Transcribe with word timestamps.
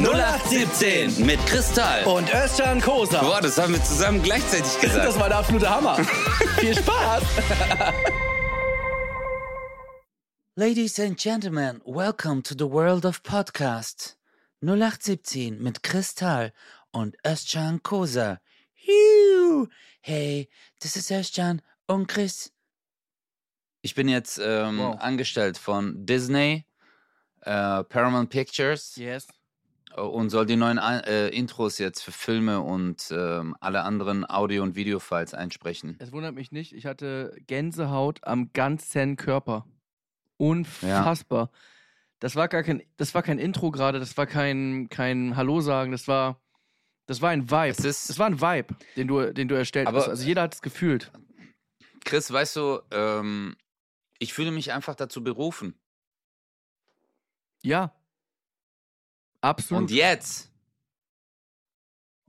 0817 0.00 1.26
mit 1.26 1.38
Kristall. 1.46 2.04
Und 2.04 2.32
Özcan 2.34 2.80
Kosa. 2.80 3.20
Boah, 3.20 3.40
das 3.42 3.58
haben 3.58 3.74
wir 3.74 3.84
zusammen 3.84 4.22
gleichzeitig 4.22 4.72
gesagt. 4.80 5.04
Das 5.06 5.18
war 5.20 5.28
der 5.28 5.38
absolute 5.38 5.68
Hammer. 5.68 5.96
Viel 6.58 6.74
Spaß. 6.76 7.22
Ladies 10.56 10.98
and 10.98 11.18
Gentlemen, 11.18 11.82
welcome 11.84 12.42
to 12.42 12.54
the 12.58 12.68
world 12.70 13.04
of 13.04 13.22
podcast. 13.22 14.16
0817 14.62 15.62
mit 15.62 15.82
Kristall 15.82 16.52
und 16.92 17.14
Özcan 17.26 17.82
Kosa. 17.82 18.40
Hey, 20.00 20.48
this 20.80 20.96
is 20.96 21.10
Özcan 21.10 21.60
und 21.86 22.08
Chris. 22.08 22.50
Ich 23.82 23.94
bin 23.94 24.08
jetzt 24.08 24.40
ähm, 24.42 24.78
Wow. 24.78 24.96
angestellt 25.00 25.58
von 25.58 26.06
Disney, 26.06 26.64
äh, 27.42 27.84
Paramount 27.84 28.30
Pictures 28.30 28.96
Yes. 28.96 29.26
Und 29.96 30.30
soll 30.30 30.46
die 30.46 30.56
neuen 30.56 30.78
äh, 30.78 31.28
Intros 31.28 31.78
jetzt 31.78 32.02
für 32.02 32.12
Filme 32.12 32.60
und 32.60 33.08
ähm, 33.10 33.56
alle 33.60 33.82
anderen 33.82 34.28
Audio- 34.28 34.62
und 34.62 34.74
Videofiles 34.74 35.34
einsprechen. 35.34 35.96
Es 35.98 36.12
wundert 36.12 36.34
mich 36.34 36.52
nicht, 36.52 36.72
ich 36.72 36.86
hatte 36.86 37.36
Gänsehaut 37.46 38.20
am 38.24 38.52
ganzen 38.52 39.16
Körper. 39.16 39.66
Unfassbar. 40.38 41.50
Das 42.18 42.36
war 42.36 42.48
gar 42.48 42.62
kein, 42.62 42.82
das 42.96 43.14
war 43.14 43.22
kein 43.22 43.38
Intro 43.38 43.70
gerade, 43.70 43.98
das 43.98 44.16
war 44.16 44.26
kein, 44.26 44.88
kein 44.88 45.36
Hallo 45.36 45.60
sagen, 45.60 45.92
das 45.92 46.06
war, 46.08 46.40
das 47.06 47.20
war 47.20 47.30
ein 47.30 47.50
Vibe. 47.50 47.68
Es 47.70 47.84
ist- 47.84 48.08
das 48.10 48.18
war 48.18 48.26
ein 48.26 48.40
Vibe, 48.40 48.74
den 48.96 49.08
du, 49.08 49.32
den 49.32 49.48
du 49.48 49.54
erstellt 49.56 49.88
Aber- 49.88 49.98
hast. 49.98 50.08
Also 50.08 50.24
jeder 50.24 50.42
hat 50.42 50.54
es 50.54 50.62
gefühlt. 50.62 51.10
Chris, 52.04 52.32
weißt 52.32 52.56
du, 52.56 52.80
ähm, 52.90 53.56
ich 54.18 54.32
fühle 54.32 54.50
mich 54.52 54.72
einfach 54.72 54.94
dazu 54.94 55.22
berufen. 55.22 55.74
Ja. 57.62 57.92
Absolut. 59.42 59.82
Und 59.82 59.90
jetzt 59.90 60.50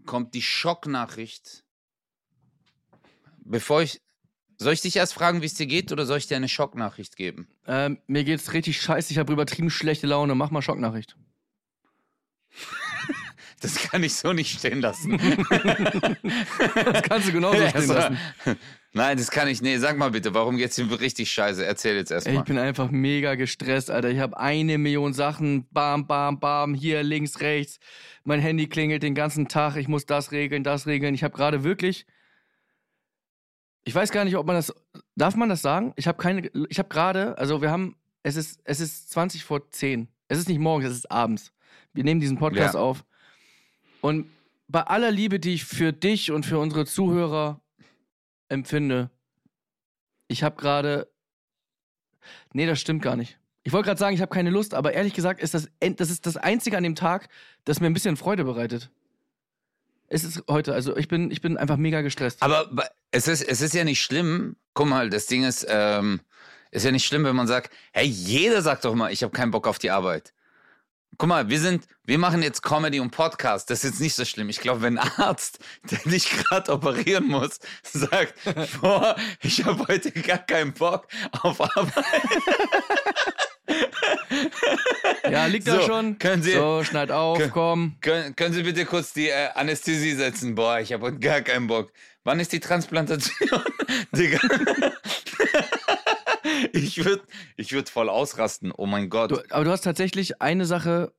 kommt 0.06 0.34
die 0.34 0.42
Schocknachricht. 0.42 1.64
Bevor 3.46 3.82
ich. 3.82 4.02
Soll 4.58 4.74
ich 4.74 4.82
dich 4.82 4.96
erst 4.96 5.14
fragen, 5.14 5.42
wie 5.42 5.46
es 5.48 5.56
dir 5.56 5.66
geht, 5.66 5.92
oder 5.92 6.06
soll 6.06 6.18
ich 6.20 6.28
dir 6.28 6.38
eine 6.38 6.48
Schocknachricht 6.48 7.16
geben? 7.16 7.48
ähm, 7.66 8.00
mir 8.08 8.24
geht's 8.24 8.54
richtig 8.54 8.80
scheiße, 8.82 9.12
ich 9.12 9.18
habe 9.18 9.34
übertrieben 9.34 9.70
schlechte 9.70 10.08
Laune. 10.08 10.36
Mach 10.36 10.52
mal 10.52 10.62
Schocknachricht. 10.62 11.16
Das 13.60 13.76
kann 13.76 14.04
ich 14.04 14.14
so 14.16 14.34
nicht 14.34 14.60
stehen 14.60 14.82
lassen. 14.82 15.18
Das 16.74 17.02
kannst 17.04 17.30
du 17.30 17.32
genauso 17.32 17.58
stehen 17.70 17.76
Also, 17.76 17.94
lassen. 17.94 18.18
Nein, 18.96 19.18
das 19.18 19.32
kann 19.32 19.48
ich. 19.48 19.60
Nee, 19.62 19.78
sag 19.78 19.98
mal 19.98 20.12
bitte, 20.12 20.36
warum 20.36 20.56
geht's 20.58 20.76
dir 20.76 20.88
richtig 21.00 21.32
scheiße? 21.32 21.66
Erzähl 21.66 21.96
jetzt 21.96 22.12
erstmal. 22.12 22.36
ich 22.38 22.44
bin 22.44 22.60
einfach 22.60 22.92
mega 22.92 23.34
gestresst, 23.34 23.90
Alter. 23.90 24.12
Ich 24.12 24.20
habe 24.20 24.38
eine 24.38 24.78
Million 24.78 25.14
Sachen, 25.14 25.68
bam, 25.72 26.06
bam, 26.06 26.40
bam, 26.40 26.76
hier 26.76 27.02
links, 27.02 27.40
rechts. 27.40 27.80
Mein 28.24 28.40
Handy 28.40 28.68
klingelt 28.68 29.02
den 29.02 29.16
ganzen 29.16 29.48
Tag. 29.48 29.78
Ich 29.78 29.88
muss 29.88 30.06
das 30.06 30.32
regeln, 30.32 30.64
das 30.64 30.86
regeln. 30.86 31.16
Ich 31.16 31.24
habe 31.24 31.36
gerade 31.36 31.64
wirklich. 31.64 32.06
Ich 33.84 33.96
weiß 33.96 34.12
gar 34.12 34.26
nicht, 34.26 34.38
ob 34.38 34.46
man 34.46 34.56
das. 34.58 34.72
Darf 35.16 35.36
man 35.36 35.50
das 35.50 35.64
sagen? 35.64 35.94
Ich 35.96 36.08
habe 36.08 36.20
keine. 36.22 36.50
Ich 36.70 36.78
habe 36.78 36.90
gerade. 36.90 37.36
Also, 37.40 37.62
wir 37.64 37.72
haben. 37.72 37.96
Es 38.22 38.36
ist, 38.36 38.62
es 38.64 38.80
ist 38.80 39.10
20 39.10 39.44
vor 39.44 39.70
10. 39.72 40.08
Es 40.28 40.38
ist 40.38 40.48
nicht 40.48 40.60
morgens, 40.60 40.90
es 40.92 40.98
ist 40.98 41.12
abends. 41.12 41.52
Wir 41.94 42.04
nehmen 42.04 42.22
diesen 42.22 42.38
Podcast 42.38 42.76
Ja. 42.76 42.80
auf. 42.80 43.04
Und 44.02 44.28
bei 44.68 44.82
aller 44.82 45.12
Liebe, 45.12 45.40
die 45.40 45.56
ich 45.56 45.66
für 45.66 45.92
dich 45.94 46.32
und 46.32 46.46
für 46.46 46.58
unsere 46.60 46.86
Zuhörer 46.86 47.60
empfinde, 48.54 49.10
ich 50.28 50.44
habe 50.44 50.56
gerade 50.56 51.14
Nee, 52.54 52.66
das 52.66 52.80
stimmt 52.80 53.02
gar 53.02 53.16
nicht. 53.16 53.38
Ich 53.64 53.72
wollte 53.72 53.88
gerade 53.88 54.00
sagen, 54.00 54.16
ich 54.16 54.22
habe 54.22 54.34
keine 54.34 54.50
Lust, 54.50 54.74
aber 54.74 54.94
ehrlich 54.94 55.14
gesagt 55.14 55.42
ist 55.42 55.54
das, 55.54 55.70
das 55.80 56.10
ist 56.10 56.26
das 56.26 56.38
Einzige 56.38 56.78
an 56.78 56.84
dem 56.84 56.96
Tag, 56.96 57.30
das 57.64 57.80
mir 57.80 57.88
ein 57.88 57.94
bisschen 57.94 58.18
Freude 58.18 58.44
bereitet. 58.44 58.90
Es 60.08 60.24
ist 60.24 60.44
heute, 60.50 60.74
also 60.74 60.98
ich 60.98 61.08
bin, 61.08 61.32
ich 61.32 61.42
bin 61.42 61.58
einfach 61.58 61.78
mega 61.78 62.02
gestresst. 62.02 62.44
Aber 62.44 62.70
es 63.12 63.28
ist, 63.28 63.42
es 63.42 63.62
ist 63.62 63.74
ja 63.74 63.84
nicht 63.84 64.02
schlimm. 64.02 64.58
Guck 64.74 64.88
mal, 64.88 65.10
das 65.10 65.28
Ding 65.28 65.44
ist, 65.44 65.66
ähm, 65.70 66.20
ist 66.72 66.84
ja 66.84 66.92
nicht 66.92 67.06
schlimm, 67.06 67.24
wenn 67.24 67.36
man 67.36 67.48
sagt, 67.48 67.72
hey, 67.94 68.06
jeder 68.06 68.62
sagt 68.62 68.86
doch 68.86 68.96
mal, 68.96 69.12
ich 69.12 69.24
habe 69.24 69.34
keinen 69.34 69.52
Bock 69.52 69.68
auf 69.68 69.80
die 69.80 69.92
Arbeit. 69.92 70.34
Guck 71.24 71.30
mal, 71.30 71.48
wir 71.48 71.58
sind, 71.62 71.88
wir 72.04 72.18
machen 72.18 72.44
jetzt 72.44 72.62
Comedy 72.64 73.00
und 73.00 73.12
Podcast. 73.12 73.70
Das 73.70 73.86
ist 73.86 73.92
jetzt 73.92 74.02
nicht 74.02 74.14
so 74.14 74.26
schlimm. 74.26 74.50
Ich 74.50 74.60
glaube, 74.60 74.82
wenn 74.82 74.98
ein 74.98 75.10
Arzt, 75.22 75.58
der 75.90 76.00
dich 76.00 76.30
gerade 76.30 76.70
operieren 76.74 77.28
muss, 77.30 77.60
sagt, 77.82 78.34
boah, 78.82 79.16
ich 79.42 79.64
habe 79.64 79.88
heute 79.88 80.12
gar 80.12 80.40
keinen 80.40 80.74
Bock 80.74 81.08
auf 81.42 81.62
Arbeit. 81.62 82.04
ja, 85.32 85.46
liegt 85.46 85.66
da 85.66 85.80
So, 85.80 85.88
schon. 85.88 86.20
können 86.20 86.44
Sie- 86.44 86.56
so, 86.56 86.84
schneid 86.84 87.10
auf, 87.10 87.38
Können- 87.38 87.52
komm. 87.52 87.96
Können, 88.02 88.36
können 88.36 88.54
Sie 88.54 88.64
bitte 88.64 88.84
kurz 88.84 89.14
die 89.14 89.30
äh, 89.30 89.48
Anästhesie 89.56 90.16
setzen? 90.16 90.56
Boah, 90.56 90.82
ich 90.82 90.92
habe 90.92 91.06
heute 91.06 91.20
gar 91.20 91.40
keinen 91.40 91.68
Bock. 91.68 91.94
Wann 92.26 92.42
ist 92.42 92.52
die 92.52 92.60
Transplantation? 92.60 93.64
Digga. 94.12 94.40
Ich 96.72 97.04
würde 97.04 97.24
ich 97.58 97.72
würd 97.74 97.90
voll 97.90 98.10
ausrasten. 98.10 98.72
Oh 98.76 98.86
mein 98.86 99.10
Gott. 99.10 99.32
Du, 99.32 99.38
aber 99.50 99.66
du 99.66 99.72
hast 99.72 99.82
tatsächlich 99.82 100.42
eine 100.42 100.66
Sache. 100.66 101.14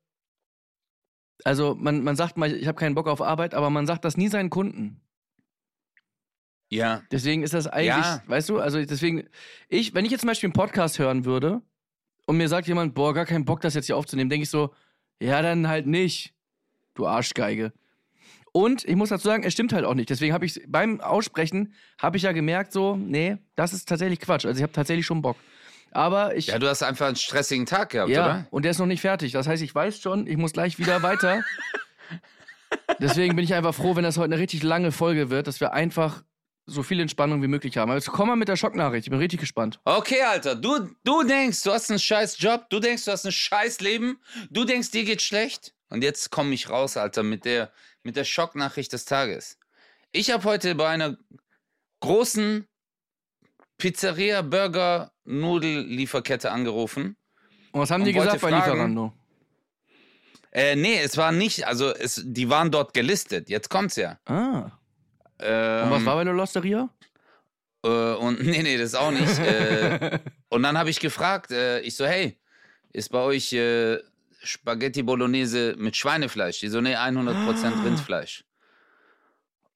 Also, 1.44 1.74
man, 1.74 2.02
man 2.02 2.16
sagt 2.16 2.36
mal, 2.36 2.52
ich 2.54 2.66
habe 2.66 2.78
keinen 2.78 2.94
Bock 2.94 3.08
auf 3.08 3.20
Arbeit, 3.20 3.54
aber 3.54 3.68
man 3.68 3.86
sagt 3.86 4.04
das 4.04 4.16
nie 4.16 4.28
seinen 4.28 4.50
Kunden. 4.50 5.00
ja. 6.70 7.02
Deswegen 7.10 7.42
ist 7.42 7.54
das 7.54 7.66
eigentlich, 7.66 7.88
Ja. 7.88 8.22
weißt 8.26 8.48
du, 8.48 8.58
also 8.58 8.82
deswegen, 8.84 9.28
ich, 9.68 9.94
wenn 9.94 10.04
ich 10.04 10.10
jetzt 10.10 10.20
zum 10.20 10.28
Beispiel 10.28 10.48
einen 10.48 10.54
Podcast 10.54 10.98
hören 10.98 11.24
würde 11.24 11.60
und 12.26 12.36
mir 12.36 12.48
sagt 12.48 12.66
jemand, 12.68 12.94
boah, 12.94 13.12
gar 13.14 13.26
keinen 13.26 13.44
Bock, 13.44 13.60
das 13.60 13.74
jetzt 13.74 13.86
hier 13.86 13.96
aufzunehmen, 13.96 14.30
denke 14.30 14.44
ich 14.44 14.50
so, 14.50 14.72
ja, 15.20 15.42
dann 15.42 15.68
halt 15.68 15.86
nicht, 15.86 16.34
du 16.94 17.06
Arschgeige. 17.06 17.72
Und 18.56 18.84
ich 18.84 18.94
muss 18.94 19.08
dazu 19.08 19.24
sagen, 19.24 19.42
es 19.42 19.52
stimmt 19.52 19.72
halt 19.72 19.84
auch 19.84 19.94
nicht. 19.94 20.10
Deswegen 20.10 20.32
habe 20.32 20.46
ich 20.46 20.62
beim 20.68 21.00
Aussprechen, 21.00 21.74
habe 22.00 22.16
ich 22.16 22.22
ja 22.22 22.30
gemerkt, 22.30 22.72
so, 22.72 22.94
nee, 22.94 23.36
das 23.56 23.72
ist 23.72 23.88
tatsächlich 23.88 24.20
Quatsch. 24.20 24.46
Also 24.46 24.56
ich 24.58 24.62
habe 24.62 24.72
tatsächlich 24.72 25.04
schon 25.04 25.22
Bock. 25.22 25.36
Aber 25.90 26.36
ich, 26.36 26.46
Ja, 26.46 26.60
du 26.60 26.68
hast 26.68 26.84
einfach 26.84 27.06
einen 27.06 27.16
stressigen 27.16 27.66
Tag 27.66 27.90
gehabt, 27.90 28.10
ja, 28.10 28.24
oder? 28.24 28.46
und 28.50 28.62
der 28.64 28.70
ist 28.70 28.78
noch 28.78 28.86
nicht 28.86 29.00
fertig. 29.00 29.32
Das 29.32 29.48
heißt, 29.48 29.60
ich 29.60 29.74
weiß 29.74 30.00
schon, 30.00 30.28
ich 30.28 30.36
muss 30.36 30.52
gleich 30.52 30.78
wieder 30.78 31.02
weiter. 31.02 31.42
Deswegen 33.00 33.34
bin 33.34 33.44
ich 33.44 33.54
einfach 33.54 33.74
froh, 33.74 33.96
wenn 33.96 34.04
das 34.04 34.18
heute 34.18 34.32
eine 34.32 34.38
richtig 34.38 34.62
lange 34.62 34.92
Folge 34.92 35.30
wird, 35.30 35.48
dass 35.48 35.58
wir 35.58 35.72
einfach 35.72 36.22
so 36.66 36.84
viel 36.84 37.00
Entspannung 37.00 37.42
wie 37.42 37.48
möglich 37.48 37.76
haben. 37.76 37.90
Also 37.90 38.12
komm 38.12 38.28
mal 38.28 38.36
mit 38.36 38.46
der 38.46 38.56
Schocknachricht. 38.56 39.06
Ich 39.06 39.10
bin 39.10 39.18
richtig 39.18 39.40
gespannt. 39.40 39.80
Okay, 39.84 40.22
Alter, 40.22 40.54
du, 40.54 40.90
du 41.02 41.24
denkst, 41.24 41.62
du 41.64 41.72
hast 41.72 41.90
einen 41.90 41.98
scheiß 41.98 42.38
Job, 42.38 42.70
du 42.70 42.78
denkst, 42.78 43.04
du 43.04 43.10
hast 43.10 43.26
ein 43.26 43.32
scheiß 43.32 43.80
Leben, 43.80 44.18
du 44.50 44.64
denkst, 44.64 44.92
dir 44.92 45.04
geht 45.04 45.22
schlecht. 45.22 45.74
Und 45.94 46.02
jetzt 46.02 46.30
komme 46.30 46.52
ich 46.54 46.68
raus, 46.68 46.96
Alter, 46.96 47.22
mit 47.22 47.44
der, 47.44 47.70
mit 48.02 48.16
der 48.16 48.24
Schocknachricht 48.24 48.92
des 48.92 49.04
Tages. 49.04 49.58
Ich 50.10 50.32
habe 50.32 50.42
heute 50.42 50.74
bei 50.74 50.88
einer 50.88 51.16
großen 52.00 52.66
Pizzeria, 53.78 54.42
Burger, 54.42 55.12
Nudellieferkette 55.24 56.50
angerufen. 56.50 57.16
Und 57.70 57.80
was 57.80 57.92
haben 57.92 58.00
Und 58.02 58.06
die 58.08 58.12
gesagt 58.12 58.40
bei 58.40 58.50
fragen- 58.50 58.56
Lieferando? 58.56 59.12
Äh, 60.50 60.74
nee, 60.74 60.98
es 61.00 61.16
war 61.16 61.30
nicht, 61.30 61.64
also 61.68 61.94
es, 61.94 62.20
die 62.24 62.48
waren 62.50 62.72
dort 62.72 62.92
gelistet. 62.92 63.48
Jetzt 63.48 63.70
kommt's 63.70 63.94
ja. 63.94 64.18
Ah. 64.24 64.72
Ähm, 65.38 65.84
Und 65.84 65.90
was 65.92 66.04
war 66.04 66.16
bei 66.16 66.24
der 66.24 66.32
Losteria? 66.34 66.88
Äh, 67.84 67.88
und 68.14 68.40
nee, 68.44 68.62
nee, 68.64 68.78
das 68.78 68.96
auch 68.96 69.12
nicht. 69.12 69.38
äh, 69.38 70.18
und 70.48 70.64
dann 70.64 70.76
habe 70.76 70.90
ich 70.90 70.98
gefragt, 70.98 71.52
äh, 71.52 71.78
ich 71.82 71.94
so, 71.94 72.04
hey, 72.04 72.36
ist 72.92 73.10
bei 73.10 73.20
euch 73.20 73.52
äh, 73.52 73.98
Spaghetti 74.44 75.02
Bolognese 75.02 75.74
mit 75.76 75.96
Schweinefleisch? 75.96 76.60
Die 76.60 76.68
so, 76.68 76.80
nee, 76.80 76.96
100% 76.96 77.84
Rindfleisch. 77.84 78.44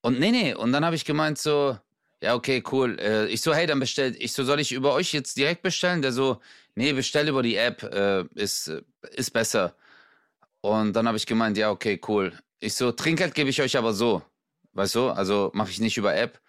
Und 0.00 0.20
nee, 0.20 0.30
nee, 0.30 0.54
und 0.54 0.72
dann 0.72 0.84
habe 0.84 0.96
ich 0.96 1.04
gemeint 1.04 1.38
so, 1.38 1.78
ja, 2.20 2.34
okay, 2.34 2.62
cool. 2.72 2.98
Äh, 2.98 3.26
ich 3.26 3.42
so, 3.42 3.54
hey, 3.54 3.66
dann 3.66 3.80
bestellt, 3.80 4.16
ich 4.18 4.32
so, 4.32 4.44
soll 4.44 4.60
ich 4.60 4.72
über 4.72 4.92
euch 4.92 5.12
jetzt 5.12 5.36
direkt 5.36 5.62
bestellen? 5.62 6.02
Der 6.02 6.12
so, 6.12 6.40
nee, 6.74 6.92
bestell 6.92 7.28
über 7.28 7.42
die 7.42 7.56
App, 7.56 7.82
äh, 7.82 8.24
ist, 8.34 8.68
äh, 8.68 8.82
ist 9.12 9.30
besser. 9.30 9.74
Und 10.60 10.94
dann 10.94 11.06
habe 11.06 11.16
ich 11.16 11.26
gemeint, 11.26 11.56
ja, 11.56 11.70
okay, 11.70 12.00
cool. 12.08 12.32
Ich 12.60 12.74
so, 12.74 12.92
Trinkgeld 12.92 13.34
gebe 13.34 13.50
ich 13.50 13.60
euch 13.62 13.76
aber 13.76 13.92
so. 13.92 14.22
Weißt 14.72 14.94
du, 14.96 15.10
also 15.10 15.50
mache 15.54 15.70
ich 15.70 15.80
nicht 15.80 15.96
über 15.96 16.14
App. 16.16 16.40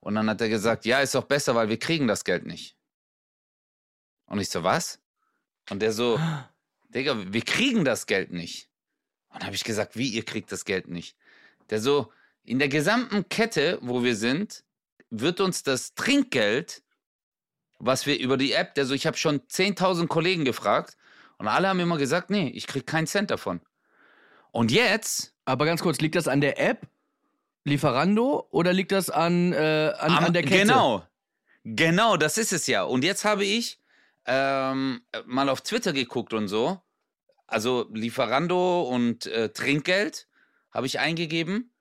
Und 0.00 0.14
dann 0.14 0.30
hat 0.30 0.40
er 0.40 0.48
gesagt, 0.48 0.84
ja, 0.84 1.00
ist 1.00 1.14
doch 1.14 1.24
besser, 1.24 1.54
weil 1.54 1.68
wir 1.68 1.78
kriegen 1.78 2.06
das 2.06 2.24
Geld 2.24 2.46
nicht. 2.46 2.76
Und 4.26 4.40
ich 4.40 4.48
so, 4.48 4.62
was? 4.62 5.00
Und 5.70 5.80
der 5.82 5.92
so, 5.92 6.20
Digga, 6.96 7.32
wir 7.32 7.42
kriegen 7.42 7.84
das 7.84 8.06
Geld 8.06 8.32
nicht. 8.32 8.68
Und 9.28 9.44
habe 9.44 9.54
ich 9.54 9.64
gesagt, 9.64 9.96
wie 9.96 10.08
ihr 10.08 10.24
kriegt 10.24 10.50
das 10.50 10.64
Geld 10.64 10.88
nicht? 10.88 11.16
Der 11.70 11.80
so, 11.80 12.12
in 12.42 12.58
der 12.58 12.68
gesamten 12.68 13.28
Kette, 13.28 13.78
wo 13.82 14.02
wir 14.02 14.16
sind, 14.16 14.64
wird 15.10 15.40
uns 15.40 15.62
das 15.62 15.94
Trinkgeld, 15.94 16.82
was 17.78 18.06
wir 18.06 18.18
über 18.18 18.36
die 18.36 18.52
App, 18.52 18.74
der 18.74 18.86
so, 18.86 18.94
ich 18.94 19.06
habe 19.06 19.16
schon 19.16 19.40
10.000 19.40 20.06
Kollegen 20.06 20.44
gefragt 20.44 20.96
und 21.38 21.48
alle 21.48 21.68
haben 21.68 21.80
immer 21.80 21.98
gesagt, 21.98 22.30
nee, 22.30 22.48
ich 22.48 22.66
krieg 22.66 22.86
keinen 22.86 23.06
Cent 23.06 23.30
davon. 23.30 23.60
Und 24.52 24.72
jetzt 24.72 25.34
Aber 25.44 25.66
ganz 25.66 25.82
kurz, 25.82 25.98
liegt 26.00 26.14
das 26.14 26.28
an 26.28 26.40
der 26.40 26.58
App? 26.58 26.88
Lieferando 27.64 28.46
oder 28.50 28.72
liegt 28.72 28.92
das 28.92 29.10
an, 29.10 29.52
äh, 29.52 29.92
an, 29.98 30.12
Am- 30.12 30.24
an 30.24 30.32
der 30.32 30.42
Kette? 30.42 30.58
Genau. 30.66 31.06
Genau, 31.64 32.16
das 32.16 32.38
ist 32.38 32.52
es 32.52 32.68
ja. 32.68 32.84
Und 32.84 33.02
jetzt 33.04 33.24
habe 33.24 33.44
ich 33.44 33.80
ähm, 34.24 35.02
mal 35.26 35.48
auf 35.48 35.60
Twitter 35.62 35.92
geguckt 35.92 36.32
und 36.32 36.46
so. 36.48 36.80
Also 37.46 37.88
Lieferando 37.92 38.82
und 38.82 39.26
äh, 39.26 39.50
Trinkgeld 39.50 40.28
habe 40.70 40.86
ich 40.86 40.98
eingegeben. 40.98 41.72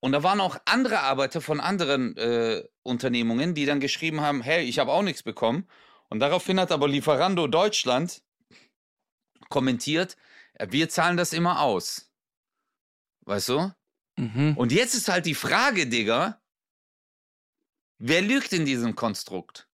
Und 0.00 0.12
da 0.12 0.22
waren 0.22 0.40
auch 0.40 0.56
andere 0.64 1.00
Arbeiter 1.00 1.40
von 1.40 1.60
anderen 1.60 2.16
äh, 2.16 2.64
Unternehmungen, 2.82 3.54
die 3.54 3.66
dann 3.66 3.78
geschrieben 3.78 4.20
haben, 4.20 4.42
hey, 4.42 4.64
ich 4.64 4.78
habe 4.78 4.90
auch 4.90 5.02
nichts 5.02 5.22
bekommen. 5.22 5.68
Und 6.08 6.20
daraufhin 6.20 6.58
hat 6.58 6.72
aber 6.72 6.88
Lieferando 6.88 7.46
Deutschland 7.46 8.22
kommentiert, 9.48 10.16
äh, 10.54 10.66
wir 10.70 10.88
zahlen 10.88 11.16
das 11.16 11.32
immer 11.32 11.60
aus. 11.60 12.10
Weißt 13.22 13.50
du? 13.50 13.72
Mhm. 14.16 14.54
Und 14.56 14.72
jetzt 14.72 14.94
ist 14.94 15.08
halt 15.08 15.26
die 15.26 15.36
Frage, 15.36 15.86
Digga, 15.86 16.42
wer 17.98 18.22
lügt 18.22 18.52
in 18.52 18.64
diesem 18.64 18.96
Konstrukt? 18.96 19.68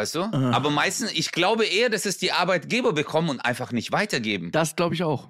Weißt 0.00 0.14
du? 0.14 0.20
Ah. 0.22 0.52
Aber 0.52 0.70
meistens, 0.70 1.12
ich 1.12 1.30
glaube 1.30 1.66
eher, 1.66 1.90
dass 1.90 2.06
es 2.06 2.16
die 2.16 2.32
Arbeitgeber 2.32 2.94
bekommen 2.94 3.28
und 3.28 3.40
einfach 3.40 3.70
nicht 3.70 3.92
weitergeben. 3.92 4.50
Das 4.50 4.74
glaube 4.76 4.94
ich 4.94 5.02
auch. 5.02 5.28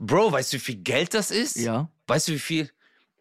Bro, 0.00 0.32
weißt 0.32 0.52
du, 0.52 0.56
wie 0.56 0.60
viel 0.60 0.74
Geld 0.82 1.14
das 1.14 1.30
ist? 1.30 1.54
Ja. 1.54 1.88
Weißt 2.08 2.26
du, 2.26 2.32
wie 2.32 2.40
viel, 2.40 2.70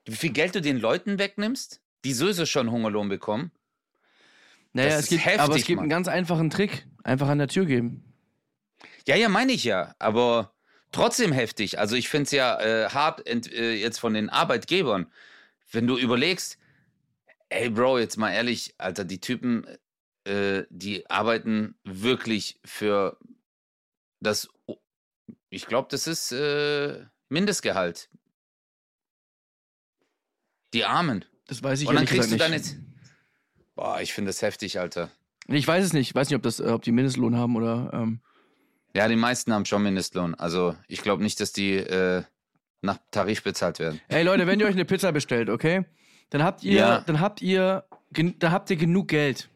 wie 0.06 0.15
viel 0.15 0.31
Geld 0.31 0.56
du 0.56 0.62
den 0.62 0.80
Leuten 0.80 1.19
wegnimmst, 1.19 1.80
die 2.06 2.13
sowieso 2.13 2.48
schon 2.48 2.71
Hungerlohn 2.71 3.07
bekommen? 3.07 3.51
Naja, 4.74 4.89
Das 4.89 4.95
es 5.06 5.12
ist 5.12 5.24
gibt, 5.24 5.27
aber 5.27 5.44
es 5.44 5.50
heftig, 5.50 5.65
gibt 5.68 5.80
einen 5.80 5.88
Mann. 5.89 5.89
ganz 5.89 6.07
einfachen 6.07 6.50
Trick. 6.50 6.88
Einfach 7.04 7.27
an 7.27 7.38
der 7.38 7.50
Tür 7.50 7.65
geben. 7.65 8.04
Ja, 9.06 9.15
ja, 9.15 9.30
meine 9.30 9.51
ich 9.51 9.63
ja. 9.63 9.94
Aber 10.00 10.54
trotzdem 10.92 11.31
heftig. 11.33 11.77
Also 11.77 11.95
ich 11.95 12.09
finde 12.09 12.24
es 12.24 12.31
ja 12.31 12.59
äh, 12.59 12.89
hart 12.89 13.27
ent, 13.27 13.54
äh, 13.54 13.74
jetzt 13.75 14.00
von 14.00 14.15
den 14.15 14.31
Arbeitgebern. 14.31 15.06
Wenn 15.71 15.86
du 15.86 15.98
überlegst, 16.00 16.57
ey 17.50 17.69
Bro, 17.69 18.00
jetzt 18.00 18.18
mal 18.18 18.31
ehrlich, 18.31 18.74
Alter, 18.80 19.06
die 19.06 19.19
Typen, 19.21 19.68
äh, 20.27 20.65
die 20.69 21.09
arbeiten 21.09 21.75
wirklich 21.83 22.59
für 22.65 23.18
das, 24.19 24.50
ich 25.50 25.65
glaube, 25.68 25.88
das 25.91 26.07
ist 26.07 26.31
äh, 26.31 27.06
Mindestgehalt. 27.29 28.09
Die 30.74 30.85
Armen. 30.85 31.25
Das 31.47 31.63
weiß 31.63 31.81
ich 31.81 31.88
Und 31.88 31.95
dann 31.95 32.06
kriegst 32.06 32.31
du 32.31 32.38
dann 32.38 32.51
nicht. 32.51 32.65
jetzt. 32.65 32.77
Boah, 33.75 34.01
ich 34.01 34.13
finde 34.13 34.29
das 34.29 34.41
heftig, 34.41 34.79
Alter. 34.79 35.09
Ich 35.47 35.68
weiß 35.68 35.85
es 35.85 35.94
nicht. 35.94 36.09
Ich 36.09 36.15
weiß 36.15 36.30
nicht, 36.30 36.35
ob, 36.35 36.44
das, 36.44 36.59
äh, 36.59 36.63
ob 36.69 36.81
die 36.83 36.91
Mindestlohn 36.91 37.35
haben 37.38 37.56
oder. 37.56 37.89
Ähm, 37.94 38.21
Ja, 38.94 39.07
die 39.07 39.15
meisten 39.15 39.53
haben 39.53 39.65
schon 39.65 39.83
Mindestlohn. 39.83 40.35
Also 40.35 40.75
ich 40.88 41.01
glaube 41.03 41.23
nicht, 41.23 41.39
dass 41.39 41.53
die 41.53 41.75
äh, 41.75 42.23
nach 42.81 42.97
Tarif 43.12 43.44
bezahlt 43.44 43.80
werden. 43.80 44.01
Ey 44.09 44.23
Leute, 44.23 44.45
wenn 44.47 44.59
ihr 44.59 44.65
euch 44.65 44.73
eine 44.73 44.85
Pizza 44.85 45.12
bestellt, 45.12 45.50
okay? 45.50 45.85
Dann 46.31 46.44
habt 46.44 46.63
ihr, 46.63 46.73
Ja. 46.73 47.00
dann 47.01 47.19
habt 47.21 47.41
ihr, 47.41 47.85
dann 48.12 48.51
habt 48.51 48.69
ihr 48.69 48.75
genug 48.75 49.07
Geld. 49.07 49.50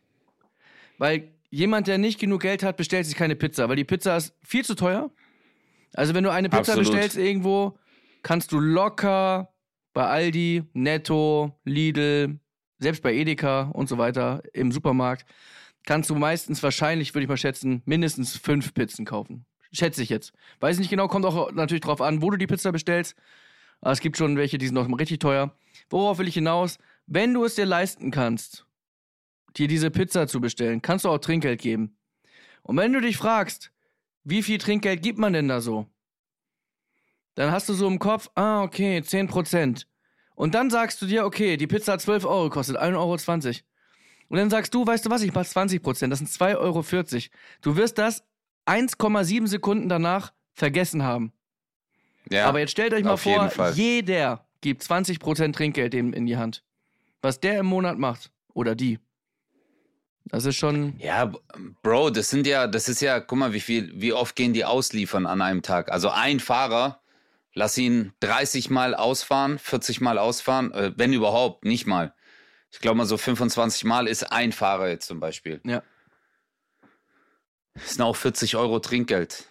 Weil 1.01 1.33
jemand, 1.49 1.87
der 1.87 1.97
nicht 1.97 2.19
genug 2.19 2.43
Geld 2.43 2.61
hat, 2.61 2.77
bestellt 2.77 3.07
sich 3.07 3.15
keine 3.15 3.35
Pizza, 3.35 3.67
weil 3.67 3.75
die 3.75 3.83
Pizza 3.83 4.17
ist 4.17 4.35
viel 4.43 4.63
zu 4.63 4.75
teuer. 4.75 5.09
Also 5.95 6.13
wenn 6.13 6.23
du 6.23 6.29
eine 6.31 6.47
Pizza 6.47 6.73
Absolut. 6.73 6.91
bestellst 6.91 7.17
irgendwo, 7.17 7.75
kannst 8.21 8.51
du 8.51 8.59
locker 8.59 9.51
bei 9.93 10.05
Aldi, 10.05 10.61
Netto, 10.73 11.59
Lidl, 11.65 12.39
selbst 12.77 13.01
bei 13.01 13.15
Edeka 13.15 13.71
und 13.73 13.89
so 13.89 13.97
weiter 13.97 14.43
im 14.53 14.71
Supermarkt, 14.71 15.25
kannst 15.87 16.11
du 16.11 16.13
meistens 16.13 16.61
wahrscheinlich, 16.61 17.15
würde 17.15 17.23
ich 17.23 17.29
mal 17.29 17.35
schätzen, 17.35 17.81
mindestens 17.85 18.37
fünf 18.37 18.75
Pizzen 18.75 19.03
kaufen. 19.03 19.47
Schätze 19.71 20.03
ich 20.03 20.09
jetzt. 20.09 20.33
Weiß 20.59 20.77
nicht 20.77 20.91
genau, 20.91 21.07
kommt 21.07 21.25
auch 21.25 21.51
natürlich 21.51 21.81
drauf 21.81 22.01
an, 22.01 22.21
wo 22.21 22.29
du 22.29 22.37
die 22.37 22.45
Pizza 22.45 22.71
bestellst. 22.71 23.15
Aber 23.81 23.91
es 23.91 24.01
gibt 24.01 24.17
schon 24.17 24.37
welche, 24.37 24.59
die 24.59 24.67
sind 24.67 24.75
noch 24.75 24.99
richtig 24.99 25.17
teuer. 25.17 25.57
Worauf 25.89 26.19
will 26.19 26.27
ich 26.27 26.35
hinaus? 26.35 26.77
Wenn 27.07 27.33
du 27.33 27.43
es 27.43 27.55
dir 27.55 27.65
leisten 27.65 28.11
kannst, 28.11 28.67
dir 29.57 29.67
diese 29.67 29.91
Pizza 29.91 30.27
zu 30.27 30.41
bestellen, 30.41 30.81
kannst 30.81 31.05
du 31.05 31.09
auch 31.09 31.17
Trinkgeld 31.19 31.61
geben. 31.61 31.97
Und 32.63 32.77
wenn 32.77 32.93
du 32.93 33.01
dich 33.01 33.17
fragst, 33.17 33.71
wie 34.23 34.43
viel 34.43 34.57
Trinkgeld 34.57 35.01
gibt 35.01 35.17
man 35.17 35.33
denn 35.33 35.47
da 35.47 35.61
so? 35.61 35.87
Dann 37.35 37.51
hast 37.51 37.69
du 37.69 37.73
so 37.73 37.87
im 37.87 37.99
Kopf, 37.99 38.29
ah, 38.35 38.63
okay, 38.63 38.99
10%. 38.99 39.85
Und 40.35 40.55
dann 40.55 40.69
sagst 40.69 41.01
du 41.01 41.05
dir, 41.05 41.25
okay, 41.25 41.57
die 41.57 41.67
Pizza 41.67 41.93
hat 41.93 42.01
12 42.01 42.25
Euro 42.25 42.43
gekostet, 42.45 42.77
1,20 42.77 42.95
Euro. 42.97 43.59
Und 44.29 44.37
dann 44.37 44.49
sagst 44.49 44.73
du, 44.73 44.85
weißt 44.85 45.05
du 45.05 45.09
was, 45.09 45.21
ich 45.23 45.33
mach 45.33 45.43
20%, 45.43 46.07
das 46.07 46.19
sind 46.19 46.29
2,40 46.29 46.57
Euro. 46.57 46.83
Du 47.61 47.75
wirst 47.75 47.97
das 47.97 48.23
1,7 48.65 49.47
Sekunden 49.47 49.89
danach 49.89 50.33
vergessen 50.53 51.03
haben. 51.03 51.33
Ja, 52.29 52.47
Aber 52.47 52.59
jetzt 52.59 52.71
stellt 52.71 52.93
euch 52.93 53.03
mal 53.03 53.17
vor, 53.17 53.51
jeder 53.73 54.45
gibt 54.61 54.83
20% 54.83 55.53
Trinkgeld 55.53 55.93
dem 55.93 56.13
in 56.13 56.25
die 56.25 56.37
Hand. 56.37 56.63
Was 57.21 57.39
der 57.39 57.59
im 57.59 57.65
Monat 57.65 57.97
macht. 57.97 58.31
Oder 58.53 58.75
die. 58.75 58.99
Das 60.25 60.45
ist 60.45 60.55
schon. 60.55 60.95
ja, 60.99 61.31
Bro, 61.83 62.11
das 62.11 62.29
sind 62.29 62.47
ja, 62.47 62.67
das 62.67 62.87
ist 62.87 63.01
ja, 63.01 63.19
guck 63.19 63.37
mal, 63.37 63.53
wie 63.53 63.59
viel, 63.59 63.91
wie 63.99 64.13
oft 64.13 64.35
gehen 64.35 64.53
die 64.53 64.63
ausliefern 64.65 65.25
an 65.25 65.41
einem 65.41 65.61
Tag? 65.61 65.91
Also 65.91 66.09
ein 66.09 66.39
Fahrer, 66.39 67.01
lass 67.53 67.77
ihn 67.77 68.13
30 68.21 68.69
Mal 68.69 68.95
ausfahren, 68.95 69.59
40 69.59 69.99
Mal 69.99 70.17
ausfahren, 70.17 70.71
äh, 70.73 70.93
wenn 70.95 71.11
überhaupt, 71.11 71.65
nicht 71.65 71.85
mal. 71.87 72.13
Ich 72.71 72.79
glaube 72.79 72.97
mal 72.97 73.05
so 73.05 73.17
25 73.17 73.83
Mal 73.83 74.07
ist 74.07 74.31
ein 74.31 74.51
Fahrer 74.53 74.87
jetzt 74.89 75.07
zum 75.07 75.19
Beispiel. 75.19 75.59
Ja. 75.65 75.83
Das 77.73 77.91
sind 77.95 78.01
auch 78.01 78.15
40 78.15 78.55
Euro 78.55 78.79
Trinkgeld. 78.79 79.45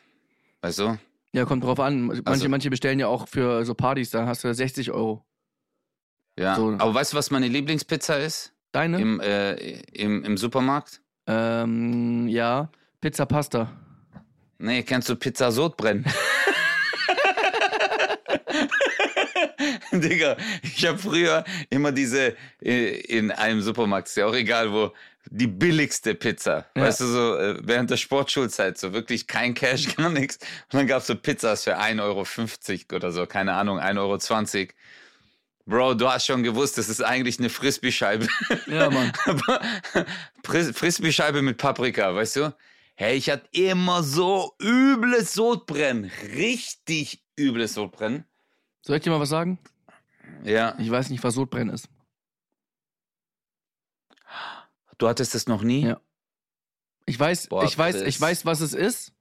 Weißt 0.63 0.79
du? 0.79 0.99
Ja, 1.33 1.45
kommt 1.45 1.65
drauf 1.65 1.81
an. 1.81 2.03
Manche, 2.07 2.23
Also- 2.27 2.49
manche 2.49 2.71
bestellen 2.71 2.99
ja 2.99 3.07
auch 3.09 3.29
für 3.29 3.65
so 3.65 3.75
Partys, 3.75 4.11
da 4.11 4.27
hast 4.27 4.45
du 4.45 4.53
60 4.53 4.91
Euro. 4.93 5.25
Ja. 6.39 6.57
So. 6.57 6.75
Aber 6.79 6.95
weißt 6.95 7.13
du, 7.13 7.17
was 7.17 7.31
meine 7.31 7.49
Lieblingspizza 7.49 8.17
ist? 8.17 8.53
Deine? 8.73 9.01
Im, 9.01 9.21
äh, 9.21 9.55
im, 9.93 10.25
Im 10.25 10.37
Supermarkt? 10.37 11.01
ähm, 11.27 12.29
ja. 12.29 12.71
Pizza 13.01 13.25
Pasta. 13.27 13.73
Nee, 14.59 14.83
kennst 14.83 15.09
du 15.09 15.17
Pizza 15.17 15.51
Sodbrennen? 15.51 16.05
Digga, 19.93 20.37
ich 20.63 20.87
habe 20.87 20.99
früher 20.99 21.45
immer 21.71 21.93
diese 21.93 22.37
äh, 22.63 23.01
in 23.01 23.31
einem 23.31 23.63
Supermarkt, 23.63 24.09
ist 24.09 24.17
ja 24.17 24.27
auch 24.27 24.35
egal 24.35 24.73
wo, 24.73 24.93
die 25.31 25.47
billigste 25.47 26.15
Pizza. 26.15 26.67
Ja. 26.77 26.83
Weißt 26.83 27.01
du, 27.01 27.07
so 27.07 27.37
äh, 27.37 27.57
während 27.63 27.91
der 27.91 27.97
Sportschulzeit, 27.97 28.79
so 28.79 28.93
wirklich 28.93 29.27
kein 29.27 29.55
Cash, 29.55 29.97
gar 29.97 30.11
nichts. 30.11 30.39
Und 30.73 30.75
dann 30.75 30.87
gab's 30.87 31.07
so 31.07 31.17
Pizzas 31.17 31.65
für 31.65 31.79
1,50 31.79 32.01
Euro 32.03 32.97
oder 32.97 33.13
so, 33.13 33.27
keine 33.27 33.55
Ahnung, 33.55 33.79
1,20 33.79 33.99
Euro. 33.99 34.19
Bro, 35.71 35.95
du 35.95 36.09
hast 36.11 36.27
schon 36.27 36.43
gewusst, 36.43 36.79
das 36.79 36.89
ist 36.89 37.01
eigentlich 37.01 37.39
eine 37.39 37.49
Frisbee-Scheibe. 37.49 38.27
Ja, 38.67 38.91
Mann. 38.91 39.13
Frisbee-Scheibe 40.43 41.43
mit 41.43 41.59
Paprika, 41.59 42.13
weißt 42.13 42.37
du? 42.37 42.57
Hey, 42.97 43.17
ich 43.17 43.31
hatte 43.31 43.47
immer 43.53 44.03
so 44.03 44.53
übles 44.61 45.33
Sodbrennen. 45.33 46.11
Richtig 46.35 47.23
übles 47.39 47.75
Sodbrennen. 47.75 48.25
Soll 48.83 48.97
ich 48.97 49.03
dir 49.03 49.11
mal 49.11 49.21
was 49.21 49.29
sagen? 49.29 49.61
Ja. 50.43 50.75
Ich 50.81 50.91
weiß 50.91 51.09
nicht, 51.11 51.23
was 51.23 51.35
Sodbrennen 51.35 51.73
ist. 51.73 51.89
Du 54.99 55.09
hattest 55.09 55.37
das 55.37 55.47
noch 55.47 55.63
nie? 55.63 55.87
Ja. 55.87 56.01
Ich 57.07 57.19
weiß, 57.19 57.47
Boah, 57.47 57.63
ich 57.63 57.79
weiß, 57.79 58.03
ich 58.03 58.21
weiß, 58.21 58.45
was 58.45 58.61
es 58.61 58.73
ist. 58.73 59.13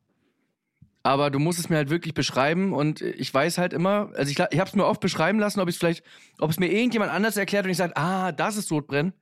Aber 1.01 1.29
du 1.31 1.39
musst 1.39 1.59
es 1.59 1.69
mir 1.69 1.77
halt 1.77 1.89
wirklich 1.89 2.13
beschreiben 2.13 2.73
und 2.73 3.01
ich 3.01 3.33
weiß 3.33 3.57
halt 3.57 3.71
immer, 3.73 4.11
also 4.15 4.29
ich, 4.31 4.37
ich 4.51 4.59
habe 4.59 4.69
es 4.69 4.75
mir 4.75 4.85
oft 4.85 4.99
beschreiben 4.99 5.39
lassen, 5.39 5.61
ob 5.61 5.69
ich 5.69 5.77
vielleicht, 5.77 6.03
ob 6.39 6.49
es 6.51 6.59
mir 6.59 6.67
irgendjemand 6.71 7.11
anders 7.11 7.37
erklärt 7.37 7.63
und 7.65 7.71
ich 7.71 7.77
sage, 7.77 7.95
ah, 7.95 8.31
das 8.33 8.57
ist 8.57 8.67
Sodbrennen. 8.67 9.13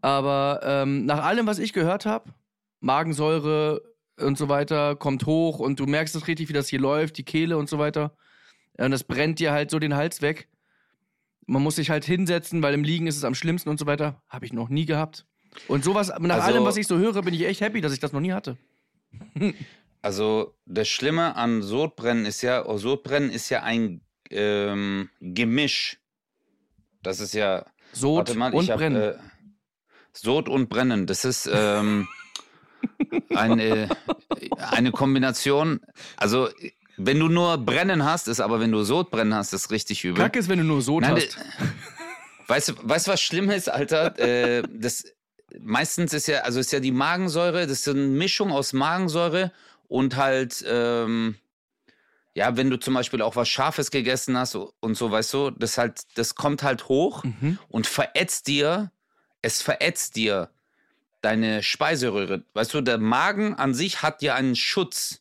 Aber 0.00 0.60
ähm, 0.64 1.04
nach 1.04 1.22
allem, 1.22 1.46
was 1.46 1.58
ich 1.58 1.72
gehört 1.74 2.06
habe, 2.06 2.32
Magensäure 2.80 3.82
und 4.18 4.38
so 4.38 4.48
weiter 4.48 4.96
kommt 4.96 5.26
hoch 5.26 5.58
und 5.58 5.78
du 5.80 5.86
merkst 5.86 6.14
es 6.16 6.26
richtig, 6.26 6.48
wie 6.48 6.52
das 6.54 6.68
hier 6.68 6.80
läuft, 6.80 7.18
die 7.18 7.24
Kehle 7.24 7.58
und 7.58 7.68
so 7.68 7.78
weiter. 7.78 8.16
Und 8.78 8.90
das 8.92 9.04
brennt 9.04 9.38
dir 9.38 9.52
halt 9.52 9.70
so 9.70 9.78
den 9.78 9.94
Hals 9.94 10.22
weg. 10.22 10.48
Man 11.46 11.62
muss 11.62 11.76
sich 11.76 11.90
halt 11.90 12.04
hinsetzen, 12.04 12.62
weil 12.62 12.72
im 12.74 12.84
Liegen 12.84 13.06
ist 13.06 13.16
es 13.16 13.24
am 13.24 13.34
schlimmsten 13.34 13.68
und 13.68 13.78
so 13.78 13.84
weiter. 13.86 14.22
Habe 14.28 14.46
ich 14.46 14.52
noch 14.54 14.70
nie 14.70 14.86
gehabt. 14.86 15.26
Und 15.68 15.84
sowas, 15.84 16.08
nach 16.20 16.36
Also- 16.36 16.46
allem, 16.54 16.64
was 16.64 16.76
ich 16.78 16.86
so 16.86 16.96
höre, 16.96 17.20
bin 17.22 17.34
ich 17.34 17.44
echt 17.44 17.60
happy, 17.60 17.80
dass 17.82 17.92
ich 17.92 17.98
das 17.98 18.12
noch 18.12 18.20
nie 18.20 18.32
hatte. 18.32 18.56
Also 20.02 20.54
das 20.66 20.88
Schlimme 20.88 21.36
an 21.36 21.62
Sodbrennen 21.62 22.24
ist 22.24 22.42
ja, 22.42 22.64
oh, 22.64 22.78
Sodbrennen 22.78 23.30
ist 23.30 23.50
ja 23.50 23.62
ein 23.62 24.00
ähm, 24.30 25.10
Gemisch. 25.20 25.98
Das 27.02 27.20
ist 27.20 27.34
ja, 27.34 27.66
Sod 27.92 28.34
mal, 28.34 28.52
und 28.52 28.70
hab, 28.70 28.78
Brennen. 28.78 29.02
Äh, 29.02 29.14
Sod 30.12 30.48
und 30.48 30.68
Brennen, 30.68 31.06
das 31.06 31.24
ist 31.24 31.48
ähm, 31.52 32.08
eine, 33.34 33.88
eine 34.58 34.92
Kombination. 34.92 35.80
Also 36.16 36.48
wenn 36.96 37.18
du 37.18 37.28
nur 37.28 37.58
Brennen 37.58 38.04
hast, 38.04 38.28
ist 38.28 38.40
aber 38.40 38.60
wenn 38.60 38.72
du 38.72 38.82
Sodbrennen 38.82 39.34
hast, 39.34 39.52
ist 39.52 39.70
richtig 39.70 40.04
übel. 40.04 40.22
Kack 40.22 40.36
ist, 40.36 40.48
wenn 40.48 40.58
du 40.58 40.64
nur 40.64 40.82
Sod 40.82 41.02
Nein, 41.02 41.16
hast. 41.16 41.38
Weißt 42.48 42.68
du, 42.70 42.72
weißt, 42.82 43.06
was 43.06 43.20
schlimm 43.22 43.48
ist, 43.48 43.68
Alter? 43.68 44.18
äh, 44.18 44.64
das, 44.68 45.04
meistens 45.60 46.12
ist 46.12 46.26
ja, 46.26 46.40
also 46.40 46.58
ist 46.58 46.72
ja 46.72 46.80
die 46.80 46.90
Magensäure, 46.90 47.68
das 47.68 47.78
ist 47.78 47.88
eine 47.88 48.00
Mischung 48.00 48.50
aus 48.50 48.72
Magensäure 48.72 49.52
und 49.90 50.14
halt, 50.16 50.64
ähm, 50.68 51.34
ja, 52.32 52.56
wenn 52.56 52.70
du 52.70 52.78
zum 52.78 52.94
Beispiel 52.94 53.22
auch 53.22 53.34
was 53.34 53.48
Scharfes 53.48 53.90
gegessen 53.90 54.38
hast 54.38 54.54
und 54.54 54.94
so, 54.96 55.10
weißt 55.10 55.34
du, 55.34 55.50
das 55.50 55.78
halt, 55.78 56.02
das 56.14 56.36
kommt 56.36 56.62
halt 56.62 56.88
hoch 56.88 57.24
Mhm. 57.24 57.58
und 57.68 57.88
verätzt 57.88 58.46
dir, 58.46 58.92
es 59.42 59.60
verätzt 59.60 60.14
dir 60.14 60.50
deine 61.22 61.64
Speiseröhre. 61.64 62.44
Weißt 62.54 62.72
du, 62.72 62.80
der 62.82 62.98
Magen 62.98 63.54
an 63.56 63.74
sich 63.74 64.00
hat 64.00 64.22
ja 64.22 64.34
einen 64.36 64.54
Schutz. 64.56 65.20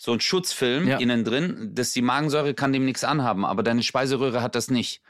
so 0.00 0.12
ein 0.12 0.20
Schutzfilm 0.20 0.86
Ja. 0.86 0.98
innen 0.98 1.24
drin, 1.24 1.70
dass 1.74 1.90
die 1.92 2.02
Magensäure 2.02 2.54
kann 2.54 2.72
dem 2.72 2.84
nichts 2.84 3.02
anhaben, 3.02 3.44
aber 3.44 3.64
deine 3.64 3.82
Speiseröhre 3.82 4.42
hat 4.42 4.54
das 4.54 4.70
nicht. 4.70 5.02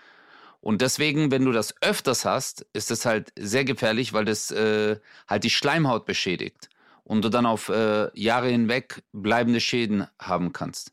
Und 0.63 0.81
deswegen, 0.81 1.31
wenn 1.31 1.45
du 1.45 1.53
das 1.53 1.75
öfters 1.83 2.25
hast, 2.25 2.65
ist 2.73 2.91
das 2.91 3.05
halt 3.05 3.31
sehr 3.39 3.65
gefährlich, 3.67 4.15
weil 4.15 4.25
das 4.25 4.51
äh, 4.51 4.99
halt 5.29 5.45
die 5.45 5.51
Schleimhaut 5.51 6.07
beschädigt 6.07 6.71
und 7.09 7.25
du 7.25 7.31
dann 7.31 7.47
auf 7.47 7.71
äh, 7.71 8.09
Jahre 8.17 8.49
hinweg 8.49 9.03
bleibende 9.13 9.61
Schäden 9.61 10.07
haben 10.21 10.53
kannst. 10.53 10.93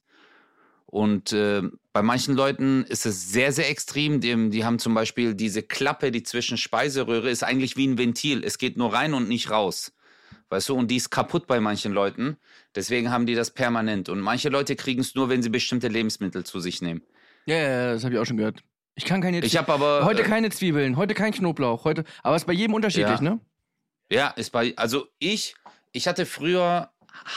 Und 0.85 1.33
äh, 1.33 1.61
bei 1.91 2.01
manchen 2.01 2.35
Leuten 2.35 2.85
ist 2.85 3.05
es 3.05 3.29
sehr, 3.31 3.51
sehr 3.51 3.69
extrem. 3.69 4.21
Die, 4.21 4.49
die 4.49 4.63
haben 4.63 4.79
zum 4.79 4.93
Beispiel 4.93 5.35
diese 5.35 5.61
Klappe, 5.61 6.11
die 6.11 6.23
zwischen 6.23 6.57
Speiseröhre 6.57 7.29
ist 7.29 7.43
eigentlich 7.43 7.75
wie 7.75 7.85
ein 7.85 7.97
Ventil. 7.97 8.43
Es 8.45 8.57
geht 8.57 8.77
nur 8.77 8.93
rein 8.93 9.13
und 9.13 9.27
nicht 9.27 9.51
raus. 9.51 9.91
Weißt 10.49 10.69
du, 10.69 10.75
und 10.75 10.89
die 10.89 10.95
ist 10.95 11.09
kaputt 11.09 11.47
bei 11.47 11.59
manchen 11.59 11.91
Leuten. 11.91 12.37
Deswegen 12.75 13.11
haben 13.11 13.25
die 13.25 13.35
das 13.35 13.51
permanent. 13.51 14.07
Und 14.07 14.21
manche 14.21 14.47
Leute 14.47 14.77
kriegen 14.77 15.01
es 15.01 15.15
nur, 15.15 15.27
wenn 15.27 15.43
sie 15.43 15.49
bestimmte 15.49 15.89
Lebensmittel 15.89 16.45
zu 16.45 16.61
sich 16.61 16.81
nehmen. 16.81 17.01
Ja, 17.45 17.55
ja, 17.57 17.69
ja, 17.69 17.93
das 17.93 18.05
habe 18.05 18.13
ich 18.15 18.19
auch 18.21 18.25
schon 18.25 18.37
gehört. 18.37 18.63
Ich 18.95 19.03
kann 19.03 19.19
keine 19.21 19.39
Ich 19.39 19.57
habe 19.57 19.73
aber. 19.73 20.05
Heute 20.05 20.21
äh, 20.21 20.25
keine 20.25 20.49
Zwiebeln, 20.49 20.95
heute 20.95 21.13
kein 21.13 21.33
Knoblauch, 21.33 21.83
heute. 21.83 22.05
Aber 22.23 22.37
es 22.37 22.43
ist 22.43 22.47
bei 22.47 22.53
jedem 22.53 22.73
unterschiedlich, 22.73 23.19
Ja. 23.19 23.21
ne? 23.21 23.39
Ja, 24.09 24.29
ist 24.29 24.51
bei. 24.51 24.73
Also 24.77 25.07
ich, 25.19 25.55
ich 25.95 26.07
hatte 26.07 26.25
früher 26.25 26.91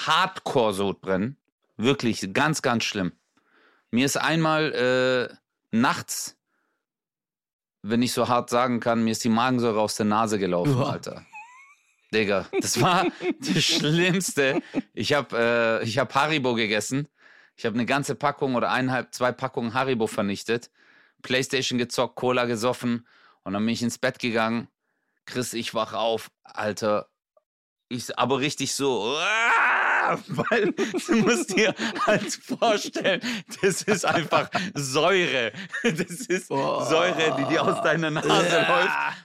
Hardcore-Sodbrennen. 0.06 1.36
Wirklich 1.76 2.32
ganz, 2.32 2.60
ganz 2.60 2.84
schlimm. 2.84 3.12
Mir 3.92 4.04
ist 4.04 4.16
einmal 4.16 5.30
äh, 5.30 5.34
nachts, 5.70 6.36
wenn 7.82 8.02
ich 8.02 8.12
so 8.12 8.28
hart 8.28 8.50
sagen 8.50 8.80
kann, 8.80 9.04
mir 9.04 9.12
ist 9.12 9.22
die 9.22 9.28
Magensäure 9.28 9.80
aus 9.80 9.94
der 9.94 10.06
Nase 10.06 10.38
gelaufen, 10.38 10.74
Uah. 10.74 10.90
Alter. 10.90 11.24
Digga, 12.12 12.46
das 12.60 12.80
war 12.80 13.06
das 13.40 13.62
Schlimmste. 13.62 14.60
Ich 14.92 15.12
habe 15.12 15.80
äh, 15.82 15.84
ich 15.84 15.98
hab 15.98 16.14
Haribo 16.14 16.54
gegessen. 16.54 17.08
Ich 17.54 17.64
habe 17.64 17.74
eine 17.74 17.86
ganze 17.86 18.16
Packung 18.16 18.56
oder 18.56 18.70
eineinhalb, 18.70 19.14
zwei 19.14 19.30
Packungen 19.30 19.74
Haribo 19.74 20.06
vernichtet. 20.08 20.70
Playstation 21.22 21.78
gezockt, 21.78 22.16
Cola 22.16 22.44
gesoffen 22.46 23.06
und 23.44 23.52
dann 23.52 23.64
bin 23.64 23.72
ich 23.72 23.82
ins 23.82 23.98
Bett 23.98 24.18
gegangen. 24.18 24.68
Chris, 25.26 25.54
ich 25.54 25.74
wach 25.74 25.92
auf, 25.92 26.30
Alter. 26.42 27.08
Ich, 27.88 28.18
aber 28.18 28.38
richtig 28.38 28.74
so, 28.74 29.14
weil 30.28 30.72
du 30.72 31.16
musst 31.16 31.56
dir 31.56 31.74
halt 32.06 32.34
vorstellen, 32.34 33.20
das 33.62 33.82
ist 33.82 34.04
einfach 34.04 34.50
Säure. 34.74 35.52
Das 35.82 36.10
ist 36.26 36.50
Oh. 36.50 36.84
Säure, 36.84 37.36
die 37.38 37.44
dir 37.46 37.62
aus 37.62 37.82
deiner 37.82 38.10
Nase 38.10 38.28
läuft. 38.28 39.18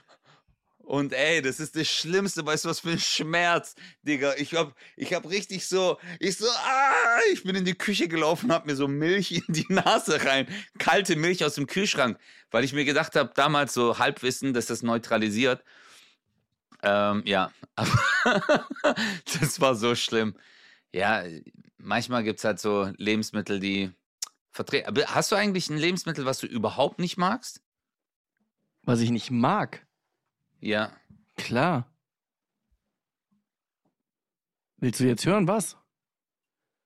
Und 0.78 1.14
ey, 1.14 1.40
das 1.40 1.60
ist 1.60 1.76
das 1.76 1.88
Schlimmste, 1.88 2.44
weißt 2.44 2.64
du, 2.66 2.68
was 2.68 2.80
für 2.80 2.90
ein 2.90 2.98
Schmerz, 2.98 3.74
Digga. 4.02 4.34
Ich 4.36 4.54
hab, 4.54 4.74
ich 4.96 5.14
hab 5.14 5.28
richtig 5.28 5.66
so, 5.66 5.98
ich 6.20 6.36
so, 6.36 6.46
ah, 6.46 7.18
ich 7.32 7.42
bin 7.42 7.56
in 7.56 7.64
die 7.64 7.74
Küche 7.74 8.06
gelaufen, 8.06 8.52
hab 8.52 8.66
mir 8.66 8.76
so 8.76 8.86
Milch 8.86 9.32
in 9.32 9.44
die 9.48 9.66
Nase 9.70 10.22
rein. 10.24 10.46
Kalte 10.78 11.16
Milch 11.16 11.42
aus 11.42 11.54
dem 11.54 11.66
Kühlschrank, 11.66 12.18
weil 12.50 12.64
ich 12.64 12.74
mir 12.74 12.84
gedacht 12.84 13.16
habe, 13.16 13.32
damals 13.34 13.72
so 13.72 13.98
Halbwissen, 13.98 14.52
dass 14.52 14.66
das 14.66 14.82
neutralisiert. 14.82 15.64
Ähm, 16.84 17.22
ja, 17.24 17.50
aber 17.76 17.90
das 19.40 19.60
war 19.60 19.74
so 19.74 19.94
schlimm. 19.94 20.36
Ja, 20.92 21.24
manchmal 21.78 22.22
gibt's 22.24 22.44
halt 22.44 22.60
so 22.60 22.92
Lebensmittel, 22.98 23.58
die 23.58 23.90
vertreten. 24.52 24.94
Hast 25.06 25.32
du 25.32 25.36
eigentlich 25.36 25.68
ein 25.70 25.78
Lebensmittel, 25.78 26.24
was 26.26 26.38
du 26.38 26.46
überhaupt 26.46 26.98
nicht 26.98 27.16
magst? 27.16 27.62
Was 28.82 29.00
ich 29.00 29.10
nicht 29.10 29.30
mag. 29.30 29.84
Ja. 30.60 30.92
Klar. 31.36 31.90
Willst 34.76 35.00
du 35.00 35.04
jetzt 35.04 35.24
hören, 35.26 35.48
was? 35.48 35.76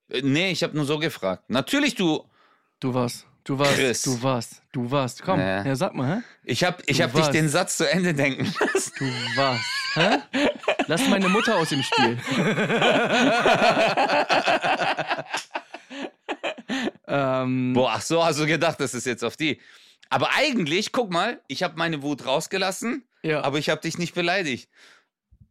Äh, 0.09 0.23
Nee, 0.23 0.53
ich 0.53 0.63
habe 0.63 0.77
nur 0.77 0.85
so 0.87 0.99
gefragt. 0.99 1.51
Natürlich, 1.51 1.95
du. 1.97 2.25
Du 2.81 2.95
was? 2.95 3.27
Du 3.45 3.59
was? 3.59 3.75
Chris. 3.75 4.03
Du 4.03 4.23
was? 4.23 4.63
Du 4.73 4.91
was? 4.91 5.21
Komm, 5.21 5.41
Ja. 5.41 5.65
ja, 5.65 5.75
sag 5.75 5.95
mal, 5.95 6.19
hä? 6.19 6.23
Ich 6.45 6.65
habe 6.65 6.83
ich 6.87 6.99
Du 6.99 7.03
hab 7.03 7.13
dich 7.15 7.27
den 7.29 7.49
Satz 7.49 7.77
zu 7.77 7.91
Ende 7.91 8.15
denken 8.15 8.45
lassen. 8.61 8.93
Du 8.99 9.05
was? 9.37 9.61
Hä? 9.95 10.19
Lass 10.87 11.09
meine 11.09 11.29
Mutter 11.29 11.57
aus 11.57 11.71
dem 11.71 11.83
Spiel. 11.83 12.19
ähm, 17.07 17.73
Boah, 17.75 17.93
ach 17.95 18.03
so 18.03 18.25
hast 18.25 18.39
du 18.41 18.47
gedacht, 18.47 18.81
das 18.81 18.95
ist 18.95 19.07
jetzt 19.07 19.25
auf 19.25 19.37
die. 19.37 19.61
Aber 20.11 20.31
eigentlich, 20.35 20.93
guck 20.93 21.11
mal, 21.11 21.41
ich 21.49 21.63
habe 21.63 21.77
meine 21.77 22.03
Wut 22.03 22.25
rausgelassen, 22.27 23.05
ja. 23.23 23.43
aber 23.43 23.59
ich 23.59 23.69
habe 23.71 23.81
dich 23.81 23.99
nicht 23.99 24.15
beleidigt. 24.15 24.71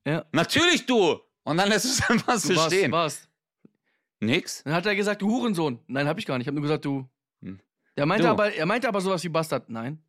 Ja. 0.06 0.25
Natürlich 0.32 0.86
du. 0.86 1.20
Und 1.44 1.58
dann 1.58 1.70
lässt 1.70 1.86
du 1.86 1.89
es 1.89 2.10
einfach 2.10 2.38
so 2.38 2.56
was, 2.56 2.65
stehen. 2.67 2.91
was? 2.91 3.27
Nix. 4.20 4.63
Dann 4.63 4.74
hat 4.74 4.86
er 4.86 4.96
gesagt, 4.96 5.22
du 5.22 5.29
Hurensohn. 5.29 5.79
Nein, 5.88 6.08
hab 6.08 6.17
ich 6.17 6.25
gar 6.25 6.38
nicht. 6.38 6.46
Ich 6.46 6.48
hab 6.48 6.56
nur 6.56 6.63
gesagt, 6.63 6.86
du. 6.86 7.08
Hm. 7.41 7.60
Er 7.96 8.06
meinte, 8.06 8.24
Du. 8.25 8.29
aber, 8.32 8.53
er 8.53 8.65
meinte 8.65 8.88
aber 8.88 9.00
sowas 9.01 9.24
wie 9.24 9.29
Bastard. 9.29 9.70
Nein. 9.70 10.01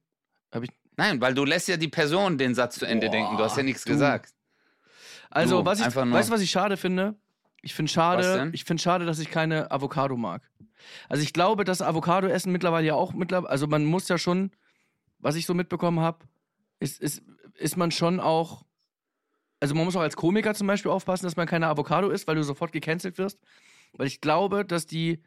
Hab 0.53 0.63
ich. 0.63 0.71
Nein, 0.99 1.21
weil 1.21 1.33
du 1.33 1.45
lässt 1.45 1.69
ja 1.69 1.77
die 1.77 1.87
Person 1.89 2.39
den 2.39 2.57
Satz 2.57 2.77
zu 2.77 2.85
Ende 2.85 3.07
Boah, 3.07 3.13
denken. 3.13 3.37
Du 3.37 3.45
hast 3.45 3.57
ja 3.57 3.63
nichts 3.63 3.85
du. 3.85 3.93
gesagt. 3.93 4.35
Also, 5.31 5.61
Du, 5.61 5.65
was 5.65 5.79
ich, 5.79 5.87
weißt 5.87 6.29
du, 6.29 6.33
was 6.33 6.41
ich 6.41 6.51
schade 6.51 6.77
finde? 6.77 7.15
Ich 7.63 7.73
finde 7.73 7.91
schade, 7.91 8.51
ich 8.53 8.65
finde 8.65 8.83
schade, 8.83 9.07
dass 9.07 9.21
ich 9.21 9.31
keine 9.31 9.71
Avocado 9.71 10.17
mag. 10.17 10.43
Also 11.09 11.23
ich 11.23 11.33
glaube, 11.33 11.65
dass 11.65 11.83
Avocado 11.83 12.27
essen 12.27 12.51
mittlerweile 12.51 12.87
ja 12.87 12.95
auch 12.95 13.13
mittlerweile, 13.13 13.51
also 13.51 13.69
man 13.69 13.85
muss 13.85 14.09
ja 14.09 14.19
schon, 14.19 14.51
was 15.19 15.37
ich 15.37 15.47
so 15.47 15.55
mitbekommen 15.55 16.01
habe, 16.01 16.27
ist, 16.81 17.01
ist, 17.01 17.23
ist 17.55 17.77
man 17.77 17.91
schon 17.93 18.19
auch, 18.21 18.65
also 19.61 19.75
man 19.75 19.85
muss 19.85 19.97
auch 19.97 20.01
als 20.01 20.17
Komiker 20.17 20.55
zum 20.55 20.67
Beispiel 20.67 20.91
aufpassen, 20.91 21.27
dass 21.27 21.37
man 21.37 21.47
keine 21.47 21.69
Avocado 21.69 22.11
isst, 22.11 22.27
weil 22.27 22.37
du 22.37 22.43
sofort 22.43 22.73
gecancelt 22.73 23.19
wirst. 23.19 23.39
Weil 23.93 24.07
ich 24.09 24.21
glaube, 24.21 24.65
dass 24.65 24.87
die, 24.87 25.23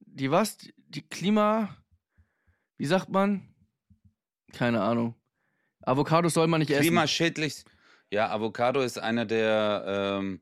die 0.00 0.30
was, 0.30 0.58
die 0.76 1.02
Klima, 1.02 1.76
wie 2.78 2.86
sagt 2.86 3.08
man? 3.08 3.55
Keine 4.52 4.82
Ahnung. 4.82 5.14
Avocados 5.82 6.34
soll 6.34 6.46
man 6.46 6.60
nicht 6.60 6.70
essen. 6.70 6.82
Klimaschädlich. 6.82 7.64
Ja, 8.10 8.30
Avocado 8.30 8.80
ist 8.80 8.98
einer 8.98 9.24
der 9.26 9.84
ähm, 10.20 10.40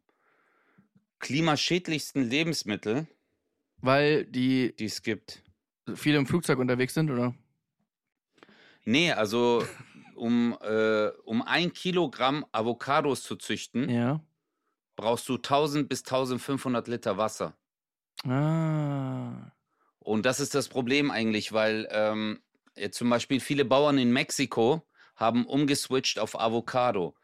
klimaschädlichsten 1.19 2.23
Lebensmittel, 2.23 3.07
Weil 3.79 4.25
die 4.27 4.75
die 4.77 4.85
es 4.87 5.03
gibt. 5.03 5.43
viele 5.95 6.19
im 6.19 6.27
Flugzeug 6.27 6.59
unterwegs 6.59 6.95
sind, 6.95 7.11
oder? 7.11 7.35
Nee, 8.85 9.13
also 9.13 9.65
um, 10.15 10.57
äh, 10.61 11.09
um 11.25 11.43
ein 11.43 11.73
Kilogramm 11.73 12.45
Avocados 12.53 13.23
zu 13.23 13.37
züchten, 13.37 13.89
Ja. 13.89 14.21
brauchst 14.97 15.29
du 15.29 15.37
1000 15.37 15.89
bis 15.89 16.01
1500 16.05 16.87
Liter 16.89 17.17
Wasser. 17.17 17.57
Ah. 18.27 19.51
Und 20.01 20.27
das 20.27 20.39
ist 20.41 20.55
das 20.55 20.69
Problem 20.69 21.11
eigentlich, 21.11 21.53
weil 21.53 21.89
ähm, 21.91 22.41
zum 22.91 23.11
Beispiel 23.11 23.41
viele 23.41 23.65
Bauern 23.65 23.99
in 23.99 24.13
Mexiko 24.13 24.87
haben 25.17 25.47
umgeswitcht 25.47 26.19
auf 26.19 26.39
Avocado. 26.39 27.15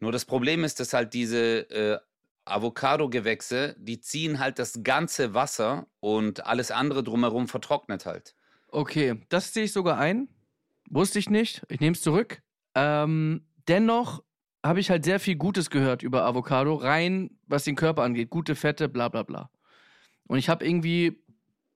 Nur 0.00 0.12
das 0.12 0.24
Problem 0.24 0.64
ist, 0.64 0.78
dass 0.80 0.92
halt 0.92 1.14
diese 1.14 1.70
äh, 1.70 1.98
Avocado-Gewächse, 2.44 3.76
die 3.78 4.00
ziehen 4.00 4.38
halt 4.38 4.58
das 4.58 4.82
ganze 4.82 5.34
Wasser 5.34 5.86
und 6.00 6.46
alles 6.46 6.70
andere 6.70 7.02
drumherum 7.02 7.48
vertrocknet 7.48 8.06
halt. 8.06 8.34
Okay, 8.68 9.20
das 9.28 9.52
sehe 9.52 9.64
ich 9.64 9.72
sogar 9.72 9.98
ein. 9.98 10.28
Wusste 10.88 11.18
ich 11.18 11.28
nicht. 11.30 11.62
Ich 11.68 11.80
nehme 11.80 11.94
es 11.94 12.02
zurück. 12.02 12.42
Ähm, 12.74 13.46
dennoch 13.66 14.22
habe 14.64 14.80
ich 14.80 14.90
halt 14.90 15.04
sehr 15.04 15.20
viel 15.20 15.36
Gutes 15.36 15.70
gehört 15.70 16.02
über 16.02 16.24
Avocado, 16.24 16.74
rein 16.74 17.38
was 17.46 17.64
den 17.64 17.76
Körper 17.76 18.02
angeht. 18.02 18.30
Gute 18.30 18.54
Fette, 18.54 18.88
bla 18.88 19.08
bla 19.08 19.22
bla. 19.22 19.50
Und 20.26 20.38
ich 20.38 20.48
habe 20.48 20.66
irgendwie 20.66 21.22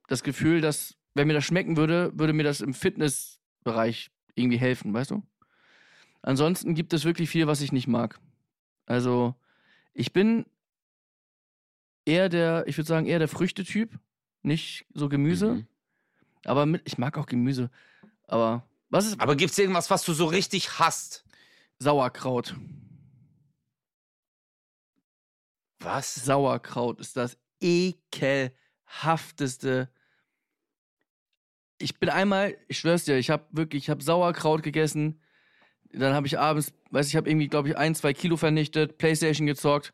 das 0.07 0.23
Gefühl, 0.23 0.61
dass, 0.61 0.95
wenn 1.13 1.27
mir 1.27 1.33
das 1.33 1.45
schmecken 1.45 1.77
würde, 1.77 2.11
würde 2.15 2.33
mir 2.33 2.43
das 2.43 2.61
im 2.61 2.73
Fitnessbereich 2.73 4.11
irgendwie 4.35 4.57
helfen, 4.57 4.93
weißt 4.93 5.11
du? 5.11 5.23
Ansonsten 6.21 6.75
gibt 6.75 6.93
es 6.93 7.05
wirklich 7.05 7.29
viel, 7.29 7.47
was 7.47 7.61
ich 7.61 7.71
nicht 7.71 7.87
mag. 7.87 8.19
Also, 8.85 9.35
ich 9.93 10.13
bin 10.13 10.45
eher 12.05 12.29
der, 12.29 12.65
ich 12.67 12.77
würde 12.77 12.87
sagen, 12.87 13.05
eher 13.05 13.19
der 13.19 13.27
Früchtetyp, 13.27 13.99
nicht 14.41 14.85
so 14.93 15.09
Gemüse. 15.09 15.55
Mhm. 15.55 15.67
Aber 16.45 16.65
mit, 16.65 16.81
ich 16.85 16.97
mag 16.97 17.17
auch 17.17 17.25
Gemüse. 17.25 17.69
Aber 18.27 18.65
was 18.89 19.05
ist 19.05 19.19
Aber 19.19 19.35
gibt 19.35 19.51
es 19.51 19.57
irgendwas, 19.57 19.89
was 19.89 20.03
du 20.03 20.13
so 20.13 20.25
richtig 20.25 20.79
hasst? 20.79 21.25
Sauerkraut? 21.79 22.55
Was? 25.79 26.15
Sauerkraut 26.15 26.99
ist 26.99 27.17
das 27.17 27.37
ekelhafteste. 27.59 29.89
Ich 31.83 31.99
bin 31.99 32.09
einmal, 32.09 32.55
ich 32.69 32.79
schwör's 32.79 33.03
dir, 33.03 33.17
ich 33.17 33.29
habe 33.29 33.43
wirklich, 33.51 33.83
ich 33.83 33.89
habe 33.89 34.01
Sauerkraut 34.01 34.63
gegessen. 34.63 35.19
Dann 35.91 36.13
habe 36.13 36.25
ich 36.27 36.39
abends, 36.39 36.73
weiß 36.91 37.07
ich, 37.09 37.15
habe 37.17 37.29
irgendwie, 37.29 37.49
glaube 37.49 37.67
ich, 37.69 37.77
ein, 37.77 37.93
zwei 37.93 38.13
Kilo 38.13 38.37
vernichtet, 38.37 38.97
Playstation 38.97 39.45
gezockt, 39.45 39.93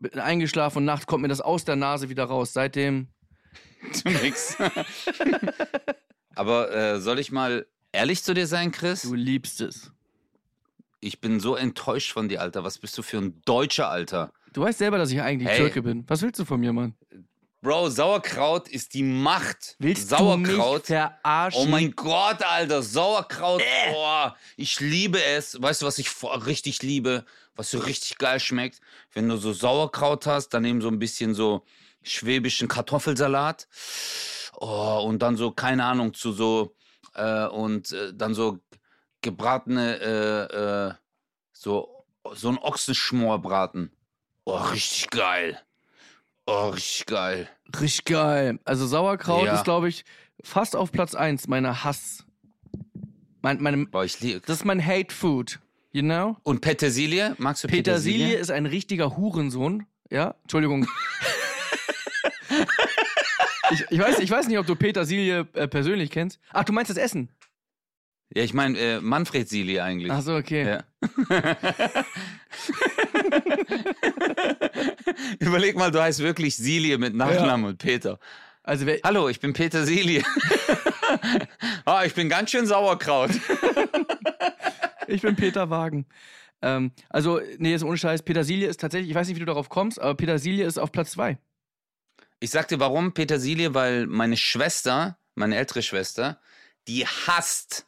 bin 0.00 0.18
eingeschlafen 0.18 0.78
und 0.78 0.84
nachts 0.86 1.06
kommt 1.06 1.22
mir 1.22 1.28
das 1.28 1.40
aus 1.42 1.64
der 1.66 1.76
Nase 1.76 2.08
wieder 2.08 2.24
raus. 2.24 2.52
Seitdem, 2.54 3.08
Zu 3.92 4.08
nix. 4.08 4.56
Aber 6.34 6.74
äh, 6.74 7.00
soll 7.00 7.18
ich 7.18 7.30
mal 7.30 7.66
ehrlich 7.92 8.22
zu 8.22 8.32
dir 8.32 8.46
sein, 8.46 8.72
Chris? 8.72 9.02
du 9.02 9.14
liebst 9.14 9.60
es. 9.60 9.92
Ich 11.00 11.20
bin 11.20 11.40
so 11.40 11.56
enttäuscht 11.56 12.12
von 12.12 12.28
dir, 12.28 12.40
Alter. 12.40 12.64
Was 12.64 12.78
bist 12.78 12.96
du 12.96 13.02
für 13.02 13.18
ein 13.18 13.42
Deutscher, 13.44 13.88
Alter? 13.90 14.32
Du 14.52 14.62
weißt 14.62 14.78
selber, 14.78 14.98
dass 14.98 15.10
ich 15.10 15.20
eigentlich 15.20 15.48
Hey. 15.48 15.58
Türke 15.58 15.82
bin. 15.82 16.04
Was 16.08 16.22
willst 16.22 16.38
du 16.40 16.44
von 16.44 16.60
mir, 16.60 16.72
Mann? 16.72 16.94
Bro, 17.62 17.90
Sauerkraut 17.90 18.66
ist 18.68 18.92
die 18.92 19.04
Macht. 19.04 19.76
Willst 19.78 20.10
du 20.10 20.16
Sauerkraut. 20.16 20.88
mich 20.88 20.96
verarschen? 20.96 21.62
Oh 21.62 21.66
mein 21.66 21.92
Gott, 21.92 22.42
Alter, 22.42 22.82
Sauerkraut. 22.82 23.62
Oh, 23.94 24.28
ich 24.56 24.80
liebe 24.80 25.22
es. 25.22 25.62
Weißt 25.62 25.80
du, 25.80 25.86
was 25.86 25.98
ich 25.98 26.10
richtig 26.44 26.82
liebe? 26.82 27.24
Was 27.54 27.70
so 27.70 27.78
richtig 27.78 28.18
geil 28.18 28.40
schmeckt? 28.40 28.80
Wenn 29.12 29.28
du 29.28 29.36
so 29.36 29.52
Sauerkraut 29.52 30.26
hast, 30.26 30.48
dann 30.48 30.64
eben 30.64 30.80
so 30.80 30.88
ein 30.88 30.98
bisschen 30.98 31.34
so 31.34 31.64
schwäbischen 32.02 32.66
Kartoffelsalat. 32.66 33.68
Oh, 34.56 35.04
und 35.06 35.20
dann 35.20 35.36
so, 35.36 35.52
keine 35.52 35.84
Ahnung, 35.84 36.14
zu 36.14 36.32
so, 36.32 36.74
äh, 37.14 37.46
und 37.46 37.92
äh, 37.92 38.12
dann 38.12 38.34
so 38.34 38.58
gebratene, 39.20 40.00
äh, 40.00 40.88
äh, 40.88 40.94
so, 41.52 42.04
so 42.32 42.48
ein 42.48 42.58
Ochsenschmorbraten. 42.58 43.92
Oh, 44.46 44.56
richtig 44.56 45.10
geil. 45.10 45.62
Oh, 46.46 46.70
richtig 46.70 47.06
geil. 47.06 47.48
Richtig 47.80 48.04
geil. 48.04 48.58
Also 48.64 48.86
Sauerkraut 48.86 49.46
Ja. 49.46 49.54
ist, 49.54 49.64
glaube 49.64 49.88
ich, 49.88 50.04
fast 50.42 50.74
auf 50.76 50.90
Platz 50.92 51.14
1 51.14 51.46
meiner 51.48 51.84
Hass. 51.84 52.24
Mein, 53.42 53.60
meine, 53.62 53.86
Boah, 53.86 54.04
ich 54.04 54.20
liebe. 54.20 54.40
das 54.46 54.58
ist 54.58 54.64
mein 54.64 54.84
Hate 54.84 55.14
Food. 55.14 55.60
You 55.92 56.02
know? 56.02 56.36
Und 56.42 56.60
Petersilie? 56.62 57.34
Magst 57.38 57.64
du 57.64 57.68
Petersilie 57.68 58.18
Petersilie? 58.18 58.40
ist 58.40 58.50
ein 58.50 58.66
richtiger 58.66 59.16
Hurensohn. 59.16 59.86
Ja? 60.10 60.34
Entschuldigung. 60.42 60.86
ich, 63.70 63.84
ich, 63.90 63.98
weiß, 63.98 64.18
ich 64.20 64.30
weiß 64.30 64.48
nicht, 64.48 64.58
ob 64.58 64.66
du 64.66 64.74
Petersilie 64.74 65.46
äh, 65.52 65.68
persönlich 65.68 66.10
kennst. 66.10 66.40
Ach, 66.52 66.64
du 66.64 66.72
meinst 66.72 66.90
das 66.90 66.96
Essen? 66.96 67.28
Ja, 68.34 68.42
ich 68.42 68.54
meine 68.54 68.78
äh, 68.78 69.00
Manfred 69.00 69.48
Silie 69.48 69.82
eigentlich. 69.82 70.10
Ach 70.10 70.22
so, 70.22 70.34
okay. 70.34 70.66
Ja. 70.66 70.84
Überleg 75.38 75.76
mal, 75.76 75.90
du 75.90 76.00
heißt 76.00 76.20
wirklich 76.20 76.56
Silie 76.56 76.96
mit 76.96 77.14
Nachnamen 77.14 77.66
und 77.66 77.78
Peter. 77.78 78.18
Also, 78.62 78.86
Hallo, 79.04 79.28
ich 79.28 79.40
bin 79.40 79.52
Peter 79.52 79.84
Silie. 79.84 80.22
Ah, 81.84 82.04
ich 82.06 82.14
bin 82.14 82.30
ganz 82.30 82.50
schön 82.50 82.64
Sauerkraut. 82.64 83.32
ich 85.08 85.20
bin 85.20 85.36
Peter 85.36 85.68
Wagen. 85.68 86.06
Ähm, 86.62 86.92
also, 87.10 87.40
nee, 87.58 87.74
ist 87.74 87.82
ohne 87.82 87.98
Scheiß. 87.98 88.22
Petersilie 88.22 88.66
ist 88.68 88.80
tatsächlich, 88.80 89.10
ich 89.10 89.14
weiß 89.14 89.26
nicht, 89.28 89.36
wie 89.36 89.40
du 89.40 89.46
darauf 89.46 89.68
kommst, 89.68 90.00
aber 90.00 90.14
Petersilie 90.14 90.64
ist 90.64 90.78
auf 90.78 90.90
Platz 90.90 91.10
2. 91.10 91.36
Ich 92.40 92.50
sagte, 92.50 92.80
warum 92.80 93.12
Petersilie? 93.12 93.74
Weil 93.74 94.06
meine 94.06 94.38
Schwester, 94.38 95.18
meine 95.34 95.56
ältere 95.56 95.82
Schwester, 95.82 96.40
die 96.88 97.06
hasst 97.06 97.86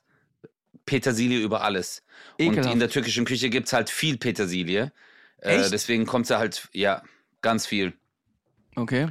Petersilie 0.86 1.38
über 1.38 1.62
alles. 1.62 2.02
Und 2.38 2.46
Ekelhaft. 2.46 2.72
in 2.72 2.78
der 2.78 2.90
türkischen 2.90 3.24
Küche 3.24 3.50
gibt 3.50 3.66
es 3.68 3.72
halt 3.72 3.90
viel 3.90 4.16
Petersilie. 4.18 4.92
Äh, 5.38 5.68
deswegen 5.70 6.06
kommt 6.06 6.26
sie 6.26 6.38
halt, 6.38 6.68
ja, 6.72 7.02
ganz 7.42 7.66
viel. 7.66 7.92
Okay. 8.76 9.08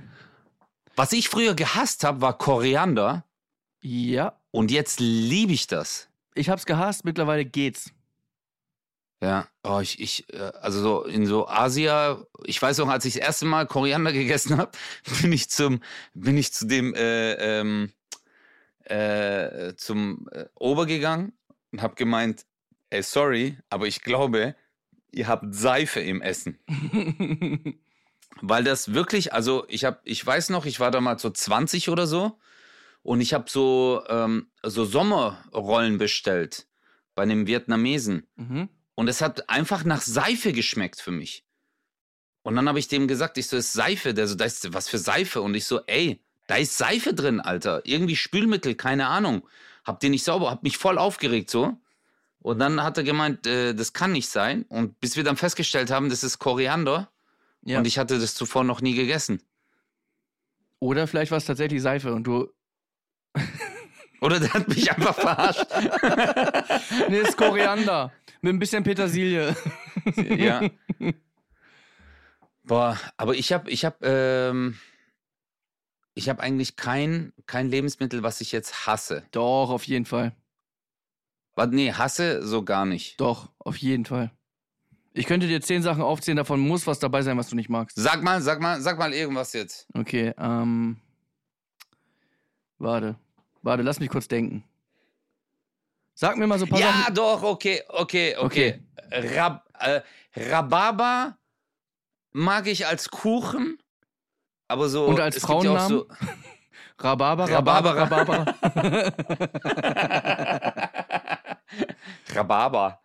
Was 0.96 1.12
ich 1.14 1.30
früher 1.30 1.56
gehasst 1.56 2.04
habe, 2.04 2.22
war 2.22 2.38
Koriander. 2.38 3.26
Ja. 3.82 4.40
Und 4.52 4.72
jetzt 4.72 5.00
liebe 5.00 5.54
ich 5.54 5.68
das. 5.68 6.10
Ich 6.36 6.50
hab's 6.50 6.66
gehasst, 6.66 7.06
mittlerweile 7.06 7.46
geht's. 7.46 7.92
Ja, 9.22 9.48
oh, 9.64 9.80
ich, 9.80 10.02
ich, 10.02 10.34
äh, 10.34 10.52
also 10.60 10.82
so 10.82 11.04
in 11.04 11.26
so 11.26 11.48
Asia, 11.48 12.26
ich 12.44 12.62
weiß 12.62 12.82
auch, 12.82 12.90
als 12.90 13.06
ich 13.06 13.14
das 13.14 13.22
erste 13.22 13.46
Mal 13.46 13.66
Koriander 13.68 14.12
gegessen 14.14 14.58
habe, 14.58 14.72
bin 15.22 15.32
ich 15.32 15.50
zum, 15.50 15.82
bin 16.14 16.38
ich 16.38 16.52
zu 16.52 16.68
dem, 16.68 16.94
äh, 16.94 17.60
ähm, 17.60 17.94
äh, 18.84 19.76
zum 19.76 20.28
äh, 20.34 20.46
Ober 20.56 20.86
gegangen 20.86 21.32
und 21.74 21.82
habe 21.82 21.96
gemeint, 21.96 22.46
ey, 22.92 23.04
sorry, 23.04 23.58
aber 23.70 23.88
ich 23.88 24.02
glaube, 24.02 24.56
ihr 25.12 25.28
habt 25.28 25.54
Seife 25.54 26.00
im 26.00 26.22
Essen. 26.22 26.60
Weil 28.42 28.64
das 28.64 28.94
wirklich, 28.94 29.34
also 29.34 29.66
ich 29.68 29.84
habe, 29.84 30.00
ich 30.04 30.26
weiß 30.26 30.50
noch, 30.50 30.66
ich 30.66 30.80
war 30.80 30.92
damals 30.92 31.22
so 31.22 31.30
20 31.30 31.90
oder 31.90 32.08
so 32.08 32.40
und 33.02 33.22
ich 33.22 33.34
habe 33.34 33.50
so, 33.50 34.04
ähm, 34.08 34.52
so 34.62 34.86
Sommerrollen 34.86 35.98
bestellt 35.98 36.68
bei 37.16 37.24
einem 37.24 37.48
Vietnamesen. 37.48 38.28
mhm. 38.36 38.70
Und 38.96 39.08
es 39.08 39.22
hat 39.22 39.50
einfach 39.50 39.86
nach 39.86 40.02
Seife 40.02 40.54
geschmeckt 40.54 41.02
für 41.02 41.10
mich. 41.10 41.44
Und 42.44 42.56
dann 42.56 42.70
habe 42.70 42.78
ich 42.78 42.90
dem 42.90 43.08
gesagt, 43.08 43.40
ich 43.40 43.48
so, 43.48 43.56
das 43.56 43.66
ist 43.66 43.74
Seife. 43.74 44.14
Der 44.14 44.28
so, 44.28 44.36
da 44.36 44.46
ist 44.46 44.72
was 44.72 44.88
für 44.88 45.00
Seife. 45.00 45.42
Und 45.42 45.56
ich 45.56 45.66
so, 45.66 45.80
ey, 45.88 46.24
da 46.48 46.56
ist 46.56 46.78
Seife 46.78 47.14
drin, 47.14 47.40
Alter. 47.40 47.82
Irgendwie 47.86 48.16
Spülmittel, 48.16 48.76
keine 48.76 49.08
Ahnung. 49.08 49.48
Hab 49.86 50.00
den 50.00 50.12
nicht 50.12 50.24
sauber, 50.24 50.52
hab 50.52 50.64
mich 50.64 50.78
voll 50.78 50.98
aufgeregt 50.98 51.50
so. 51.50 51.78
Und 52.40 52.60
dann 52.60 52.84
hat 52.84 52.98
er 52.98 53.04
gemeint, 53.04 53.48
äh, 53.48 53.74
das 53.74 53.94
kann 53.94 54.12
nicht 54.12 54.30
sein. 54.30 54.64
Und 54.64 55.00
bis 55.00 55.16
wir 55.16 55.24
dann 55.24 55.38
festgestellt 55.38 55.92
haben, 55.92 56.10
das 56.10 56.24
ist 56.24 56.40
Koriander. 56.40 57.10
Ja. 57.64 57.78
Und 57.80 57.88
ich 57.88 57.98
hatte 57.98 58.20
das 58.20 58.36
zuvor 58.36 58.64
noch 58.66 58.82
nie 58.82 58.96
gegessen. 58.96 59.42
Oder 60.80 61.08
vielleicht 61.08 61.32
war 61.32 61.38
es 61.38 61.46
tatsächlich 61.46 61.82
Seife 61.82 62.14
und 62.14 62.26
du. 62.26 62.52
Oder 64.22 64.40
der 64.42 64.54
hat 64.54 64.68
mich 64.68 64.92
einfach 64.92 65.16
verarscht. 65.16 65.66
Nee, 67.10 67.20
ist 67.20 67.38
Koriander. 67.38 68.12
Mit 68.42 68.54
ein 68.54 68.60
bisschen 68.60 68.84
Petersilie. 68.84 69.56
ja. 70.16 70.62
Boah, 72.64 73.00
aber 73.18 73.36
ich 73.36 73.52
habe, 73.52 73.70
ich 73.70 73.86
habe, 73.86 73.98
ähm, 74.02 74.78
ich 76.16 76.30
habe 76.30 76.42
eigentlich 76.42 76.76
kein, 76.76 77.34
kein 77.46 77.70
Lebensmittel, 77.70 78.24
was 78.24 78.42
ich 78.42 78.52
jetzt 78.52 78.86
hasse. 78.88 79.24
Doch, 79.32 79.70
auf 79.70 79.86
jeden 79.86 80.06
Fall. 80.06 80.36
Warte, 81.56 81.76
nee, 81.76 81.92
hasse 81.92 82.46
so 82.46 82.64
gar 82.64 82.86
nicht. 82.86 83.20
Doch, 83.22 83.50
auf 83.60 83.78
jeden 83.78 84.06
Fall. 84.06 84.32
Ich 85.14 85.28
könnte 85.28 85.48
dir 85.48 85.62
zehn 85.62 85.84
Sachen 85.84 86.02
aufzählen, 86.02 86.38
davon 86.38 86.60
muss 86.60 86.88
was 86.88 86.98
dabei 87.00 87.22
sein, 87.22 87.38
was 87.38 87.50
du 87.50 87.56
nicht 87.56 87.70
magst. 87.70 87.98
Sag 88.00 88.24
mal, 88.24 88.42
sag 88.42 88.60
mal, 88.60 88.82
sag 88.82 88.98
mal 88.98 89.14
irgendwas 89.14 89.54
jetzt. 89.54 89.88
Okay, 89.94 90.34
ähm. 90.40 91.00
Warte. 92.80 93.16
Warte, 93.62 93.84
lass 93.84 94.00
mich 94.00 94.10
kurz 94.10 94.28
denken. 94.28 94.64
Sag 96.16 96.38
mir 96.38 96.48
mal 96.48 96.60
so 96.60 96.66
ein 96.66 96.70
paar 96.70 96.80
Ja, 96.80 96.92
Sachen. 96.92 97.16
doch, 97.16 97.44
okay, 97.44 97.82
okay, 97.90 98.36
okay. 98.38 98.80
Rab, 99.12 99.68
äh, 99.80 100.02
Rhabarber 100.36 101.38
mag 102.32 102.68
ich 102.68 102.88
als 102.88 103.10
Kuchen, 103.10 103.78
aber 104.68 104.90
so. 104.90 105.06
Und 105.06 105.20
als 105.20 105.36
gibt 105.36 105.48
ja 105.48 105.54
Frauennamen? 105.54 105.90
so, 105.90 106.08
Rhabarber, 107.00 107.50
Rhabarber, 107.50 107.96
Rhabarber. 107.96 108.46
Rhabarber. 108.56 109.24
Rhabarber. 112.36 113.00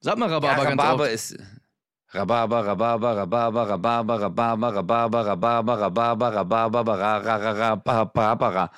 Sag 0.00 0.18
mal 0.18 0.28
Ja, 0.30 0.36
Rhabarber 0.36 0.62
ganz 0.64 0.80
Rhabarber 0.82 1.04
oft. 1.04 1.12
ist. 1.12 1.36
Rhabarber, 2.14 2.66
Rhabarber, 2.66 3.16
Rhabarber, 3.16 3.68
Rhabarber, 3.68 4.20
Rhabarber, 4.22 4.74
Rhabarber, 4.74 5.76
Rhabarber, 5.82 6.34
Rhabarber, 6.34 6.98
Rhabarber, 7.84 8.54
ra. 8.54 8.70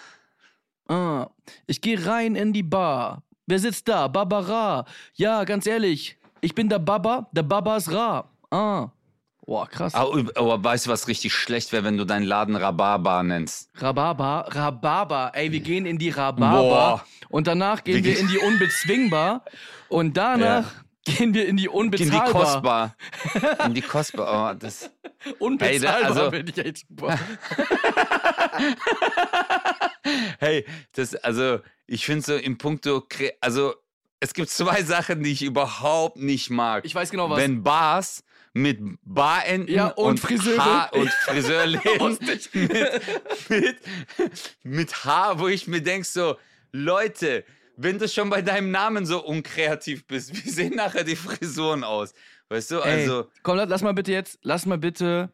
Ah, 0.88 1.28
ich 1.66 1.80
gehe 1.80 2.04
rein 2.04 2.34
in 2.34 2.52
die 2.52 2.64
Bar. 2.64 3.22
Wer 3.46 3.58
sitzt 3.60 3.86
da? 3.88 4.08
Barbara. 4.08 4.84
Ja, 5.14 5.44
ganz 5.44 5.66
ehrlich. 5.66 6.18
Ich 6.40 6.54
bin 6.54 6.68
der 6.68 6.80
Baba, 6.80 7.28
der 7.32 7.44
Baba 7.44 7.76
ist 7.76 7.92
Ra. 7.92 8.28
Ah. 8.50 8.88
Boah, 9.46 9.66
krass. 9.68 9.94
Aber, 9.94 10.22
aber 10.36 10.62
weißt 10.62 10.86
du, 10.86 10.90
was 10.90 11.08
richtig 11.08 11.32
schlecht 11.32 11.72
wäre, 11.72 11.82
wenn 11.84 11.96
du 11.96 12.04
deinen 12.04 12.24
Laden 12.24 12.54
Rhabarber 12.56 13.22
nennst? 13.22 13.70
Rhabarber, 13.76 14.46
Rhabarber. 14.50 15.32
Ey, 15.34 15.50
wir 15.50 15.60
gehen 15.60 15.86
in 15.86 15.98
die 15.98 16.10
Rhabarber. 16.10 16.60
Boah. 16.62 17.04
Und 17.30 17.46
danach 17.46 17.82
gehen 17.82 17.96
Wir 17.96 18.04
wir 18.04 18.18
in 18.20 18.28
die 18.28 18.38
Unbezwingbar. 18.38 19.44
Und 19.88 20.16
danach 20.16 20.66
gehen 21.04 21.34
wir 21.34 21.48
in 21.48 21.56
die 21.56 21.62
In 21.64 21.68
die 21.68 21.68
Unbezahlbar. 21.68 22.32
Kostbar. 22.32 22.96
In 23.66 23.74
die 23.74 23.82
Kostbar. 23.82 24.52
Oh, 24.52 24.56
das. 24.58 24.90
Unbezahlbar 25.38 25.70
Ey, 25.96 26.02
da- 26.02 26.08
also- 26.08 26.30
finde 26.30 26.52
ich 26.52 26.58
echt 26.64 26.86
super. 26.88 27.18
Hey, 30.38 30.64
das, 30.94 31.14
also, 31.16 31.60
ich 31.86 32.06
finde 32.06 32.22
so 32.22 32.34
im 32.36 32.56
Punkto, 32.58 33.06
also, 33.40 33.74
es 34.18 34.32
gibt 34.34 34.48
zwei 34.50 34.82
Sachen, 34.82 35.22
die 35.22 35.32
ich 35.32 35.42
überhaupt 35.42 36.16
nicht 36.16 36.50
mag. 36.50 36.84
Ich 36.84 36.94
weiß 36.94 37.10
genau 37.10 37.28
was. 37.30 37.38
Wenn 37.38 37.62
Bars 37.62 38.24
mit 38.52 38.80
Barenden 39.02 39.74
Ja, 39.74 39.88
und 39.88 40.18
Friseure. 40.18 40.64
Haar 40.64 40.92
und 40.92 41.08
Friseurläden 41.08 42.18
mit, 42.20 42.54
mit, 43.48 43.76
mit 44.62 45.04
Haar, 45.04 45.38
wo 45.38 45.48
ich 45.48 45.66
mir 45.66 45.82
denk 45.82 46.04
so, 46.04 46.36
Leute, 46.72 47.44
wenn 47.76 47.98
du 47.98 48.08
schon 48.08 48.28
bei 48.28 48.42
deinem 48.42 48.70
Namen 48.70 49.06
so 49.06 49.24
unkreativ 49.24 50.06
bist, 50.06 50.34
wie 50.34 50.50
sehen 50.50 50.74
nachher 50.74 51.04
die 51.04 51.16
Frisuren 51.16 51.84
aus? 51.84 52.12
Weißt 52.48 52.72
du, 52.72 52.80
Ey, 52.80 53.02
also, 53.02 53.30
komm, 53.42 53.56
lass, 53.56 53.68
lass 53.68 53.82
mal 53.82 53.94
bitte 53.94 54.12
jetzt, 54.12 54.38
lass 54.42 54.66
mal 54.66 54.78
bitte 54.78 55.32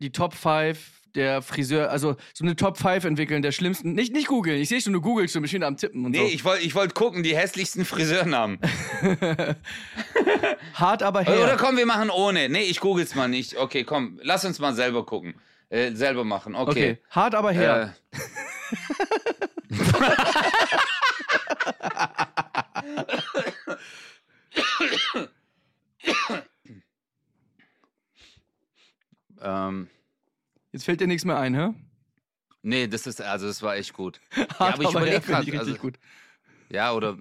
die 0.00 0.10
Top 0.10 0.34
5 0.34 0.95
der 1.16 1.42
Friseur, 1.42 1.90
also 1.90 2.16
so 2.32 2.44
eine 2.44 2.54
Top 2.54 2.78
5 2.78 3.04
entwickeln 3.04 3.42
der 3.42 3.52
schlimmsten. 3.52 3.94
Nicht, 3.94 4.12
nicht 4.12 4.28
googeln, 4.28 4.60
ich 4.60 4.68
sehe 4.68 4.80
schon, 4.80 4.92
du 4.92 5.00
googelst 5.00 5.34
schon, 5.34 5.44
ich 5.44 5.52
bin 5.52 5.62
am 5.62 5.76
Tippen 5.76 6.04
und 6.04 6.12
nee, 6.12 6.18
so. 6.18 6.26
ich 6.26 6.44
wollte 6.44 6.64
ich 6.64 6.74
wollt 6.74 6.94
gucken, 6.94 7.22
die 7.22 7.36
hässlichsten 7.36 7.84
Friseurnamen. 7.84 8.58
Hart 10.74 11.02
aber 11.02 11.22
her. 11.22 11.42
Oder 11.42 11.56
komm, 11.56 11.76
wir 11.76 11.86
machen 11.86 12.10
ohne. 12.10 12.48
Nee, 12.48 12.62
ich 12.62 12.80
google's 12.80 13.14
mal 13.14 13.28
nicht. 13.28 13.56
Okay, 13.56 13.84
komm, 13.84 14.20
lass 14.22 14.44
uns 14.44 14.58
mal 14.58 14.74
selber 14.74 15.04
gucken. 15.04 15.34
Äh, 15.68 15.92
selber 15.92 16.24
machen, 16.24 16.54
okay. 16.54 16.70
okay. 16.70 16.98
hart 17.10 17.34
aber 17.34 17.50
her. 17.50 17.96
Äh, 18.12 18.18
ähm, 29.42 29.88
Jetzt 30.76 30.84
fällt 30.84 31.00
dir 31.00 31.06
nichts 31.06 31.24
mehr 31.24 31.38
ein, 31.38 31.54
hä? 31.54 31.72
Nee, 32.60 32.86
das 32.86 33.06
ist, 33.06 33.22
also 33.22 33.46
das 33.46 33.62
war 33.62 33.76
echt 33.76 33.94
gut. 33.94 34.20
Hart, 34.58 34.74
aber 34.74 34.82
ich 34.82 34.90
fair 34.90 35.00
überleg 35.00 35.24
finde 35.24 35.32
grad, 35.32 35.42
ich 35.44 35.52
richtig 35.54 35.68
also- 35.68 35.78
gut. 35.80 35.98
Ja, 36.68 36.92
oder 36.92 37.16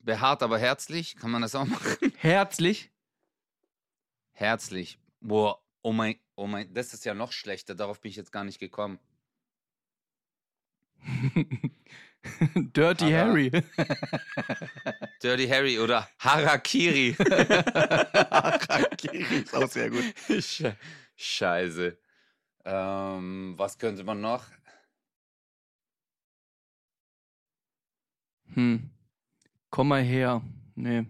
behaart, 0.00 0.42
aber 0.42 0.58
herzlich, 0.58 1.16
kann 1.16 1.30
man 1.30 1.40
das 1.40 1.54
auch 1.54 1.64
machen? 1.64 2.12
Herzlich. 2.18 2.90
Herzlich. 4.32 4.98
Boah, 5.22 5.62
oh 5.80 5.94
mein, 5.94 6.16
oh 6.34 6.46
mein, 6.46 6.74
das 6.74 6.92
ist 6.92 7.06
ja 7.06 7.14
noch 7.14 7.32
schlechter, 7.32 7.74
darauf 7.74 8.02
bin 8.02 8.10
ich 8.10 8.16
jetzt 8.16 8.32
gar 8.32 8.44
nicht 8.44 8.58
gekommen. 8.58 8.98
Dirty 12.54 13.10
Harry. 13.12 13.50
Dirty 15.22 15.48
Harry 15.48 15.78
oder 15.78 16.06
Harakiri. 16.18 17.14
Harakiri 18.30 19.38
ist 19.38 19.54
auch 19.54 19.70
sehr 19.70 19.88
gut. 19.88 20.04
Sche- 20.28 20.76
Scheiße. 21.16 21.98
Ähm, 22.64 23.54
was 23.56 23.78
könnte 23.78 24.04
man 24.04 24.20
noch? 24.20 24.44
Hm. 28.54 28.90
Komm 29.70 29.88
mal 29.88 30.02
her. 30.02 30.42
Nee. 30.74 31.06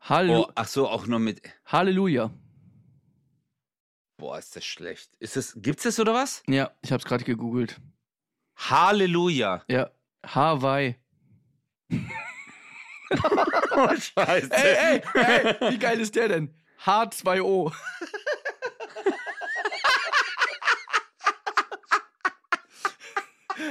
Hallo. 0.00 0.46
Oh, 0.48 0.52
ach 0.54 0.66
so, 0.66 0.88
auch 0.88 1.06
nur 1.06 1.18
mit. 1.18 1.42
Halleluja. 1.66 2.30
Boah, 4.16 4.38
ist 4.38 4.54
das 4.56 4.64
schlecht. 4.64 5.10
Ist 5.18 5.36
es, 5.36 5.54
gibt's 5.56 5.82
das 5.84 5.98
oder 5.98 6.14
was? 6.14 6.42
Ja, 6.46 6.70
ich 6.82 6.92
hab's 6.92 7.04
gerade 7.04 7.24
gegoogelt. 7.24 7.80
Halleluja. 8.56 9.64
Ja. 9.68 9.90
Hawaii. 10.24 10.96
Oh, 13.74 13.88
Scheiße. 13.88 14.50
Ey, 14.52 14.74
ey, 14.74 15.02
ey, 15.14 15.70
wie 15.72 15.78
geil 15.78 16.00
ist 16.00 16.14
der 16.14 16.28
denn? 16.28 16.54
H2O. 16.84 17.72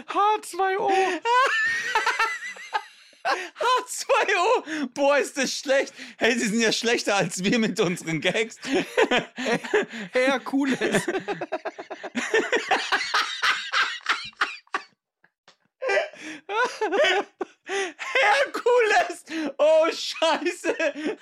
H2O. 0.07 0.91
H2O. 3.23 4.87
Boah, 4.93 5.17
ist 5.19 5.37
das 5.37 5.53
schlecht. 5.53 5.93
Hey, 6.17 6.37
sie 6.37 6.47
sind 6.47 6.61
ja 6.61 6.71
schlechter 6.71 7.15
als 7.15 7.43
wir 7.43 7.59
mit 7.59 7.79
unseren 7.79 8.19
Gags. 8.21 8.57
Herkules. 10.11 11.05
Herkules. 17.65 19.23
Oh, 19.57 19.87
Scheiße. 19.91 21.17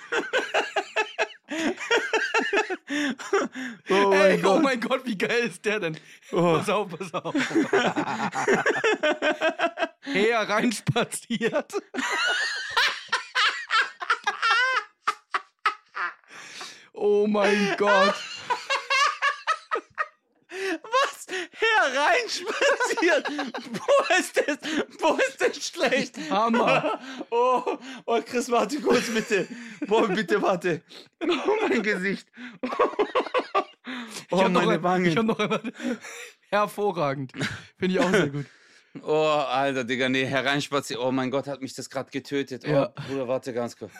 Oh 3.90 4.12
Ey, 4.12 4.44
oh 4.44 4.58
mein 4.60 4.80
Gott, 4.80 5.04
wie 5.04 5.18
geil 5.18 5.48
ist 5.48 5.64
der 5.64 5.80
denn? 5.80 5.98
Oh. 6.32 6.58
Pass 6.58 6.68
auf, 6.68 6.88
pass 6.96 7.12
auf. 7.14 7.34
Her 10.02 10.48
reinspaziert. 10.48 11.72
Oh 16.92 17.26
mein 17.26 17.74
Gott. 17.78 18.14
Was? 20.82 21.26
Hereinspaziert. 21.82 23.28
Wo 23.72 24.14
ist 24.18 24.36
das? 24.36 24.58
Wo 25.00 25.14
ist 25.16 25.40
das 25.40 25.66
schlecht? 25.66 26.16
Hammer. 26.30 26.98
Oh, 27.30 27.78
oh, 28.06 28.20
Chris, 28.24 28.50
warte 28.50 28.80
kurz, 28.80 29.08
bitte. 29.10 29.46
Boah, 29.86 30.08
bitte, 30.08 30.42
warte. 30.42 30.82
Oh, 31.22 31.26
mein 31.68 31.82
Gesicht. 31.82 32.26
Ich 32.62 32.70
Oh, 34.30 34.42
noch 34.42 34.48
meine 34.50 34.72
ein- 34.72 34.82
Wangen. 34.82 35.06
Ich 35.06 35.16
hab 35.16 35.24
noch 35.26 35.38
einmal. 35.38 35.60
Hervorragend. 36.50 37.32
Finde 37.78 37.94
ich 37.94 38.00
auch 38.00 38.10
sehr 38.10 38.28
gut. 38.30 38.46
Oh, 39.02 39.14
Alter, 39.24 39.84
Digga, 39.84 40.08
nee, 40.08 40.24
hereinspaziert. 40.26 40.98
Oh 41.00 41.12
mein 41.12 41.30
Gott, 41.30 41.46
hat 41.46 41.62
mich 41.62 41.74
das 41.74 41.88
gerade 41.90 42.10
getötet. 42.10 42.64
Oh, 42.66 42.70
Ja. 42.70 42.86
Bruder, 43.06 43.28
warte 43.28 43.52
ganz 43.52 43.76
kurz. 43.76 43.92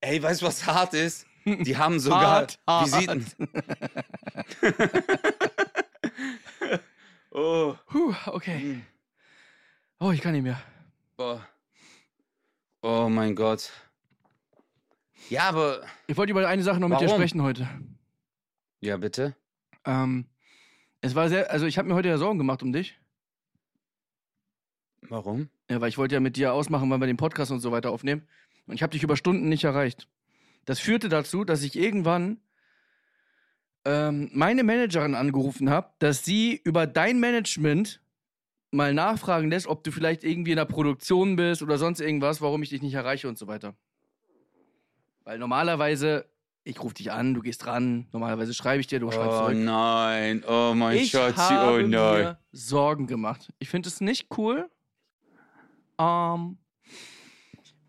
Ey, 0.00 0.22
weißt 0.22 0.42
du, 0.42 0.46
was 0.46 0.66
hart 0.66 0.92
ist? 0.92 1.26
Die 1.46 1.76
haben 1.76 1.98
sogar 2.00 2.20
Hart, 2.26 2.58
hart. 2.66 2.86
Visiten. 2.92 3.26
oh, 7.36 7.74
Puh, 7.86 8.14
okay. 8.26 8.80
Oh, 10.00 10.10
ich 10.10 10.20
kann 10.20 10.32
nicht 10.32 10.42
mehr. 10.42 10.60
boah. 11.16 11.46
Oh 12.82 13.08
mein 13.08 13.34
Gott. 13.34 13.72
Ja, 15.28 15.48
aber. 15.48 15.84
Ich 16.06 16.16
wollte 16.16 16.30
über 16.30 16.46
eine 16.46 16.62
Sache 16.62 16.78
noch 16.78 16.88
mit 16.88 17.00
dir 17.00 17.08
sprechen 17.08 17.42
heute. 17.42 17.68
Ja, 18.80 18.96
bitte. 18.96 19.34
Ähm, 19.84 20.26
es 21.00 21.14
war 21.14 21.28
sehr, 21.28 21.50
also 21.50 21.66
ich 21.66 21.78
habe 21.78 21.88
mir 21.88 21.94
heute 21.94 22.08
ja 22.08 22.18
Sorgen 22.18 22.38
gemacht 22.38 22.62
um 22.62 22.72
dich. 22.72 22.98
Warum? 25.08 25.48
Ja, 25.70 25.80
weil 25.80 25.88
ich 25.88 25.98
wollte 25.98 26.14
ja 26.14 26.20
mit 26.20 26.36
dir 26.36 26.52
ausmachen, 26.52 26.90
wann 26.90 27.00
wir 27.00 27.06
den 27.06 27.16
Podcast 27.16 27.50
und 27.50 27.60
so 27.60 27.72
weiter 27.72 27.90
aufnehmen. 27.90 28.26
Und 28.66 28.74
ich 28.74 28.82
habe 28.82 28.92
dich 28.92 29.02
über 29.02 29.16
Stunden 29.16 29.48
nicht 29.48 29.64
erreicht. 29.64 30.08
Das 30.64 30.78
führte 30.80 31.08
dazu, 31.08 31.44
dass 31.44 31.62
ich 31.62 31.76
irgendwann 31.76 32.40
ähm, 33.86 34.28
meine 34.32 34.64
Managerin 34.64 35.14
angerufen 35.14 35.70
habe, 35.70 35.90
dass 36.00 36.24
sie 36.24 36.60
über 36.64 36.86
dein 36.86 37.20
Management 37.20 38.00
mal 38.72 38.92
nachfragen 38.92 39.48
lässt, 39.48 39.68
ob 39.68 39.84
du 39.84 39.92
vielleicht 39.92 40.24
irgendwie 40.24 40.50
in 40.50 40.56
der 40.56 40.64
Produktion 40.64 41.36
bist 41.36 41.62
oder 41.62 41.78
sonst 41.78 42.00
irgendwas, 42.00 42.40
warum 42.42 42.62
ich 42.64 42.70
dich 42.70 42.82
nicht 42.82 42.94
erreiche 42.94 43.28
und 43.28 43.38
so 43.38 43.46
weiter. 43.46 43.74
Weil 45.24 45.38
normalerweise, 45.38 46.26
ich 46.64 46.82
rufe 46.82 46.94
dich 46.94 47.12
an, 47.12 47.32
du 47.32 47.40
gehst 47.42 47.66
ran, 47.66 48.08
normalerweise 48.12 48.52
schreibe 48.54 48.80
ich 48.80 48.88
dir, 48.88 48.98
du 48.98 49.10
schreibst 49.10 49.38
Oh 49.38 49.44
zurück. 49.46 49.56
nein, 49.56 50.44
oh 50.46 50.72
mein 50.74 50.96
Ich 50.98 51.10
Schatzi, 51.12 51.36
habe 51.54 51.84
oh 51.84 51.86
nein. 51.86 51.88
mir 51.88 52.38
Sorgen 52.52 53.06
gemacht. 53.06 53.48
Ich 53.60 53.68
finde 53.68 53.88
es 53.88 54.00
nicht 54.00 54.28
cool. 54.36 54.68
Ähm, 55.98 56.58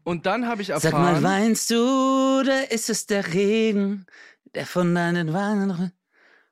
und 0.03 0.25
dann 0.25 0.47
habe 0.47 0.61
ich 0.61 0.69
erfahren, 0.69 0.91
Sag 0.91 1.21
mal, 1.21 1.23
weinst 1.23 1.69
du 1.71 2.39
oder 2.39 2.71
ist 2.71 2.89
es 2.89 3.07
der 3.07 3.33
Regen, 3.33 4.05
der 4.57 4.65
von 4.65 4.93
deinen 4.95 5.33
Wangen... 5.33 5.91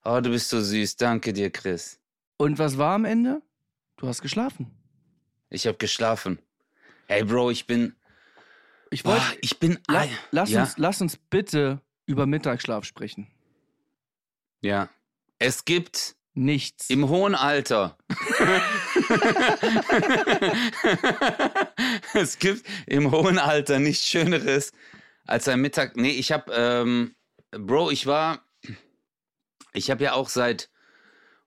Oh, 0.03 0.19
du 0.21 0.29
bist 0.29 0.49
so 0.49 0.61
süß. 0.61 0.97
Danke 0.97 1.33
dir, 1.33 1.49
Chris. 1.49 1.99
und 2.37 2.59
was 2.59 2.77
war 2.77 2.93
am 2.93 3.03
Ende? 3.03 3.41
Du 3.97 4.07
hast 4.07 4.21
geschlafen. 4.21 4.69
Ich 5.49 5.65
habe 5.65 5.79
geschlafen. 5.79 6.37
Ey, 7.07 7.23
Bro, 7.23 7.49
ich 7.49 7.65
bin... 7.65 7.95
Ich 8.91 9.03
wollte, 9.05 9.23
ich 9.41 9.57
bin... 9.57 9.79
la, 9.87 10.01
ein- 10.01 10.09
lass, 10.29 10.51
ja? 10.51 10.61
uns, 10.61 10.77
lass 10.77 11.01
uns 11.01 11.17
bitte 11.17 11.81
über 12.05 12.27
Mittagsschlaf 12.27 12.85
sprechen. 12.85 13.25
Ja. 14.61 14.87
Es 15.39 15.65
gibt 15.65 16.15
Nichts. 16.35 16.91
im 16.91 17.09
hohen 17.09 17.33
Alter... 17.33 17.97
es 22.13 22.37
gibt 22.37 22.67
im 22.85 23.09
hohen 23.09 23.39
Alter 23.39 23.79
nichts 23.79 24.05
Schöneres 24.05 24.73
als 25.25 25.47
ein 25.47 25.59
Mittag... 25.61 25.97
Nee, 25.97 26.11
ich 26.11 26.31
habe... 26.31 26.53
Ähm, 26.53 27.15
Bro, 27.57 27.91
ich 27.91 28.05
war... 28.05 28.41
Ich 29.73 29.91
habe 29.91 30.05
ja 30.05 30.13
auch 30.13 30.29
seit 30.29 30.69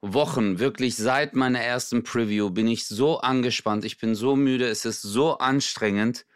Wochen, 0.00 0.58
wirklich 0.58 0.96
seit 0.96 1.34
meiner 1.34 1.60
ersten 1.60 2.02
Preview, 2.02 2.50
bin 2.50 2.68
ich 2.68 2.86
so 2.86 3.20
angespannt. 3.20 3.84
Ich 3.84 3.98
bin 3.98 4.14
so 4.14 4.36
müde. 4.36 4.68
Es 4.68 4.84
ist 4.84 5.02
so 5.02 5.38
anstrengend. 5.38 6.26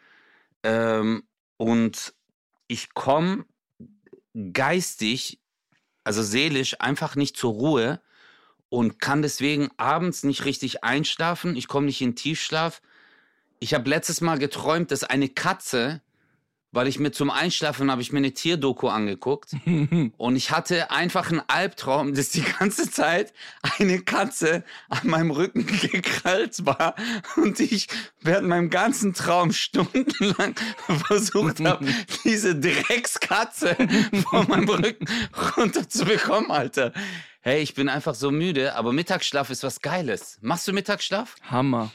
Ähm, 0.63 1.23
und 1.57 2.13
ich 2.67 2.93
komme 2.93 3.45
geistig, 4.53 5.39
also 6.03 6.23
seelisch, 6.23 6.81
einfach 6.81 7.15
nicht 7.15 7.37
zur 7.37 7.53
Ruhe 7.53 8.01
und 8.69 8.99
kann 8.99 9.21
deswegen 9.21 9.69
abends 9.77 10.23
nicht 10.23 10.45
richtig 10.45 10.83
einschlafen. 10.83 11.55
Ich 11.55 11.67
komme 11.67 11.85
nicht 11.85 12.01
in 12.01 12.15
Tiefschlaf. 12.15 12.81
Ich 13.59 13.73
habe 13.75 13.89
letztes 13.89 14.19
Mal 14.19 14.39
geträumt, 14.39 14.89
dass 14.89 15.03
eine 15.03 15.29
Katze, 15.29 16.01
weil 16.73 16.87
ich 16.87 16.99
mir 16.99 17.11
zum 17.11 17.29
Einschlafen 17.29 17.89
habe 17.89 18.01
ich 18.01 18.11
mir 18.11 18.17
eine 18.17 18.33
Tierdoku 18.33 18.89
angeguckt 18.89 19.55
und 20.17 20.35
ich 20.35 20.51
hatte 20.51 20.91
einfach 20.91 21.29
einen 21.29 21.41
Albtraum, 21.47 22.13
dass 22.15 22.29
die 22.29 22.41
ganze 22.41 22.89
Zeit 22.89 23.31
eine 23.79 23.99
Katze 23.99 24.63
an 24.89 25.07
meinem 25.07 25.31
Rücken 25.31 25.65
gekrallt 25.91 26.65
war 26.65 26.95
und 27.37 27.59
ich 27.59 27.87
während 28.21 28.49
meinem 28.49 28.69
ganzen 28.69 29.13
Traum 29.13 29.53
stundenlang 29.53 30.55
versucht 31.07 31.59
habe, 31.61 31.85
diese 32.25 32.59
Dreckskatze 32.59 33.77
von 34.29 34.47
meinem 34.47 34.67
Rücken 34.67 35.05
runterzubekommen, 35.55 36.51
Alter. 36.51 36.91
Hey, 37.41 37.61
ich 37.61 37.75
bin 37.75 37.87
einfach 37.87 38.15
so 38.15 38.31
müde, 38.31 38.75
aber 38.75 38.93
Mittagsschlaf 38.93 39.49
ist 39.51 39.63
was 39.63 39.81
Geiles. 39.81 40.39
Machst 40.41 40.67
du 40.67 40.73
Mittagsschlaf? 40.73 41.35
Hammer. 41.43 41.91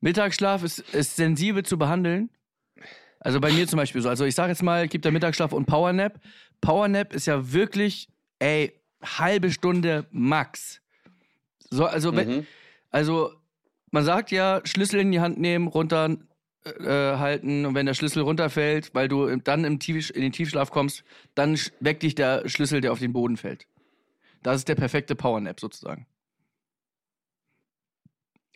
Mittagsschlaf 0.00 0.64
ist, 0.64 0.78
ist 0.78 1.16
sensibel 1.16 1.64
zu 1.64 1.78
behandeln. 1.78 2.30
Also 3.20 3.40
bei 3.40 3.52
mir 3.52 3.66
zum 3.66 3.78
Beispiel 3.78 4.00
so. 4.00 4.08
Also 4.08 4.24
ich 4.24 4.34
sage 4.34 4.50
jetzt 4.52 4.62
mal, 4.62 4.86
gibt 4.88 5.04
der 5.04 5.12
Mittagsschlaf 5.12 5.52
und 5.52 5.66
Powernap. 5.66 6.20
Powernap 6.60 7.12
ist 7.12 7.26
ja 7.26 7.52
wirklich, 7.52 8.08
ey, 8.38 8.72
halbe 9.02 9.50
Stunde 9.50 10.06
max. 10.10 10.80
So, 11.70 11.86
also, 11.86 12.14
wenn, 12.16 12.28
Mhm. 12.28 12.46
also 12.90 13.32
man 13.90 14.04
sagt 14.04 14.30
ja, 14.30 14.60
Schlüssel 14.64 15.00
in 15.00 15.12
die 15.12 15.20
Hand 15.20 15.38
nehmen, 15.38 15.66
runter, 15.68 16.16
äh, 16.64 16.84
halten 16.84 17.66
und 17.66 17.74
wenn 17.74 17.86
der 17.86 17.94
Schlüssel 17.94 18.22
runterfällt, 18.22 18.94
weil 18.94 19.08
du 19.08 19.34
dann 19.36 19.64
im 19.64 19.78
Tief, 19.78 20.10
in 20.10 20.22
den 20.22 20.32
Tiefschlaf 20.32 20.70
kommst, 20.70 21.04
dann 21.34 21.58
weckt 21.80 22.02
dich 22.02 22.14
der 22.14 22.48
Schlüssel, 22.48 22.80
der 22.80 22.92
auf 22.92 22.98
den 22.98 23.12
Boden 23.12 23.36
fällt. 23.36 23.66
Das 24.42 24.56
ist 24.56 24.68
der 24.68 24.74
perfekte 24.74 25.14
Powernap 25.14 25.58
sozusagen. 25.60 26.06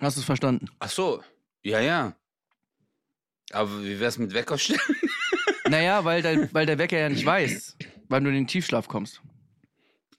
Hast 0.01 0.17
du 0.17 0.21
es 0.21 0.27
verstanden? 0.27 0.67
Ach 0.81 0.91
so, 0.91 1.23
ja, 1.63 1.81
ja. 1.81 2.15
Aber 3.53 3.85
wie 3.85 4.01
wär's 4.01 4.19
mit 4.19 4.35
Weckerstellen? 4.35 4.81
Naja, 5.69 6.05
weil, 6.05 6.21
der, 6.21 6.53
weil 6.53 6.67
der 6.67 6.77
Wecker 6.77 6.99
ja 6.99 7.09
nicht 7.09 7.25
weiß, 7.25 7.77
wann 8.09 8.25
du 8.25 8.31
in 8.31 8.37
den 8.37 8.47
Tiefschlaf 8.47 8.89
kommst. 8.89 9.23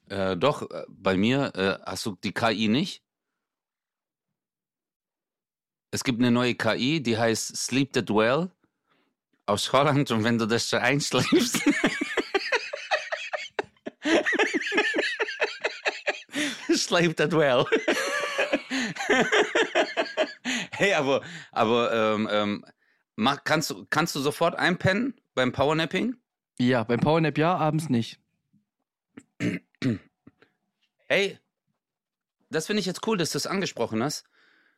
Äh, 0.08 0.36
doch, 0.36 0.68
äh, 0.68 0.84
bei 0.88 1.16
mir 1.16 1.54
äh, 1.54 1.78
hast 1.86 2.06
du 2.06 2.16
die 2.24 2.32
KI 2.32 2.66
nicht. 2.66 3.02
Es 5.92 6.02
gibt 6.02 6.18
eine 6.18 6.32
neue 6.32 6.54
KI, 6.56 7.00
die 7.00 7.16
heißt 7.16 7.56
Sleep 7.56 7.92
That 7.92 8.10
Well 8.10 8.50
aus 9.46 9.72
Holland 9.72 10.10
und 10.10 10.24
wenn 10.24 10.38
du 10.38 10.46
das 10.46 10.68
so 10.68 10.76
einschläfst. 10.78 11.60
Sleep 16.74 17.16
That 17.16 17.32
Well. 17.32 17.66
hey, 20.72 20.94
aber, 20.94 21.22
aber 21.52 21.92
ähm, 21.92 22.28
ähm, 22.30 22.64
mach, 23.16 23.44
kannst, 23.44 23.70
du, 23.70 23.86
kannst 23.90 24.14
du 24.14 24.20
sofort 24.20 24.56
einpennen 24.56 25.14
beim 25.34 25.52
Powernapping? 25.52 26.16
Ja, 26.58 26.84
beim 26.84 27.00
Powernap 27.00 27.38
ja, 27.38 27.56
abends 27.56 27.88
nicht. 27.88 28.20
Hey, 31.08 31.38
das 32.50 32.66
finde 32.66 32.80
ich 32.80 32.86
jetzt 32.86 33.06
cool, 33.06 33.16
dass 33.16 33.30
du 33.30 33.36
das 33.36 33.46
angesprochen 33.46 34.02
hast. 34.02 34.24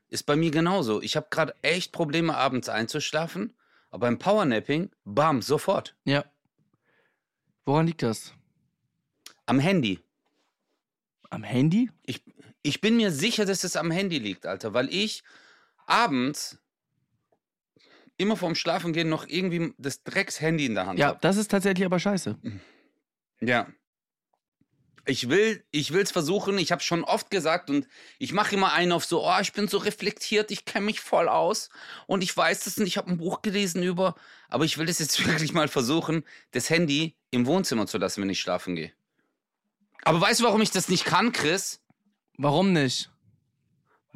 Ist 0.08 0.24
bei 0.24 0.36
mir 0.36 0.50
genauso. 0.50 1.02
Ich 1.02 1.16
habe 1.16 1.26
gerade 1.30 1.54
echt 1.62 1.92
Probleme, 1.92 2.36
abends 2.36 2.68
einzuschlafen. 2.68 3.54
Aber 3.90 4.06
beim 4.06 4.18
Powernapping, 4.18 4.90
bam, 5.04 5.42
sofort. 5.42 5.96
Ja. 6.04 6.24
Woran 7.64 7.86
liegt 7.86 8.02
das? 8.02 8.32
Am 9.46 9.58
Handy. 9.58 10.00
Am 11.30 11.42
Handy? 11.42 11.90
Ich, 12.04 12.22
ich 12.62 12.80
bin 12.80 12.96
mir 12.96 13.10
sicher, 13.10 13.44
dass 13.44 13.64
es 13.64 13.76
am 13.76 13.90
Handy 13.90 14.18
liegt, 14.18 14.46
Alter, 14.46 14.74
weil 14.74 14.92
ich 14.92 15.22
abends 15.86 16.58
immer 18.18 18.36
vorm 18.36 18.54
Schlafengehen 18.54 19.08
noch 19.08 19.26
irgendwie 19.26 19.74
das 19.78 20.02
Drecks-Handy 20.02 20.66
in 20.66 20.74
der 20.74 20.86
Hand 20.86 20.98
Ja, 20.98 21.08
habe. 21.08 21.18
das 21.20 21.36
ist 21.36 21.50
tatsächlich 21.50 21.84
aber 21.84 21.98
scheiße. 21.98 22.36
Ja. 23.40 23.66
Ich 25.08 25.28
will, 25.28 25.64
ich 25.70 25.92
will's 25.92 26.10
versuchen. 26.10 26.58
Ich 26.58 26.72
habe 26.72 26.82
schon 26.82 27.04
oft 27.04 27.30
gesagt 27.30 27.70
und 27.70 27.86
ich 28.18 28.32
mache 28.32 28.54
immer 28.56 28.72
einen 28.72 28.90
auf 28.90 29.04
so, 29.04 29.24
oh, 29.24 29.38
ich 29.40 29.52
bin 29.52 29.68
so 29.68 29.78
reflektiert, 29.78 30.50
ich 30.50 30.64
kenne 30.64 30.86
mich 30.86 31.00
voll 31.00 31.28
aus 31.28 31.68
und 32.08 32.24
ich 32.24 32.36
weiß 32.36 32.64
das 32.64 32.76
und 32.78 32.86
ich 32.86 32.96
habe 32.96 33.10
ein 33.10 33.16
Buch 33.18 33.40
gelesen 33.42 33.84
über, 33.84 34.16
aber 34.48 34.64
ich 34.64 34.78
will 34.78 34.86
das 34.86 34.98
jetzt 34.98 35.24
wirklich 35.26 35.52
mal 35.52 35.68
versuchen, 35.68 36.24
das 36.50 36.70
Handy 36.70 37.14
im 37.30 37.46
Wohnzimmer 37.46 37.86
zu 37.86 37.98
lassen, 37.98 38.20
wenn 38.22 38.30
ich 38.30 38.40
schlafen 38.40 38.74
gehe. 38.74 38.92
Aber 40.02 40.20
weißt 40.20 40.40
du, 40.40 40.44
warum 40.44 40.60
ich 40.62 40.70
das 40.72 40.88
nicht 40.88 41.04
kann, 41.04 41.32
Chris? 41.32 41.80
Warum 42.36 42.72
nicht? 42.72 43.10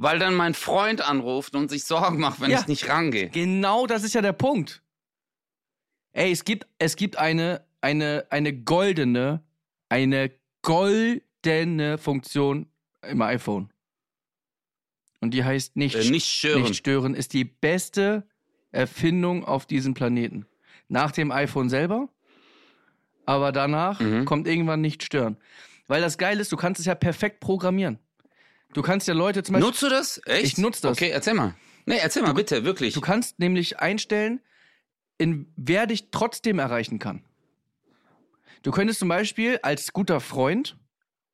Weil 0.03 0.19
dann 0.19 0.35
mein 0.35 0.55
Freund 0.55 1.03
anruft 1.07 1.55
und 1.55 1.69
sich 1.69 1.85
Sorgen 1.85 2.21
macht, 2.21 2.41
wenn 2.41 2.51
Ja. 2.51 2.61
ich 2.61 2.67
nicht 2.69 2.89
rangehe. 2.89 3.29
Genau 3.29 3.87
das 3.87 4.03
ist 4.03 4.15
ja 4.15 4.23
der 4.23 4.33
Punkt. 4.33 4.83
Ey, 6.13 6.33
es 6.33 6.45
gibt, 6.45 6.67
es 6.79 6.97
gibt 6.97 7.17
eine, 7.19 7.67
eine, 7.83 8.25
eine 8.31 8.55
goldene, 8.55 9.43
eine 9.91 10.31
goldene 10.63 11.99
Funktion 11.99 12.67
im 13.07 13.21
iPhone. 13.21 13.71
Und 15.21 15.35
die 15.35 15.45
heißt 15.45 15.77
nicht, 15.77 15.97
Äh, 15.97 16.11
nicht 16.11 16.27
stören. 16.27 16.63
nicht 16.63 16.77
stören, 16.77 17.15
ist 17.15 17.35
die 17.35 17.45
beste 17.45 18.27
Erfindung 18.73 19.45
auf 19.45 19.67
diesem 19.67 19.93
Planeten. 19.93 20.47
Nach 20.89 21.11
dem 21.13 21.31
iPhone 21.31 21.69
selber, 21.69 22.09
aber 23.27 23.53
danach 23.53 24.01
Mhm. 24.01 24.25
kommt 24.25 24.49
irgendwann 24.49 24.81
nicht 24.81 25.03
stören. 25.05 25.37
Weil 25.89 26.01
das 26.01 26.17
Geile 26.17 26.41
ist, 26.41 26.51
du 26.53 26.57
kannst 26.57 26.81
es 26.81 26.87
ja 26.87 26.95
perfekt 26.95 27.41
programmieren. 27.41 27.99
Du 28.73 28.83
kannst 28.83 29.09
ja 29.09 29.15
Leute 29.15 29.43
zum 29.43 29.55
Beispiel. 29.55 29.67
Nutzt 29.69 29.83
du 29.83 29.89
das? 29.89 30.21
Echt? 30.27 30.45
Ich 30.45 30.59
nutz 30.59 30.81
das. 30.81 30.93
Okay, 30.93 31.11
erzähl 31.11 31.35
mal. 31.35 31.55
Nee, 31.87 31.99
erzähl 32.01 32.23
mal, 32.23 32.35
bitte, 32.35 32.65
wirklich. 32.65 32.95
Du 32.95 33.01
kannst 33.01 33.39
nämlich 33.39 33.81
einstellen, 33.81 34.41
in 35.19 35.53
wer 35.57 35.87
dich 35.87 36.11
trotzdem 36.11 36.59
erreichen 36.59 36.99
kann. 36.99 37.25
Du 38.63 38.71
könntest 38.71 39.01
zum 39.01 39.09
Beispiel 39.09 39.59
als 39.63 39.93
guter 39.93 40.21
Freund, 40.21 40.77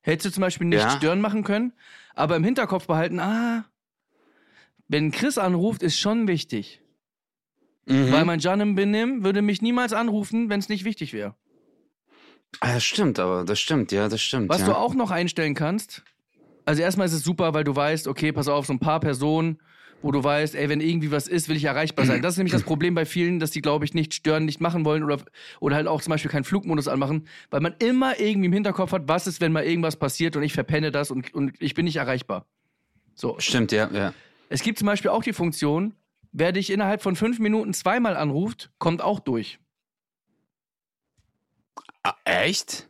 hättest 0.01 0.27
du 0.27 0.31
zum 0.33 0.41
Beispiel 0.43 0.67
nicht 0.67 0.81
Ja. 0.81 0.91
stören 0.91 1.21
machen 1.21 1.43
können, 1.45 1.73
aber 2.15 2.37
im 2.37 2.45
Hinterkopf 2.45 2.87
behalten, 2.87 3.21
ah, 3.21 3.65
wenn 4.89 5.11
Chris 5.11 5.37
anruft, 5.37 5.83
ist 5.83 5.99
schon 5.99 6.29
wichtig. 6.29 6.81
Mhm. 7.87 8.13
Weil 8.13 8.25
mein 8.25 8.39
Janem 8.41 8.75
Benim 8.77 9.25
würde 9.25 9.43
mich 9.43 9.61
niemals 9.63 9.93
anrufen, 9.93 10.49
wenn 10.49 10.61
es 10.61 10.69
nicht 10.69 10.85
wichtig 10.85 11.13
wäre. 11.13 11.35
Ah, 12.61 12.75
das 12.75 12.85
stimmt, 12.85 13.19
aber 13.19 13.45
das 13.45 13.61
stimmt, 13.61 13.93
ja, 13.93 14.09
das 14.09 14.23
stimmt. 14.23 14.49
Was 14.49 14.61
ja. 14.61 14.67
du 14.69 14.77
auch 14.77 14.95
noch 14.95 15.11
einstellen 15.11 15.55
kannst, 15.55 16.05
also 16.67 16.83
erstmal 16.83 17.07
ist 17.07 17.15
es 17.15 17.23
super, 17.23 17.55
weil 17.55 17.65
du 17.65 17.75
weißt, 17.75 18.09
okay, 18.09 18.33
pass 18.33 18.49
auf, 18.49 18.67
so 18.67 18.73
ein 18.73 18.79
paar 18.79 19.01
Personen, 19.01 19.59
wo 20.03 20.11
du 20.11 20.23
weißt, 20.23 20.55
ey, 20.55 20.69
wenn 20.69 20.81
irgendwie 20.81 21.11
was 21.11 21.27
ist, 21.27 21.49
will 21.49 21.57
ich 21.57 21.65
erreichbar 21.65 22.05
sein. 22.05 22.21
Das 22.23 22.35
ist 22.35 22.39
nämlich 22.39 22.53
das 22.53 22.63
Problem 22.65 22.95
bei 22.95 23.07
vielen, 23.07 23.39
dass 23.39 23.51
die, 23.53 23.63
glaube 23.63 23.85
ich, 23.85 23.95
nicht 23.95 24.13
stören, 24.15 24.45
nicht 24.45 24.61
machen 24.61 24.85
wollen 24.85 25.03
oder, 25.03 25.19
oder 25.61 25.77
halt 25.77 25.87
auch 25.87 26.03
zum 26.03 26.11
Beispiel 26.11 26.31
keinen 26.31 26.45
Flugmodus 26.45 26.89
anmachen, 26.89 27.27
weil 27.51 27.61
man 27.61 27.75
immer 27.79 28.19
irgendwie 28.21 28.47
im 28.47 28.53
Hinterkopf 28.53 28.93
hat, 28.93 29.03
was 29.07 29.27
ist, 29.27 29.41
wenn 29.41 29.53
mal 29.53 29.65
irgendwas 29.65 29.97
passiert 29.97 30.37
und 30.37 30.43
ich 30.43 30.53
verpenne 30.53 30.91
das 30.91 31.11
und, 31.11 31.33
und 31.33 31.55
ich 31.61 31.75
bin 31.75 31.85
nicht 31.85 31.97
erreichbar. 31.97 32.47
So. 33.15 33.37
Stimmt, 33.39 33.73
ja, 33.73 33.89
ja. 33.93 34.13
Es 34.49 34.63
gibt 34.63 34.79
zum 34.79 34.87
Beispiel 34.87 35.11
auch 35.11 35.23
die 35.23 35.33
Funktion, 35.33 35.95
wer 36.33 36.53
dich 36.53 36.71
innerhalb 36.71 37.01
von 37.01 37.17
fünf 37.17 37.39
Minuten 37.39 37.73
zweimal 37.73 38.17
anruft, 38.17 38.71
kommt 38.79 39.03
auch 39.03 39.21
durch. 39.21 39.59
Ah, 42.03 42.15
echt? 42.25 42.89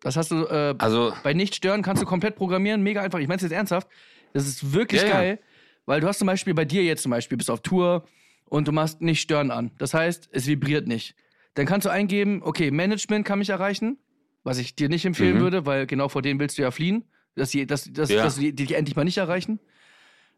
Das 0.00 0.16
hast 0.16 0.30
du 0.30 0.44
äh, 0.46 0.74
Also, 0.78 1.12
Bei 1.22 1.32
Nicht-Stören 1.34 1.82
kannst 1.82 2.02
du 2.02 2.06
komplett 2.06 2.36
programmieren, 2.36 2.82
mega 2.82 3.02
einfach. 3.02 3.18
Ich 3.18 3.28
meine 3.28 3.36
es 3.36 3.42
jetzt 3.42 3.52
ernsthaft. 3.52 3.88
Das 4.32 4.46
ist 4.46 4.72
wirklich 4.72 5.02
ja. 5.02 5.08
geil, 5.08 5.38
weil 5.86 6.00
du 6.00 6.06
hast 6.06 6.18
zum 6.18 6.26
Beispiel 6.26 6.54
bei 6.54 6.64
dir 6.64 6.82
jetzt 6.84 7.02
zum 7.02 7.10
Beispiel, 7.10 7.38
bist 7.38 7.50
auf 7.50 7.60
Tour 7.62 8.04
und 8.44 8.68
du 8.68 8.72
machst 8.72 9.00
Nicht-Stören 9.00 9.50
an. 9.50 9.70
Das 9.78 9.94
heißt, 9.94 10.28
es 10.32 10.46
vibriert 10.46 10.86
nicht. 10.86 11.14
Dann 11.54 11.64
kannst 11.66 11.86
du 11.86 11.90
eingeben, 11.90 12.42
okay, 12.42 12.70
Management 12.70 13.24
kann 13.24 13.38
mich 13.38 13.48
erreichen, 13.48 13.98
was 14.44 14.58
ich 14.58 14.76
dir 14.76 14.88
nicht 14.88 15.04
empfehlen 15.06 15.38
Mhm. 15.38 15.40
würde, 15.40 15.66
weil 15.66 15.86
genau 15.86 16.08
vor 16.08 16.22
denen 16.22 16.38
willst 16.38 16.58
du 16.58 16.62
ja 16.62 16.70
fliehen, 16.70 17.04
dass, 17.34 17.50
die, 17.50 17.66
dass, 17.66 17.90
dass, 17.92 18.10
Ja. 18.10 18.22
dass 18.22 18.36
die 18.36 18.54
dich 18.54 18.72
endlich 18.74 18.94
mal 18.94 19.04
nicht 19.04 19.16
erreichen. 19.18 19.58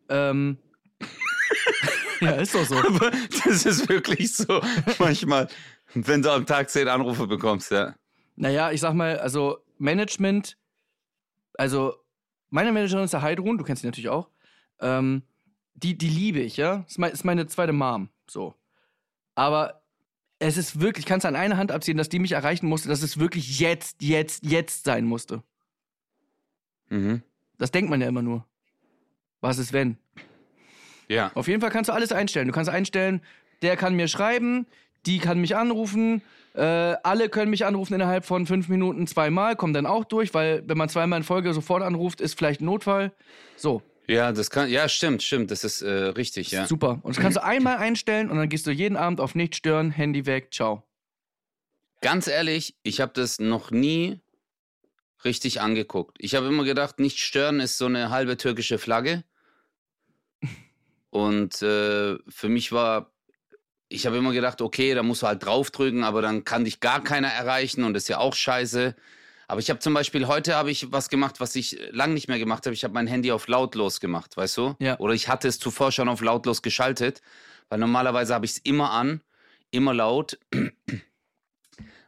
Ähm, 0.08 0.58
ja, 2.20 2.30
ist 2.32 2.54
doch 2.54 2.64
so. 2.64 2.76
aber 2.76 3.10
das 3.44 3.66
ist 3.66 3.88
wirklich 3.88 4.32
so 4.32 4.60
manchmal, 4.98 5.48
wenn 5.94 6.22
du 6.22 6.30
am 6.32 6.46
Tag 6.46 6.70
zehn 6.70 6.88
Anrufe 6.88 7.26
bekommst, 7.26 7.70
ja. 7.70 7.94
Naja, 8.38 8.70
ich 8.70 8.80
sag 8.80 8.94
mal, 8.94 9.18
also 9.18 9.58
Management, 9.78 10.56
also 11.54 11.94
meine 12.50 12.70
Managerin 12.72 13.04
ist 13.04 13.12
der 13.12 13.22
Heidrun, 13.22 13.58
du 13.58 13.64
kennst 13.64 13.82
sie 13.82 13.88
natürlich 13.88 14.10
auch. 14.10 14.28
Ähm, 14.80 15.22
die, 15.74 15.98
die 15.98 16.08
liebe 16.08 16.38
ich, 16.38 16.56
ja. 16.56 16.84
Ist, 16.88 16.98
mein, 16.98 17.10
ist 17.10 17.24
meine 17.24 17.48
zweite 17.48 17.72
Mom, 17.72 18.10
so. 18.28 18.54
Aber 19.34 19.82
es 20.38 20.56
ist 20.56 20.80
wirklich, 20.80 21.04
kannst 21.04 21.24
du 21.24 21.28
an 21.28 21.34
einer 21.34 21.56
Hand 21.56 21.72
abziehen, 21.72 21.96
dass 21.96 22.08
die 22.08 22.20
mich 22.20 22.32
erreichen 22.32 22.68
musste, 22.68 22.88
dass 22.88 23.02
es 23.02 23.18
wirklich 23.18 23.58
jetzt, 23.58 24.02
jetzt, 24.02 24.44
jetzt 24.44 24.84
sein 24.84 25.04
musste. 25.04 25.42
Mhm. 26.90 27.22
Das 27.58 27.72
denkt 27.72 27.90
man 27.90 28.00
ja 28.00 28.06
immer 28.06 28.22
nur. 28.22 28.46
Was 29.40 29.58
ist 29.58 29.72
wenn? 29.72 29.98
Ja. 31.08 31.32
Auf 31.34 31.48
jeden 31.48 31.60
Fall 31.60 31.70
kannst 31.70 31.88
du 31.88 31.92
alles 31.92 32.12
einstellen. 32.12 32.46
Du 32.46 32.54
kannst 32.54 32.70
einstellen, 32.70 33.20
der 33.62 33.76
kann 33.76 33.94
mir 33.94 34.06
schreiben, 34.06 34.66
die 35.06 35.18
kann 35.18 35.40
mich 35.40 35.56
anrufen, 35.56 36.22
äh, 36.54 36.62
alle 37.02 37.28
können 37.28 37.50
mich 37.50 37.64
anrufen 37.64 37.94
innerhalb 37.94 38.24
von 38.24 38.46
fünf 38.46 38.68
Minuten 38.68 39.06
zweimal, 39.06 39.56
kommen 39.56 39.72
dann 39.72 39.86
auch 39.86 40.04
durch, 40.04 40.34
weil 40.34 40.62
wenn 40.66 40.78
man 40.78 40.88
zweimal 40.88 41.18
in 41.18 41.24
Folge 41.24 41.52
sofort 41.54 41.82
anruft, 41.82 42.20
ist 42.20 42.36
vielleicht 42.36 42.60
ein 42.60 42.64
Notfall. 42.64 43.12
So, 43.56 43.82
Ja, 44.08 44.32
das 44.32 44.50
kann, 44.50 44.68
ja, 44.70 44.88
stimmt, 44.88 45.22
stimmt, 45.22 45.50
das 45.50 45.64
ist 45.64 45.82
äh, 45.82 45.90
richtig, 45.90 46.50
ja. 46.50 46.66
super. 46.66 47.00
Und 47.02 47.16
das 47.16 47.22
kannst 47.22 47.36
du 47.36 47.44
einmal 47.44 47.76
einstellen 47.76 48.30
und 48.30 48.38
dann 48.38 48.48
gehst 48.48 48.66
du 48.66 48.70
jeden 48.70 48.96
Abend 48.96 49.20
auf 49.20 49.34
nicht 49.34 49.54
stören, 49.54 49.90
Handy 49.90 50.26
weg, 50.26 50.48
ciao. 50.52 50.82
Ganz 52.00 52.26
ehrlich, 52.26 52.76
ich 52.82 53.00
habe 53.00 53.12
das 53.14 53.38
noch 53.38 53.70
nie 53.70 54.20
richtig 55.24 55.60
angeguckt. 55.60 56.16
Ich 56.20 56.34
habe 56.34 56.46
immer 56.46 56.64
gedacht, 56.64 57.00
nicht 57.00 57.18
stören 57.18 57.60
ist 57.60 57.76
so 57.76 57.86
eine 57.86 58.10
halbe 58.10 58.36
türkische 58.36 58.78
Flagge. 58.78 59.24
Und 61.10 61.60
äh, 61.62 62.16
für 62.28 62.48
mich 62.48 62.72
war, 62.72 63.12
ich 63.88 64.06
habe 64.06 64.16
immer 64.18 64.32
gedacht, 64.32 64.60
okay, 64.60 64.94
da 64.94 65.02
musst 65.02 65.22
du 65.22 65.26
halt 65.26 65.44
draufdrücken, 65.44 66.04
aber 66.04 66.22
dann 66.22 66.44
kann 66.44 66.64
dich 66.64 66.80
gar 66.80 67.02
keiner 67.02 67.28
erreichen 67.28 67.84
und 67.84 67.94
das 67.94 68.04
ist 68.04 68.08
ja 68.08 68.18
auch 68.18 68.34
scheiße. 68.34 68.94
Aber 69.50 69.60
ich 69.60 69.70
habe 69.70 69.80
zum 69.80 69.94
Beispiel, 69.94 70.26
heute 70.26 70.54
habe 70.56 70.70
ich 70.70 70.92
was 70.92 71.08
gemacht, 71.08 71.40
was 71.40 71.56
ich 71.56 71.78
lang 71.90 72.12
nicht 72.12 72.28
mehr 72.28 72.38
gemacht 72.38 72.66
habe. 72.66 72.74
Ich 72.74 72.84
habe 72.84 72.92
mein 72.92 73.06
Handy 73.06 73.32
auf 73.32 73.48
lautlos 73.48 73.98
gemacht, 73.98 74.36
weißt 74.36 74.58
du? 74.58 74.76
Ja. 74.78 74.98
Oder 74.98 75.14
ich 75.14 75.28
hatte 75.28 75.48
es 75.48 75.58
zuvor 75.58 75.90
schon 75.90 76.10
auf 76.10 76.20
lautlos 76.20 76.60
geschaltet, 76.60 77.22
weil 77.70 77.78
normalerweise 77.78 78.34
habe 78.34 78.44
ich 78.44 78.52
es 78.52 78.58
immer 78.58 78.90
an, 78.90 79.22
immer 79.70 79.94
laut. 79.94 80.38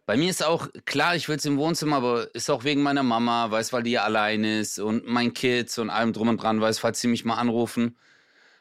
Bei 0.05 0.19
mir 0.19 0.29
ist 0.29 0.45
auch 0.45 0.69
klar, 0.85 1.17
ich 1.17 1.29
will 1.29 1.37
es 1.37 1.47
im 1.47 1.57
Wohnzimmer, 1.57 1.97
aber 1.97 2.35
ist 2.35 2.51
auch 2.51 2.65
wegen 2.65 2.83
meiner 2.83 3.05
Mama, 3.05 3.51
weiß, 3.51 3.73
weil 3.73 3.85
die 3.85 3.93
ja 3.93 4.03
allein 4.03 4.45
ist 4.45 4.79
und 4.79 5.07
mein 5.07 5.33
Kids 5.33 5.79
und 5.79 5.89
allem 5.89 6.13
drum 6.13 6.29
und 6.29 6.43
dran, 6.43 6.61
weiß, 6.61 6.79
falls 6.79 7.01
sie 7.01 7.09
mich 7.09 7.25
mal 7.25 7.37
anrufen. 7.37 7.97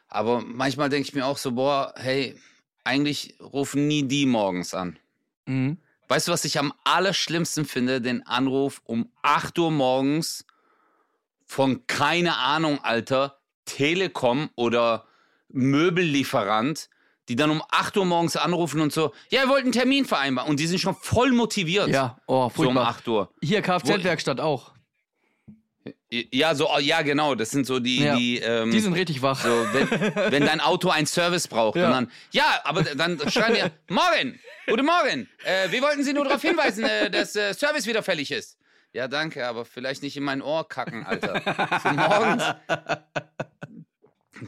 Aber 0.08 0.40
manchmal 0.40 0.88
denke 0.88 1.08
ich 1.08 1.14
mir 1.14 1.26
auch 1.26 1.38
so, 1.38 1.52
boah, 1.52 1.92
hey, 1.96 2.36
eigentlich 2.84 3.34
rufen 3.40 3.86
nie 3.86 4.02
die 4.06 4.26
morgens 4.26 4.74
an. 4.74 4.98
Mhm. 5.46 5.78
Weißt 6.08 6.26
du, 6.26 6.32
was 6.32 6.44
ich 6.44 6.58
am 6.58 6.72
allerschlimmsten 6.84 7.64
finde? 7.64 8.00
Den 8.00 8.26
Anruf 8.26 8.80
um 8.84 9.10
8 9.22 9.58
Uhr 9.58 9.70
morgens 9.70 10.44
von, 11.46 11.86
keine 11.86 12.36
Ahnung, 12.36 12.80
Alter, 12.82 13.38
Telekom 13.64 14.50
oder 14.56 15.06
Möbellieferant, 15.48 16.88
die 17.28 17.36
dann 17.36 17.50
um 17.50 17.62
8 17.70 17.96
Uhr 17.96 18.06
morgens 18.06 18.36
anrufen 18.36 18.80
und 18.80 18.92
so, 18.92 19.12
ja, 19.30 19.42
wir 19.42 19.48
wollten 19.48 19.66
einen 19.66 19.72
Termin 19.72 20.04
vereinbaren. 20.04 20.50
Und 20.50 20.58
die 20.58 20.66
sind 20.66 20.80
schon 20.80 20.96
voll 20.96 21.30
motiviert. 21.30 21.88
Ja, 21.88 22.18
oh, 22.26 22.34
so 22.34 22.44
um 22.44 22.50
furchtbar. 22.50 22.88
8 22.88 23.08
Uhr. 23.08 23.34
Hier 23.40 23.62
Kfz-Werkstatt 23.62 24.40
auch. 24.40 24.72
Ja, 26.12 26.56
so, 26.56 26.68
oh, 26.68 26.78
ja, 26.78 27.02
genau. 27.02 27.36
Das 27.36 27.50
sind 27.50 27.66
so 27.66 27.78
die, 27.78 28.02
Ja. 28.02 28.16
die, 28.16 28.38
ähm, 28.38 28.72
Die 28.72 28.80
sind 28.80 28.94
richtig 28.94 29.22
wach. 29.22 29.40
so, 29.42 29.48
wenn, 29.72 29.88
wenn 30.32 30.44
dein 30.44 30.60
Auto 30.60 30.88
einen 30.90 31.06
Service 31.06 31.46
braucht 31.46 31.76
Ja. 31.76 31.88
dann, 31.90 32.10
ja, 32.32 32.60
aber 32.64 32.82
dann 32.82 33.18
schreien 33.30 33.54
wir, 33.54 33.70
morgen, 33.88 34.40
guten 34.66 34.84
Morgen, 34.86 35.28
äh, 35.44 35.70
wir 35.70 35.80
wollten 35.82 36.02
Sie 36.02 36.12
nur 36.12 36.24
darauf 36.24 36.42
hinweisen, 36.42 36.82
äh, 36.84 37.10
dass 37.10 37.36
äh, 37.36 37.54
Service 37.54 37.86
wieder 37.86 38.02
fällig 38.02 38.32
ist. 38.32 38.58
Ja, 38.92 39.06
danke, 39.06 39.46
aber 39.46 39.64
vielleicht 39.64 40.02
nicht 40.02 40.16
in 40.16 40.24
mein 40.24 40.42
Ohr 40.42 40.68
kacken, 40.68 41.06
Alter. 41.06 41.40
So 41.84 41.90
morgens. 41.92 42.42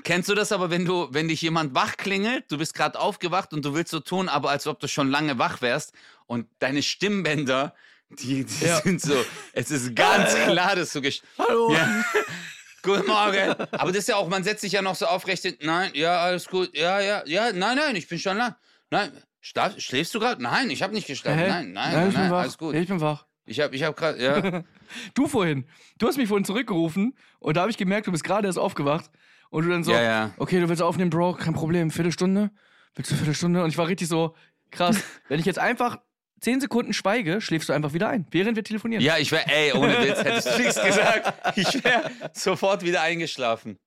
Kennst 0.04 0.28
du 0.30 0.34
das 0.34 0.52
aber, 0.52 0.70
wenn 0.70 0.84
du, 0.84 1.08
wenn 1.12 1.28
dich 1.28 1.42
jemand 1.42 1.74
wach 1.74 1.96
klingelt, 1.96 2.50
du 2.50 2.56
bist 2.58 2.74
gerade 2.74 2.98
aufgewacht 2.98 3.52
und 3.52 3.64
du 3.64 3.74
willst 3.74 3.90
so 3.90 4.00
tun, 4.00 4.28
aber 4.28 4.50
als 4.50 4.66
ob 4.66 4.80
du 4.80 4.88
schon 4.88 5.10
lange 5.10 5.38
wach 5.38 5.60
wärst 5.60 5.92
und 6.26 6.48
deine 6.60 6.82
Stimmbänder, 6.82 7.74
die, 8.20 8.44
die 8.44 8.64
Ja. 8.64 8.80
sind 8.80 9.00
so, 9.00 9.14
es 9.52 9.70
ist 9.70 9.94
ganz 9.94 10.34
klar, 10.34 10.76
dass 10.76 10.92
du 10.92 11.00
gesch 11.00 11.22
Hallo. 11.38 11.72
ja. 11.72 12.04
Guten 12.82 13.06
Morgen. 13.06 13.54
Aber 13.70 13.92
das 13.92 13.98
ist 13.98 14.08
ja 14.08 14.16
auch, 14.16 14.28
man 14.28 14.42
setzt 14.42 14.62
sich 14.62 14.72
ja 14.72 14.82
noch 14.82 14.96
so 14.96 15.06
aufrecht. 15.06 15.42
hin. 15.44 15.56
Nein, 15.62 15.92
ja, 15.94 16.16
alles 16.18 16.48
gut. 16.48 16.76
Ja, 16.76 16.98
ja, 17.00 17.22
ja, 17.26 17.52
nein, 17.52 17.76
nein, 17.76 17.94
ich 17.94 18.08
bin 18.08 18.18
schon 18.18 18.36
lang. 18.36 18.56
Nein, 18.90 19.12
schlaf, 19.40 19.74
schläfst 19.78 20.12
du 20.16 20.18
gerade? 20.18 20.42
Nein, 20.42 20.68
ich 20.68 20.82
habe 20.82 20.92
nicht 20.92 21.06
geschlafen. 21.06 21.38
Hä? 21.38 21.48
Nein, 21.48 21.72
nein, 21.72 21.92
nein, 21.92 22.08
ich 22.08 22.14
bin 22.14 22.22
nein 22.24 22.30
wach. 22.32 22.40
alles 22.40 22.58
gut. 22.58 22.74
Ich 22.74 22.88
bin 22.88 23.00
wach. 23.00 23.24
Ich 23.46 23.60
habe 23.60 23.74
ich 23.76 23.84
hab 23.84 23.96
gerade, 23.96 24.20
ja. 24.22 24.64
Du 25.14 25.28
vorhin. 25.28 25.64
Du 25.98 26.08
hast 26.08 26.16
mich 26.16 26.26
vorhin 26.28 26.44
zurückgerufen 26.44 27.16
und 27.38 27.56
da 27.56 27.60
habe 27.62 27.70
ich 27.70 27.76
gemerkt, 27.76 28.08
du 28.08 28.10
bist 28.12 28.24
gerade 28.24 28.46
erst 28.48 28.58
aufgewacht. 28.58 29.10
Und 29.50 29.64
du 29.64 29.70
dann 29.70 29.84
so, 29.84 29.92
Ja, 29.92 30.02
ja. 30.02 30.30
okay, 30.38 30.58
du 30.60 30.68
willst 30.68 30.82
aufnehmen, 30.82 31.10
Bro, 31.10 31.34
kein 31.34 31.54
Problem, 31.54 31.90
Viertelstunde. 31.90 32.50
Willst 32.96 33.10
du 33.12 33.14
Viertelstunde? 33.14 33.62
Und 33.62 33.70
ich 33.70 33.78
war 33.78 33.86
richtig 33.86 34.08
so, 34.08 34.34
krass. 34.72 34.96
Wenn 35.28 35.38
ich 35.38 35.46
jetzt 35.46 35.58
einfach 35.60 35.98
zehn 36.42 36.60
Sekunden 36.60 36.92
schweige, 36.92 37.40
schläfst 37.40 37.68
du 37.70 37.72
einfach 37.72 37.94
wieder 37.94 38.08
ein, 38.08 38.26
während 38.30 38.56
wir 38.56 38.64
telefonieren. 38.64 39.02
Ja, 39.02 39.16
ich 39.16 39.32
wäre, 39.32 39.46
ey, 39.46 39.72
ohne 39.72 39.98
Witz, 40.04 40.18
hättest 40.22 40.48
du 40.52 40.58
nichts 40.58 40.82
gesagt. 40.84 41.56
Ich 41.56 41.82
wäre 41.82 42.10
sofort 42.34 42.82
wieder 42.82 43.00
eingeschlafen. 43.00 43.78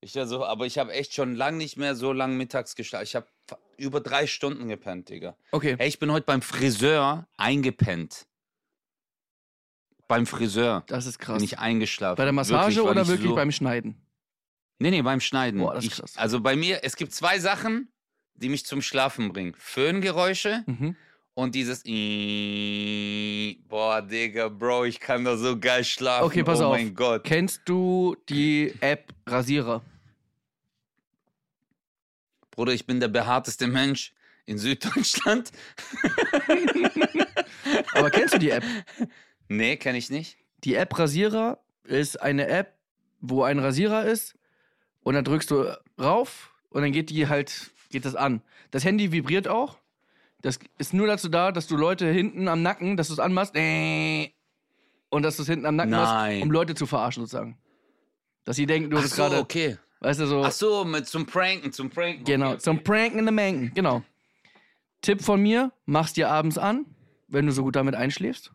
Ich 0.00 0.16
wär 0.16 0.26
so, 0.26 0.44
aber 0.44 0.66
ich 0.66 0.78
habe 0.78 0.92
echt 0.92 1.14
schon 1.14 1.36
lang 1.36 1.56
nicht 1.56 1.76
mehr 1.76 1.94
so 1.94 2.12
lang 2.12 2.36
mittags 2.36 2.74
geschlafen. 2.74 3.04
Ich 3.04 3.14
habe 3.14 3.28
über 3.76 4.00
drei 4.00 4.26
Stunden 4.26 4.66
gepennt, 4.66 5.08
Digga. 5.10 5.36
Okay. 5.52 5.76
Hey, 5.78 5.86
ich 5.88 6.00
bin 6.00 6.10
heute 6.10 6.26
beim 6.26 6.42
Friseur 6.42 7.28
eingepennt. 7.36 8.26
Beim 10.08 10.26
Friseur 10.26 10.82
Das 10.88 11.06
ist 11.06 11.18
krass. 11.18 11.36
bin 11.36 11.44
ich 11.44 11.58
eingeschlafen. 11.58 12.16
bei 12.16 12.24
der 12.24 12.32
Massage 12.32 12.76
Wirklich, 12.76 12.90
oder 12.90 13.02
ich 13.02 13.08
wirklich 13.08 13.28
so, 13.28 13.34
beim 13.36 13.52
Schneiden? 13.52 13.96
Nee, 14.78 14.90
nee, 14.90 15.02
beim 15.02 15.20
Schneiden. 15.20 15.60
Boah, 15.60 15.74
das 15.74 15.84
ist 15.84 15.92
ich, 15.92 15.98
krass. 15.98 16.16
also 16.16 16.40
bei 16.40 16.56
mir, 16.56 16.80
es 16.82 16.96
gibt 16.96 17.12
zwei 17.14 17.38
Sachen, 17.38 17.92
die 18.34 18.48
mich 18.48 18.66
zum 18.66 18.82
Schlafen 18.82 19.32
bringen. 19.32 19.54
Föhngeräusche 19.56 20.64
Mhm. 20.66 20.96
Und 21.34 21.54
dieses 21.54 21.82
Boah, 23.68 24.02
Digga, 24.02 24.48
Bro, 24.48 24.84
ich 24.84 25.00
kann 25.00 25.24
da 25.24 25.36
so 25.36 25.58
geil 25.58 25.84
schlafen. 25.84 26.24
Okay, 26.24 26.42
pass 26.42 26.60
oh 26.60 26.66
auf. 26.66 26.72
mein 26.72 26.94
Gott. 26.94 27.24
Kennst 27.24 27.62
du 27.64 28.16
die 28.28 28.74
App 28.80 29.12
Rasierer? 29.26 29.82
Bruder, 32.50 32.72
ich 32.72 32.86
bin 32.86 33.00
der 33.00 33.08
behaarteste 33.08 33.66
Mensch 33.66 34.12
in 34.44 34.58
Süddeutschland. 34.58 35.50
Aber 37.94 38.10
kennst 38.10 38.34
du 38.34 38.38
die 38.38 38.50
App? 38.50 38.64
Nee, 39.48 39.76
kenne 39.76 39.98
ich 39.98 40.10
nicht. 40.10 40.36
Die 40.64 40.74
App 40.74 40.98
Rasierer 40.98 41.58
ist 41.84 42.20
eine 42.20 42.46
App, 42.48 42.74
wo 43.20 43.42
ein 43.42 43.58
Rasierer 43.58 44.04
ist 44.04 44.34
und 45.02 45.14
dann 45.14 45.24
drückst 45.24 45.50
du 45.50 45.78
rauf 45.98 46.52
und 46.70 46.82
dann 46.82 46.92
geht 46.92 47.10
die 47.10 47.26
halt, 47.26 47.70
geht 47.90 48.04
das 48.04 48.14
an. 48.14 48.42
Das 48.70 48.84
Handy 48.84 49.12
vibriert 49.12 49.48
auch. 49.48 49.78
Das 50.42 50.58
ist 50.78 50.92
nur 50.92 51.06
dazu 51.06 51.28
da, 51.28 51.52
dass 51.52 51.66
du 51.66 51.76
Leute 51.76 52.06
hinten 52.10 52.48
am 52.48 52.62
Nacken, 52.62 52.96
dass 52.96 53.06
du 53.08 53.12
es 53.14 53.18
anmachst 53.20 53.54
äh, 53.56 54.30
und 55.08 55.22
dass 55.22 55.36
du 55.36 55.42
es 55.42 55.48
hinten 55.48 55.66
am 55.66 55.76
Nacken 55.76 55.92
machst, 55.92 56.12
Nein. 56.12 56.42
um 56.42 56.50
Leute 56.50 56.74
zu 56.74 56.86
verarschen 56.86 57.22
sozusagen. 57.22 57.58
Dass 58.44 58.56
sie 58.56 58.66
denken, 58.66 58.90
du 58.90 58.98
Ach 58.98 59.02
bist 59.02 59.14
so, 59.14 59.22
gerade, 59.22 59.38
okay. 59.38 59.78
weißt 60.00 60.20
du 60.20 60.26
so, 60.26 60.42
Ach 60.44 60.50
so, 60.52 60.84
mit 60.84 61.06
zum 61.06 61.26
Pranken, 61.26 61.72
zum 61.72 61.90
Pranken. 61.90 62.24
genau, 62.24 62.46
Okay, 62.46 62.54
okay. 62.54 62.62
zum 62.62 62.82
Pranken 62.82 63.18
in 63.20 63.26
the 63.26 63.32
Manken, 63.32 63.72
genau. 63.74 64.02
Tipp 65.00 65.22
von 65.22 65.40
mir, 65.40 65.72
mach's 65.86 66.12
dir 66.12 66.28
abends 66.28 66.58
an, 66.58 66.86
wenn 67.28 67.46
du 67.46 67.52
so 67.52 67.62
gut 67.62 67.76
damit 67.76 67.94
einschläfst. 67.94 68.52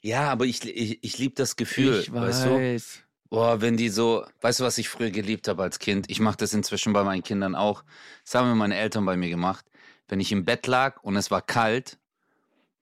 Ja, 0.00 0.30
aber 0.30 0.44
ich, 0.44 0.64
ich, 0.64 1.02
ich 1.02 1.18
liebe 1.18 1.34
das 1.34 1.56
Gefühl, 1.56 2.00
ich 2.00 2.12
weißt 2.12 2.44
du? 2.46 2.50
weiß. 2.54 3.02
Boah, 3.30 3.60
wenn 3.60 3.76
die 3.76 3.88
so, 3.90 4.24
weißt 4.40 4.60
du, 4.60 4.64
was 4.64 4.78
ich 4.78 4.88
früher 4.88 5.10
geliebt 5.10 5.48
habe 5.48 5.62
als 5.62 5.78
Kind? 5.78 6.10
Ich 6.10 6.20
mache 6.20 6.36
das 6.38 6.54
inzwischen 6.54 6.92
bei 6.94 7.04
meinen 7.04 7.22
Kindern 7.22 7.54
auch. 7.54 7.84
Das 8.24 8.34
haben 8.34 8.48
mir 8.48 8.54
meine 8.54 8.76
Eltern 8.76 9.04
bei 9.04 9.16
mir 9.16 9.28
gemacht. 9.28 9.66
Wenn 10.08 10.20
ich 10.20 10.32
im 10.32 10.44
Bett 10.44 10.66
lag 10.66 11.02
und 11.02 11.16
es 11.16 11.30
war 11.30 11.42
kalt, 11.42 11.98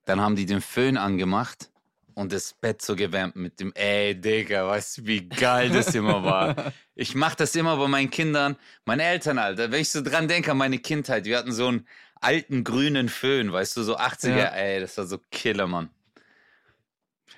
dann 0.05 0.21
haben 0.21 0.35
die 0.35 0.45
den 0.45 0.61
Föhn 0.61 0.97
angemacht 0.97 1.69
und 2.13 2.31
das 2.31 2.53
Bett 2.53 2.81
so 2.81 2.95
gewärmt 2.95 3.35
mit 3.35 3.59
dem, 3.59 3.73
ey, 3.75 4.19
Digga, 4.19 4.67
weißt 4.67 4.99
du, 4.99 5.05
wie 5.05 5.27
geil 5.27 5.69
das 5.69 5.93
immer 5.93 6.23
war. 6.23 6.73
Ich 6.99 7.13
mache 7.13 7.35
das 7.35 7.55
immer 7.55 7.77
bei 7.77 7.87
meinen 7.87 8.09
Kindern, 8.09 8.55
meine 8.83 9.03
Eltern, 9.03 9.37
Alter. 9.37 9.71
Wenn 9.71 9.81
ich 9.81 9.89
so 9.91 10.01
dran 10.01 10.27
denke 10.27 10.49
an 10.49 10.57
meine 10.57 10.79
Kindheit, 10.79 11.25
wir 11.25 11.37
hatten 11.37 11.51
so 11.51 11.67
einen 11.67 11.87
alten 12.19 12.63
grünen 12.63 13.07
Föhn, 13.07 13.53
weißt 13.53 13.77
du, 13.77 13.83
so 13.83 13.97
80er, 13.97 14.29
Ja. 14.35 14.45
ey, 14.45 14.79
das 14.79 14.97
war 14.97 15.05
so 15.05 15.19
Killer, 15.29 15.67
Mann. 15.67 15.91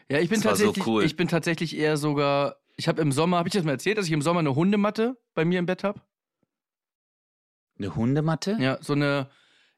Ja, 0.07 0.19
ich 0.19 0.29
bin 0.29 0.39
Das 0.39 0.45
war 0.45 0.55
so 0.55 0.67
tatsächlich, 0.67 0.87
cool. 0.87 1.03
ich 1.03 1.17
bin 1.17 1.27
tatsächlich 1.27 1.75
eher 1.77 1.97
sogar. 1.97 2.55
Ich 2.77 2.87
habe 2.87 3.01
im 3.01 3.11
Sommer, 3.11 3.37
habe 3.37 3.49
ich 3.49 3.53
das 3.53 3.65
mal 3.65 3.71
erzählt, 3.71 3.97
dass 3.97 4.05
ich 4.05 4.13
im 4.13 4.21
Sommer 4.21 4.39
eine 4.39 4.55
Hundematte 4.55 5.17
bei 5.33 5.43
mir 5.43 5.59
im 5.59 5.65
Bett 5.65 5.83
habe? 5.83 5.99
Eine 7.77 7.95
Hundematte? 7.95 8.55
Ja, 8.59 8.77
so 8.81 8.93
eine. 8.93 9.29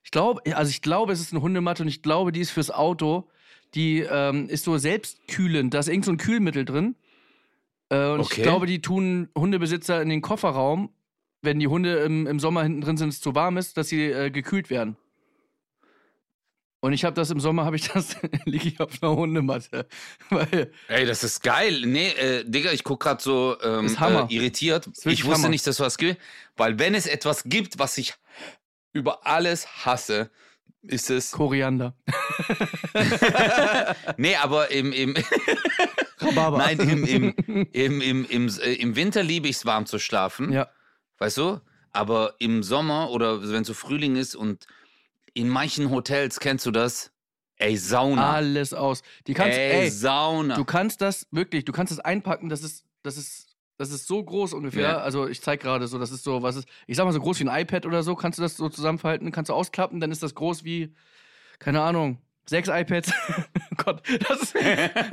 Ich 0.03 0.11
glaube, 0.11 0.41
also 0.55 0.69
ich 0.69 0.81
glaube, 0.81 1.13
es 1.13 1.19
ist 1.21 1.31
eine 1.31 1.41
Hundematte 1.41 1.83
und 1.83 1.89
ich 1.89 2.01
glaube, 2.01 2.31
die 2.31 2.41
ist 2.41 2.51
fürs 2.51 2.71
Auto. 2.71 3.27
Die 3.75 3.99
ähm, 4.01 4.49
ist 4.49 4.65
so 4.65 4.77
selbstkühlend. 4.77 5.73
Da 5.73 5.79
ist 5.79 5.87
irgend 5.87 6.05
so 6.05 6.11
ein 6.11 6.17
Kühlmittel 6.17 6.65
drin. 6.65 6.95
Äh, 7.89 8.07
und 8.09 8.21
Okay. 8.21 8.33
ich 8.37 8.43
glaube, 8.43 8.65
die 8.65 8.81
tun 8.81 9.29
Hundebesitzer 9.37 10.01
in 10.01 10.09
den 10.09 10.21
Kofferraum, 10.21 10.89
wenn 11.41 11.59
die 11.59 11.67
Hunde 11.67 11.97
im, 11.99 12.27
im 12.27 12.39
Sommer 12.39 12.63
hinten 12.63 12.81
drin 12.81 12.97
sind, 12.97 13.09
es 13.09 13.21
zu 13.21 13.33
warm 13.35 13.57
ist, 13.57 13.77
dass 13.77 13.87
sie 13.89 14.05
äh, 14.05 14.29
gekühlt 14.31 14.69
werden. 14.69 14.97
Und 16.83 16.93
ich 16.93 17.05
habe 17.05 17.13
das 17.13 17.29
im 17.29 17.39
Sommer, 17.39 17.63
habe 17.63 17.75
ich 17.75 17.89
das, 17.89 18.15
liege 18.45 18.67
ich 18.67 18.79
auf 18.79 19.01
einer 19.03 19.15
Hundematte. 19.15 19.87
Weil, 20.29 20.71
Ey, 20.87 21.05
das 21.05 21.23
ist 21.23 21.43
geil. 21.43 21.83
Nee, 21.85 22.09
äh, 22.09 22.43
Digga, 22.43 22.71
ich 22.71 22.83
guck 22.83 22.99
grad 23.01 23.21
so 23.21 23.55
ähm, 23.63 23.85
äh, 23.85 24.25
irritiert. 24.33 24.89
Ich 25.05 25.23
wusste 25.25 25.43
Hammer. 25.43 25.49
nicht, 25.49 25.65
dass 25.67 25.79
was 25.79 25.97
gibt. 25.97 26.19
Weil 26.57 26.79
wenn 26.79 26.95
es 26.95 27.05
etwas 27.05 27.43
gibt, 27.43 27.77
was 27.77 27.97
ich 27.99 28.15
über 28.93 29.25
alles 29.25 29.85
hasse, 29.85 30.29
ist 30.81 31.09
es. 31.09 31.31
Koriander. 31.31 31.95
Nee, 34.17 34.35
aber 34.35 34.71
im, 34.71 34.91
im, 34.91 35.15
Rhabarber. 36.19 36.57
nein, 36.57 36.79
im, 36.79 37.05
im, 37.05 37.35
im, 37.71 38.01
im, 38.01 38.25
im, 38.25 38.47
im 38.47 38.95
Winter 38.95 39.23
liebe 39.23 39.47
ich 39.47 39.57
es, 39.57 39.65
warm 39.65 39.85
zu 39.85 39.99
schlafen. 39.99 40.51
Ja. 40.51 40.69
Weißt 41.17 41.37
du? 41.37 41.61
Aber 41.91 42.35
im 42.39 42.63
Sommer 42.63 43.11
oder 43.11 43.49
wenn 43.49 43.63
so 43.63 43.73
Frühling 43.73 44.15
ist 44.15 44.35
und 44.35 44.65
in 45.33 45.49
manchen 45.49 45.89
Hotels, 45.89 46.39
kennst 46.39 46.65
du 46.65 46.71
das? 46.71 47.11
Ey, 47.57 47.77
Sauna. 47.77 48.33
Alles 48.33 48.73
aus. 48.73 49.03
Die 49.27 49.33
kannst, 49.33 49.57
ey, 49.57 49.83
ey, 49.83 49.89
Sauna. 49.89 50.55
du 50.55 50.65
kannst 50.65 51.01
das 51.01 51.27
wirklich, 51.31 51.63
du 51.65 51.71
kannst 51.71 51.91
das 51.91 51.99
einpacken, 51.99 52.49
das 52.49 52.63
ist, 52.63 52.85
das 53.03 53.17
ist, 53.17 53.50
das 53.81 53.91
ist 53.91 54.07
so 54.07 54.23
groß 54.23 54.53
ungefähr. 54.53 54.81
Ja. 54.83 54.97
Also 54.99 55.27
ich 55.27 55.41
zeig 55.41 55.59
gerade 55.59 55.87
so, 55.87 55.97
das 55.99 56.11
ist 56.11 56.23
so, 56.23 56.43
was 56.43 56.55
ist, 56.55 56.67
ich 56.87 56.95
sag 56.95 57.05
mal 57.05 57.11
so 57.11 57.19
groß 57.19 57.39
wie 57.39 57.49
ein 57.49 57.61
iPad 57.61 57.85
oder 57.85 58.03
so, 58.03 58.15
kannst 58.15 58.37
du 58.39 58.43
das 58.43 58.55
so 58.55 58.69
zusammenfalten, 58.69 59.31
kannst 59.31 59.49
du 59.49 59.53
ausklappen, 59.53 59.99
dann 59.99 60.11
ist 60.11 60.21
das 60.23 60.35
groß 60.35 60.63
wie, 60.63 60.93
keine 61.59 61.81
Ahnung, 61.81 62.19
sechs 62.45 62.69
iPads. 62.69 63.11
Gott, 63.83 64.01
das 64.29 64.41
ist, 64.41 64.55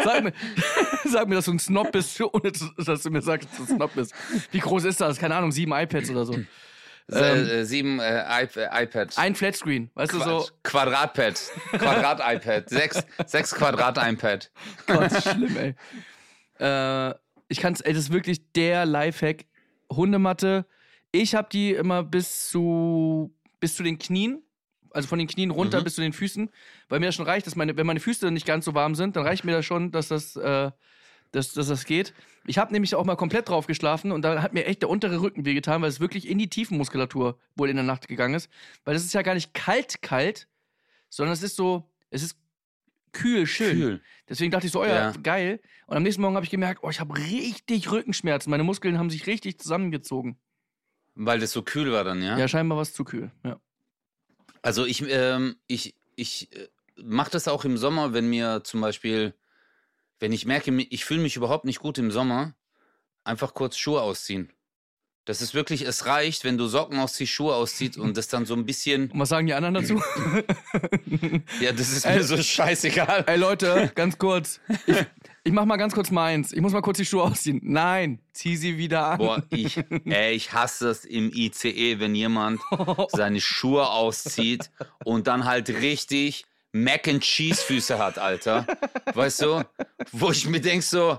sag 0.04 0.22
mir, 0.24 0.32
sag 1.04 1.28
mir, 1.28 1.36
dass 1.36 1.46
du 1.46 1.52
ein 1.52 1.58
Snob 1.58 1.90
bist, 1.92 2.20
ohne 2.32 2.52
zu- 2.52 2.70
dass 2.76 3.02
du 3.02 3.10
mir 3.10 3.22
sagst, 3.22 3.48
dass 3.50 3.56
du 3.56 3.62
ein 3.72 3.76
Snob 3.78 3.94
bist. 3.94 4.12
Wie 4.50 4.58
groß 4.60 4.84
ist 4.84 5.00
das? 5.00 5.18
Keine 5.18 5.34
Ahnung, 5.36 5.50
sieben 5.52 5.72
iPads 5.72 6.10
oder 6.10 6.26
so. 6.26 6.34
äh, 6.34 6.44
ähm, 7.12 7.48
äh, 7.48 7.64
sieben 7.64 8.00
äh, 8.00 8.42
iP 8.44 8.56
iPad. 8.56 9.16
Ein 9.16 9.34
Flatscreen, 9.34 9.90
weißt 9.94 10.12
du 10.12 10.18
so, 10.18 10.24
Quadrat- 10.62 11.14
Quadratpad. 11.14 11.40
Quadrat-iPad. 11.78 12.68
sechs, 12.68 13.02
sechs 13.26 13.54
Quadrat-iPad. 13.54 14.50
Gott, 14.86 15.22
schlimm, 15.22 15.56
ey. 15.56 15.74
Äh, 16.60 17.14
ich 17.48 17.58
kann's, 17.60 17.80
ey, 17.80 17.92
das 17.92 18.04
ist 18.04 18.12
wirklich 18.12 18.52
der 18.52 18.86
Lifehack. 18.86 19.46
Hundematte. 19.90 20.66
Ich 21.12 21.34
habe 21.34 21.48
die 21.50 21.72
immer 21.72 22.02
bis 22.02 22.50
zu, 22.50 23.34
bis 23.60 23.74
zu 23.74 23.82
den 23.82 23.98
Knien. 23.98 24.42
Also 24.90 25.08
von 25.08 25.18
den 25.18 25.28
Knien 25.28 25.50
runter 25.50 25.80
Mhm. 25.80 25.84
bis 25.84 25.94
zu 25.94 26.00
den 26.00 26.12
Füßen. 26.12 26.50
Weil 26.88 27.00
mir 27.00 27.06
das 27.06 27.14
schon 27.14 27.26
reicht, 27.26 27.46
dass 27.46 27.56
meine, 27.56 27.76
wenn 27.76 27.86
meine 27.86 28.00
Füße 28.00 28.30
nicht 28.30 28.46
ganz 28.46 28.64
so 28.64 28.74
warm 28.74 28.94
sind, 28.94 29.16
dann 29.16 29.24
reicht 29.24 29.44
mir 29.44 29.52
das 29.52 29.64
schon, 29.66 29.90
dass 29.92 30.08
das, 30.08 30.34
äh, 30.36 30.70
dass, 31.32 31.52
dass 31.52 31.68
das 31.68 31.84
geht. 31.84 32.14
Ich 32.46 32.56
habe 32.56 32.72
nämlich 32.72 32.94
auch 32.94 33.04
mal 33.04 33.16
komplett 33.16 33.48
drauf 33.50 33.66
geschlafen 33.66 34.12
und 34.12 34.22
da 34.22 34.40
hat 34.42 34.54
mir 34.54 34.64
echt 34.64 34.80
der 34.80 34.88
untere 34.88 35.20
Rücken 35.20 35.44
wehgetan, 35.44 35.82
weil 35.82 35.90
es 35.90 36.00
wirklich 36.00 36.26
in 36.26 36.38
die 36.38 36.48
Tiefenmuskulatur 36.48 37.38
wohl 37.54 37.68
in 37.68 37.76
der 37.76 37.84
Nacht 37.84 38.08
gegangen 38.08 38.34
ist. 38.34 38.50
Weil 38.84 38.94
das 38.94 39.04
ist 39.04 39.12
ja 39.12 39.20
gar 39.22 39.34
nicht 39.34 39.52
kalt, 39.52 40.00
kalt, 40.00 40.48
sondern 41.10 41.34
es 41.34 41.42
ist 41.42 41.56
so, 41.56 41.90
es 42.10 42.22
ist 42.22 42.38
kühl, 43.12 43.46
schön. 43.46 43.76
Kühl. 43.76 44.02
Deswegen 44.28 44.50
dachte 44.50 44.66
ich 44.66 44.72
so, 44.72 44.80
oh 44.82 44.86
ja, 44.86 45.10
Ja. 45.10 45.12
geil. 45.22 45.60
Und 45.86 45.96
am 45.96 46.02
nächsten 46.02 46.22
Morgen 46.22 46.34
habe 46.36 46.44
ich 46.44 46.50
gemerkt, 46.50 46.82
oh, 46.82 46.90
ich 46.90 47.00
habe 47.00 47.16
richtig 47.16 47.90
Rückenschmerzen. 47.90 48.50
Meine 48.50 48.64
Muskeln 48.64 48.98
haben 48.98 49.10
sich 49.10 49.26
richtig 49.26 49.58
zusammengezogen. 49.58 50.38
Weil 51.14 51.40
das 51.40 51.52
so 51.52 51.62
kühl 51.62 51.90
war 51.92 52.04
dann, 52.04 52.22
ja? 52.22 52.38
Ja, 52.38 52.46
scheinbar 52.48 52.76
war 52.76 52.82
es 52.82 52.92
zu 52.92 53.04
kühl. 53.04 53.30
Ja. 53.44 53.60
Also 54.62 54.84
ich, 54.84 55.02
ähm, 55.08 55.56
ich, 55.66 55.94
ich 56.14 56.54
äh, 56.56 56.68
mache 56.96 57.30
das 57.30 57.48
auch 57.48 57.64
im 57.64 57.76
Sommer, 57.76 58.12
wenn 58.12 58.28
mir 58.28 58.62
zum 58.64 58.80
Beispiel, 58.80 59.34
wenn 60.20 60.32
ich 60.32 60.46
merke, 60.46 60.70
ich 60.74 61.04
fühle 61.04 61.20
mich 61.22 61.36
überhaupt 61.36 61.64
nicht 61.64 61.78
gut 61.80 61.98
im 61.98 62.10
Sommer, 62.10 62.54
einfach 63.24 63.54
kurz 63.54 63.76
Schuhe 63.76 64.02
ausziehen. 64.02 64.52
Das 65.28 65.42
ist 65.42 65.52
wirklich, 65.52 65.82
es 65.82 66.06
reicht, 66.06 66.44
wenn 66.44 66.56
du 66.56 66.68
Socken 66.68 66.98
ausziehst, 66.98 67.30
Schuhe 67.34 67.54
ausziehst 67.54 67.98
und 67.98 68.16
das 68.16 68.28
dann 68.28 68.46
so 68.46 68.54
ein 68.54 68.64
bisschen, 68.64 69.10
Und 69.10 69.20
was 69.20 69.28
sagen 69.28 69.46
die 69.46 69.52
anderen 69.52 69.74
dazu? 69.74 69.96
ja, 71.60 71.70
das 71.72 71.92
ist 71.92 72.06
Ey. 72.06 72.16
mir 72.16 72.24
so 72.24 72.42
scheißegal. 72.42 73.24
Ey 73.26 73.36
Leute, 73.36 73.92
ganz 73.94 74.16
kurz. 74.16 74.58
Ich, 74.86 74.96
ich 75.44 75.52
mach 75.52 75.66
mal 75.66 75.76
ganz 75.76 75.92
kurz 75.92 76.10
meins. 76.10 76.54
Ich 76.54 76.62
muss 76.62 76.72
mal 76.72 76.80
kurz 76.80 76.96
die 76.96 77.04
Schuhe 77.04 77.24
ausziehen. 77.24 77.60
Nein, 77.62 78.20
zieh 78.32 78.56
sie 78.56 78.78
wieder 78.78 79.04
an. 79.04 79.18
Boah, 79.18 79.42
ich, 79.50 79.78
ey, 80.06 80.32
ich 80.32 80.54
hasse 80.54 80.88
es 80.88 81.04
im 81.04 81.30
ICE, 81.30 82.00
wenn 82.00 82.14
jemand 82.14 82.62
seine 83.10 83.42
Schuhe 83.42 83.86
auszieht 83.86 84.70
und 85.04 85.26
dann 85.26 85.44
halt 85.44 85.68
richtig 85.68 86.46
Mac 86.72 87.06
and 87.06 87.22
Cheese 87.22 87.60
Füße 87.62 87.98
hat, 87.98 88.18
Alter. 88.18 88.66
Weißt 89.12 89.42
du? 89.42 89.62
Wo 90.12 90.30
ich 90.30 90.48
mir 90.48 90.62
denk 90.62 90.82
so, 90.82 91.18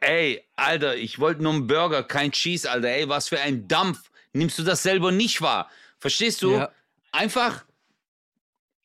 ey, 0.00 0.42
Alter, 0.56 0.96
ich 0.96 1.18
wollte 1.18 1.42
nur 1.42 1.52
einen 1.52 1.66
Burger, 1.66 2.02
kein 2.02 2.32
Cheese, 2.32 2.70
Alter. 2.70 2.88
Ey, 2.88 3.08
was 3.08 3.28
für 3.28 3.40
ein 3.40 3.66
Dampf. 3.68 4.10
Nimmst 4.32 4.58
du 4.58 4.62
das 4.62 4.82
selber 4.82 5.12
nicht 5.12 5.40
wahr? 5.40 5.70
Verstehst 5.98 6.42
du? 6.42 6.52
Ja. 6.52 6.70
Einfach 7.12 7.64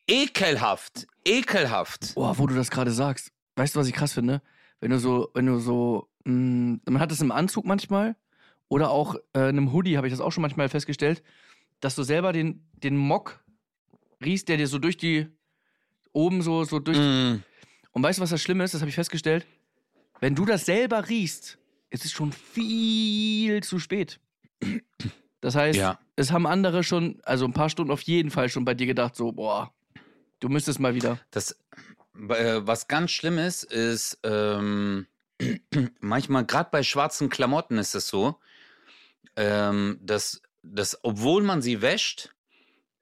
ekelhaft. 0.06 1.06
Ekelhaft. 1.24 2.14
Boah, 2.14 2.38
wo 2.38 2.46
du 2.46 2.54
das 2.54 2.70
gerade 2.70 2.92
sagst. 2.92 3.32
Weißt 3.56 3.74
du, 3.74 3.80
was 3.80 3.88
ich 3.88 3.94
krass 3.94 4.12
finde? 4.12 4.42
Wenn 4.80 4.90
du 4.90 4.98
so, 4.98 5.30
wenn 5.34 5.46
du 5.46 5.58
so, 5.58 6.08
mh, 6.24 6.78
man 6.86 7.00
hat 7.00 7.10
das 7.10 7.20
im 7.20 7.32
Anzug 7.32 7.64
manchmal 7.64 8.16
oder 8.68 8.90
auch 8.90 9.16
äh, 9.34 9.40
in 9.40 9.58
einem 9.58 9.72
Hoodie 9.72 9.96
habe 9.96 10.06
ich 10.06 10.12
das 10.12 10.20
auch 10.20 10.30
schon 10.30 10.42
manchmal 10.42 10.68
festgestellt, 10.68 11.22
dass 11.80 11.96
du 11.96 12.02
selber 12.02 12.32
den, 12.32 12.64
den 12.72 12.96
Mock 12.96 13.44
riechst, 14.24 14.48
der 14.48 14.56
dir 14.56 14.68
so 14.68 14.78
durch 14.78 14.96
die, 14.96 15.26
oben 16.12 16.42
so, 16.42 16.64
so 16.64 16.78
durch. 16.78 16.98
Mm. 16.98 17.42
Und 17.92 18.02
weißt 18.02 18.18
du, 18.18 18.22
was 18.22 18.30
das 18.30 18.42
Schlimme 18.42 18.64
ist? 18.64 18.74
Das 18.74 18.80
habe 18.80 18.88
ich 18.88 18.94
festgestellt. 18.94 19.46
Wenn 20.20 20.34
du 20.34 20.44
das 20.44 20.66
selber 20.66 21.08
riechst, 21.08 21.58
ist 21.90 22.04
es 22.04 22.12
schon 22.12 22.32
viel 22.32 23.62
zu 23.62 23.78
spät. 23.78 24.20
Das 25.40 25.54
heißt, 25.54 25.78
Ja. 25.78 25.98
es 26.16 26.30
haben 26.30 26.46
andere 26.46 26.84
schon, 26.84 27.20
also 27.24 27.46
ein 27.46 27.54
paar 27.54 27.70
Stunden 27.70 27.90
auf 27.90 28.02
jeden 28.02 28.30
Fall 28.30 28.48
schon 28.48 28.64
bei 28.64 28.74
dir 28.74 28.86
gedacht, 28.86 29.16
so, 29.16 29.32
boah, 29.32 29.72
du 30.38 30.48
müsstest 30.48 30.78
mal 30.78 30.94
wieder. 30.94 31.18
Das, 31.30 31.58
äh, 32.28 32.60
was 32.62 32.86
ganz 32.88 33.10
schlimm 33.10 33.38
ist, 33.38 33.64
ist 33.64 34.18
ähm, 34.22 35.06
manchmal, 36.00 36.44
gerade 36.44 36.68
bei 36.70 36.82
schwarzen 36.82 37.30
Klamotten 37.30 37.78
ist 37.78 37.94
es 37.94 38.06
so, 38.08 38.38
ähm, 39.36 39.98
dass, 40.02 40.42
dass 40.62 40.98
obwohl 41.02 41.42
man 41.42 41.62
sie 41.62 41.80
wäscht, 41.80 42.34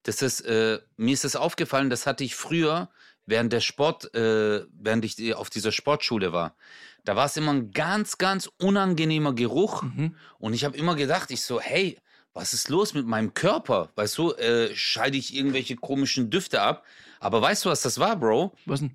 das 0.05 0.23
ist, 0.23 0.43
äh, 0.43 0.79
mir 0.97 1.13
ist 1.13 1.25
es 1.25 1.35
aufgefallen, 1.35 1.91
das 1.91 2.07
hatte 2.07 2.23
ich 2.23 2.37
früher 2.37 2.91
während 3.27 3.53
der 3.53 3.61
Sport, 3.61 4.15
äh, 4.15 4.65
während 4.73 5.05
ich 5.05 5.35
auf 5.35 5.51
dieser 5.51 5.73
Sportschule 5.73 6.33
war. 6.33 6.57
Da 7.05 7.17
war 7.17 7.27
es 7.27 7.37
immer 7.37 7.53
ein 7.53 7.71
ganz, 7.73 8.19
ganz 8.19 8.51
unangenehmer 8.59 9.35
Geruch. 9.35 9.83
Mhm. 9.83 10.15
Und 10.39 10.53
ich 10.53 10.65
habe 10.65 10.77
immer 10.77 10.95
gedacht, 10.95 11.31
ich 11.31 11.43
so, 11.43 11.61
hey, 11.61 11.99
was 12.35 12.53
ist 12.53 12.69
los 12.69 12.95
mit 12.95 13.07
meinem 13.07 13.35
Körper? 13.35 13.91
Weißt 13.97 14.17
du, 14.19 14.33
äh, 14.35 14.75
scheide 14.75 15.17
ich 15.17 15.35
irgendwelche 15.35 15.77
komischen 15.77 16.31
Düfte 16.31 16.61
ab? 16.61 16.85
Aber 17.21 17.43
weißt 17.43 17.65
du, 17.65 17.71
was 17.71 17.83
das 17.83 17.99
war, 17.99 18.17
Bro? 18.17 18.55
Was 18.67 18.81
denn? 18.81 18.95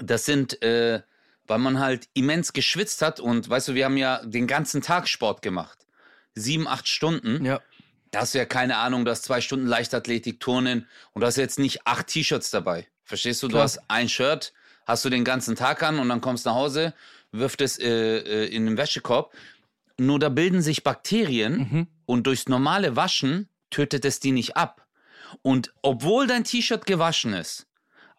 Das 0.00 0.24
sind, 0.24 0.60
äh, 0.62 1.02
weil 1.46 1.58
man 1.58 1.78
halt 1.78 2.08
immens 2.14 2.52
geschwitzt 2.52 3.00
hat 3.00 3.20
und 3.20 3.48
weißt 3.48 3.68
du, 3.68 3.74
wir 3.74 3.84
haben 3.84 3.96
ja 3.96 4.24
den 4.24 4.46
ganzen 4.46 4.82
Tag 4.82 5.08
Sport 5.08 5.40
gemacht. 5.42 5.86
Sieben, 6.34 6.66
acht 6.66 6.88
Stunden. 6.88 7.44
Ja. 7.44 7.60
Da 8.10 8.20
hast 8.20 8.34
du 8.34 8.38
ja 8.38 8.44
keine 8.44 8.76
Ahnung, 8.76 9.04
du 9.04 9.10
hast 9.10 9.24
zwei 9.24 9.40
Stunden 9.40 9.66
Leichtathletik, 9.66 10.40
Turnen 10.40 10.88
und 11.12 11.20
du 11.20 11.26
hast 11.26 11.36
jetzt 11.36 11.58
nicht 11.58 11.86
acht 11.86 12.08
T-Shirts 12.08 12.50
dabei. 12.50 12.86
Verstehst 13.04 13.42
du? 13.42 13.48
Du 13.48 13.52
Klar. 13.52 13.64
hast 13.64 13.80
ein 13.88 14.08
Shirt, 14.08 14.52
hast 14.86 15.04
du 15.04 15.10
den 15.10 15.24
ganzen 15.24 15.56
Tag 15.56 15.82
an 15.82 15.98
und 15.98 16.08
dann 16.08 16.20
kommst 16.20 16.46
nach 16.46 16.54
Hause, 16.54 16.94
wirft 17.38 17.60
es 17.60 17.78
äh, 17.78 17.88
äh, 17.88 18.46
in 18.46 18.66
den 18.66 18.76
Wäschekorb. 18.76 19.32
Nur 19.98 20.18
da 20.18 20.28
bilden 20.28 20.60
sich 20.62 20.82
Bakterien 20.84 21.56
Mhm. 21.70 21.86
und 22.06 22.26
durchs 22.26 22.48
normale 22.48 22.96
Waschen 22.96 23.48
tötet 23.70 24.04
es 24.04 24.20
die 24.20 24.32
nicht 24.32 24.56
ab. 24.56 24.86
Und 25.42 25.72
obwohl 25.82 26.26
dein 26.26 26.44
T-Shirt 26.44 26.86
gewaschen 26.86 27.32
ist, 27.34 27.66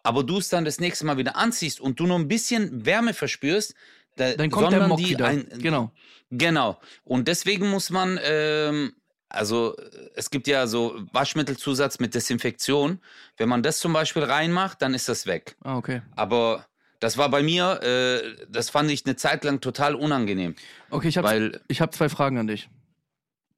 aber 0.02 0.22
du 0.22 0.38
es 0.38 0.48
dann 0.48 0.64
das 0.64 0.80
nächste 0.80 1.04
Mal 1.06 1.16
wieder 1.18 1.36
anziehst 1.36 1.80
und 1.80 1.98
du 1.98 2.06
nur 2.06 2.18
ein 2.18 2.28
bisschen 2.28 2.84
Wärme 2.86 3.14
verspürst, 3.14 3.74
da, 4.16 4.32
Dann 4.32 4.50
kommt 4.50 4.72
der 4.72 4.88
Mock 4.88 4.98
die 4.98 5.10
wieder. 5.10 5.26
ein, 5.26 5.46
genau. 5.58 5.92
Genau. 6.30 6.80
Und 7.04 7.28
deswegen 7.28 7.68
muss 7.68 7.90
man, 7.90 8.18
ähm, 8.22 8.94
also 9.28 9.76
äh, 9.76 9.90
es 10.14 10.30
gibt 10.30 10.46
ja 10.46 10.66
so 10.66 10.94
Waschmittelzusatz 11.12 11.98
mit 11.98 12.14
Desinfektion. 12.14 13.00
Wenn 13.36 13.48
man 13.50 13.62
das 13.62 13.78
zum 13.78 13.92
Beispiel 13.92 14.22
reinmacht, 14.24 14.80
dann 14.80 14.94
ist 14.94 15.08
das 15.10 15.26
weg. 15.26 15.56
Ah, 15.62 15.76
okay. 15.76 16.00
Aber 16.14 16.64
das 17.00 17.18
war 17.18 17.28
bei 17.30 17.42
mir, 17.42 17.80
äh, 17.82 18.46
das 18.48 18.70
fand 18.70 18.90
ich 18.90 19.04
eine 19.06 19.16
Zeit 19.16 19.44
lang 19.44 19.60
total 19.60 19.94
unangenehm. 19.94 20.54
Okay, 20.90 21.08
ich 21.08 21.18
habe 21.18 21.60
hab 21.70 21.94
zwei 21.94 22.08
Fragen 22.08 22.38
an 22.38 22.46
dich. 22.46 22.68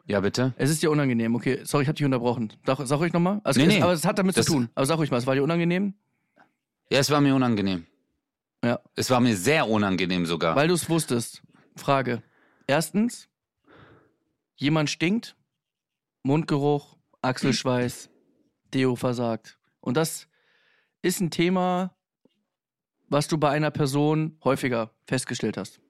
ja 0.07 0.21
bitte. 0.21 0.55
Es 0.57 0.71
ist 0.71 0.83
dir 0.83 0.91
unangenehm, 0.91 1.35
okay. 1.35 1.61
Sorry, 1.65 1.83
ich 1.83 1.89
habe 1.89 1.97
dich 1.97 2.05
unterbrochen. 2.05 2.53
Sag, 2.67 2.79
sag 2.85 2.99
ruhig 2.99 3.13
nochmal. 3.13 3.41
Also, 3.45 3.61
Nee, 3.61 3.67
es- 3.67 3.75
nee. 3.75 3.83
Aber 3.83 3.93
es 3.93 4.05
hat 4.05 4.19
damit 4.19 4.37
Das- 4.37 4.47
zu 4.47 4.53
tun. 4.53 4.71
Aber 4.75 4.87
sag 4.87 4.99
ruhig 4.99 5.11
mal, 5.11 5.19
es 5.19 5.27
war 5.27 5.35
dir 5.35 5.43
unangenehm? 5.43 5.95
Ja, 6.91 6.99
es 7.01 7.11
war 7.11 7.21
mir 7.21 7.35
unangenehm. 7.35 7.87
Ja. 8.65 8.81
Es 8.97 9.11
war 9.11 9.21
mir 9.21 9.37
sehr 9.37 9.69
unangenehm 9.69 10.25
sogar. 10.27 10.57
Weil 10.57 10.69
du 10.69 10.75
es 10.75 10.89
wusstest. 10.89 11.43
Frage. 11.77 12.23
Erstens, 12.67 13.29
jemand 14.57 14.91
stinkt, 14.91 15.37
Mundgeruch, 16.23 16.97
Achselschweiß, 17.23 18.11
Deo 18.75 18.97
versagt. 18.97 19.59
Und 19.81 19.97
das 19.97 20.27
ist 21.03 21.21
ein 21.21 21.31
Thema, 21.31 21.95
was 23.09 23.29
du 23.29 23.39
bei 23.39 23.51
einer 23.51 23.71
Person 23.71 24.37
häufiger 24.45 24.91
festgestellt 25.07 25.57
hast. 25.57 25.81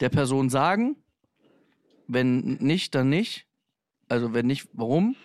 Der 0.00 0.08
Person 0.08 0.50
sagen, 0.50 0.96
wenn 2.06 2.40
nicht, 2.60 2.94
dann 2.94 3.08
nicht. 3.08 3.46
Also 4.08 4.32
wenn 4.34 4.46
nicht, 4.46 4.68
warum? 4.72 5.16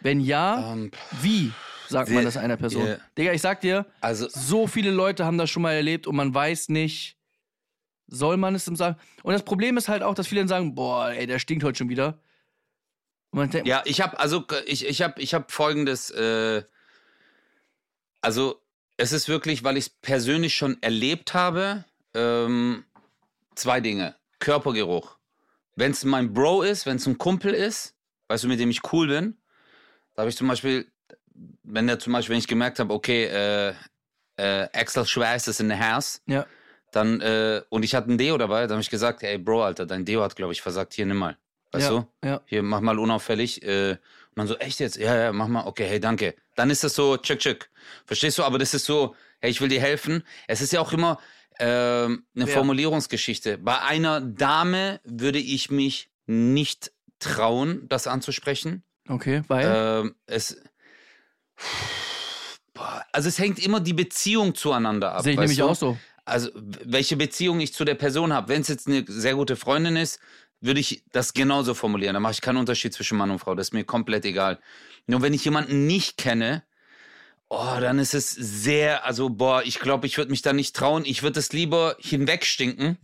Wenn 0.00 0.20
ja, 0.20 0.72
ähm, 0.72 0.90
wie 1.22 1.52
sagt 1.88 2.08
man 2.08 2.18
wir- 2.18 2.24
das 2.24 2.36
einer 2.36 2.56
Person? 2.56 2.84
wir- 2.86 3.00
Digga, 3.16 3.32
ich 3.32 3.42
sag 3.42 3.60
dir, 3.60 3.86
also, 4.00 4.28
so 4.28 4.66
viele 4.66 4.90
Leute 4.90 5.24
haben 5.24 5.38
das 5.38 5.50
schon 5.50 5.62
mal 5.62 5.72
erlebt 5.72 6.06
und 6.06 6.16
man 6.16 6.34
weiß 6.34 6.68
nicht, 6.70 7.16
soll 8.06 8.36
man 8.36 8.54
es 8.54 8.66
ihm 8.66 8.76
sagen? 8.76 8.98
Und 9.22 9.32
das 9.32 9.44
Problem 9.44 9.76
ist 9.76 9.88
halt 9.88 10.02
auch, 10.02 10.14
dass 10.14 10.26
viele 10.26 10.40
dann 10.42 10.48
sagen, 10.48 10.74
boah, 10.74 11.10
ey, 11.10 11.26
der 11.26 11.38
stinkt 11.38 11.64
heute 11.64 11.78
schon 11.78 11.88
wieder. 11.88 12.20
Man 13.30 13.50
Ja, 13.64 13.82
ich 13.86 14.00
habe 14.00 14.18
also 14.20 14.44
ich 14.66 14.86
ich 14.86 15.02
habe 15.02 15.20
ich 15.20 15.34
habe 15.34 15.46
folgendes 15.48 16.10
äh, 16.10 16.62
also 18.20 18.60
es 18.96 19.12
ist 19.12 19.28
wirklich, 19.28 19.64
weil 19.64 19.76
ich 19.76 19.86
es 19.86 19.90
persönlich 19.90 20.54
schon 20.54 20.80
erlebt 20.82 21.34
habe, 21.34 21.84
ähm, 22.14 22.84
zwei 23.54 23.80
Dinge. 23.80 24.16
Körpergeruch. 24.38 25.16
Wenn 25.76 25.90
es 25.90 26.04
mein 26.04 26.32
Bro 26.32 26.62
ist, 26.62 26.86
wenn 26.86 26.96
es 26.96 27.06
ein 27.06 27.18
Kumpel 27.18 27.54
ist, 27.54 27.94
weißt 28.28 28.44
du, 28.44 28.48
mit 28.48 28.60
dem 28.60 28.70
ich 28.70 28.92
cool 28.92 29.08
bin, 29.08 29.36
da 30.14 30.22
habe 30.22 30.30
ich 30.30 30.36
zum 30.36 30.48
Beispiel, 30.48 30.86
wenn 31.62 31.86
der 31.86 31.98
zum 31.98 32.12
Beispiel, 32.12 32.34
wenn 32.34 32.38
ich 32.38 32.46
gemerkt 32.46 32.78
habe, 32.78 32.92
okay, 32.92 33.24
äh, 33.24 33.74
äh, 34.36 34.68
Axel 34.72 35.06
Schweiß 35.06 35.48
ist 35.48 35.60
in 35.60 35.68
the 35.68 35.76
house, 35.76 36.22
ja, 36.26 36.46
dann, 36.92 37.20
äh, 37.20 37.62
und 37.70 37.84
ich 37.84 37.94
hatte 37.94 38.12
ein 38.12 38.18
Deo 38.18 38.38
dabei, 38.38 38.62
dann 38.62 38.72
habe 38.72 38.82
ich 38.82 38.90
gesagt, 38.90 39.24
ey 39.24 39.36
Bro, 39.38 39.64
Alter, 39.64 39.86
dein 39.86 40.04
Deo 40.04 40.22
hat, 40.22 40.36
glaube 40.36 40.52
ich, 40.52 40.62
versagt, 40.62 40.94
hier, 40.94 41.06
nimm 41.06 41.16
mal. 41.16 41.36
Weißt 41.72 41.90
ja, 41.90 42.06
du? 42.22 42.28
ja. 42.28 42.40
hier, 42.46 42.62
mach 42.62 42.80
mal 42.80 42.98
unauffällig. 42.98 43.62
Äh, 43.64 43.96
dann 44.36 44.46
so, 44.46 44.56
echt 44.58 44.80
jetzt? 44.80 44.96
Ja, 44.96 45.16
ja, 45.16 45.32
mach 45.32 45.48
mal. 45.48 45.66
Okay, 45.66 45.86
hey, 45.88 46.00
danke. 46.00 46.34
Dann 46.56 46.70
ist 46.70 46.84
das 46.84 46.94
so, 46.94 47.16
tschick, 47.16 47.38
tschick. 47.40 47.70
Verstehst 48.06 48.38
du? 48.38 48.42
Aber 48.44 48.58
das 48.58 48.74
ist 48.74 48.84
so, 48.84 49.14
hey, 49.40 49.50
ich 49.50 49.60
will 49.60 49.68
dir 49.68 49.80
helfen. 49.80 50.22
Es 50.48 50.60
ist 50.60 50.72
ja 50.72 50.80
auch 50.80 50.92
immer 50.92 51.18
ähm, 51.60 52.24
eine 52.34 52.46
Ja. 52.48 52.54
Formulierungsgeschichte. 52.54 53.58
Bei 53.58 53.80
einer 53.82 54.20
Dame 54.20 55.00
würde 55.04 55.38
ich 55.38 55.70
mich 55.70 56.10
nicht 56.26 56.92
trauen, 57.20 57.86
das 57.88 58.06
anzusprechen. 58.06 58.82
Okay, 59.08 59.42
weil, 59.48 59.72
Ähm, 60.04 60.14
es, 60.26 60.56
also 63.12 63.28
es 63.28 63.38
hängt 63.38 63.58
immer 63.64 63.80
die 63.80 63.92
Beziehung 63.92 64.54
zueinander 64.54 65.12
ab. 65.14 65.22
sehe 65.22 65.34
ich 65.34 65.38
nämlich 65.38 65.58
du? 65.58 65.64
auch 65.66 65.74
so. 65.76 65.96
also 66.24 66.50
welche 66.54 67.16
Beziehung 67.16 67.60
ich 67.60 67.72
zu 67.72 67.84
der 67.84 67.94
Person 67.94 68.32
habe. 68.32 68.48
Wenn 68.48 68.62
es 68.62 68.68
jetzt 68.68 68.86
eine 68.88 69.04
sehr 69.06 69.34
gute 69.34 69.56
Freundin 69.56 69.96
ist, 69.96 70.18
würde 70.64 70.80
ich 70.80 71.04
das 71.12 71.34
genauso 71.34 71.74
formulieren. 71.74 72.14
Da 72.14 72.20
mache 72.20 72.32
ich 72.32 72.40
keinen 72.40 72.56
Unterschied 72.56 72.92
zwischen 72.94 73.18
Mann 73.18 73.30
und 73.30 73.38
Frau. 73.38 73.54
Das 73.54 73.68
ist 73.68 73.72
mir 73.72 73.84
komplett 73.84 74.24
egal. 74.24 74.58
Nur 75.06 75.22
wenn 75.22 75.34
ich 75.34 75.44
jemanden 75.44 75.86
nicht 75.86 76.16
kenne, 76.16 76.62
Oh, 77.50 77.76
dann 77.78 77.98
ist 77.98 78.14
es 78.14 78.32
sehr, 78.32 79.04
also 79.04 79.28
boah, 79.28 79.62
ich 79.64 79.78
glaube, 79.78 80.06
ich 80.06 80.18
würde 80.18 80.30
mich 80.30 80.42
da 80.42 80.52
nicht 80.52 80.74
trauen. 80.74 81.04
Ich 81.04 81.22
würde 81.22 81.38
es 81.38 81.52
lieber 81.52 81.94
hinwegstinken. 82.00 82.98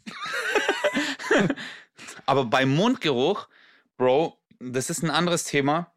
Aber 2.27 2.47
beim 2.47 2.75
Mundgeruch, 2.75 3.49
Bro, 3.97 4.39
das 4.59 4.91
ist 4.91 5.03
ein 5.03 5.11
anderes 5.11 5.45
Thema. 5.45 5.93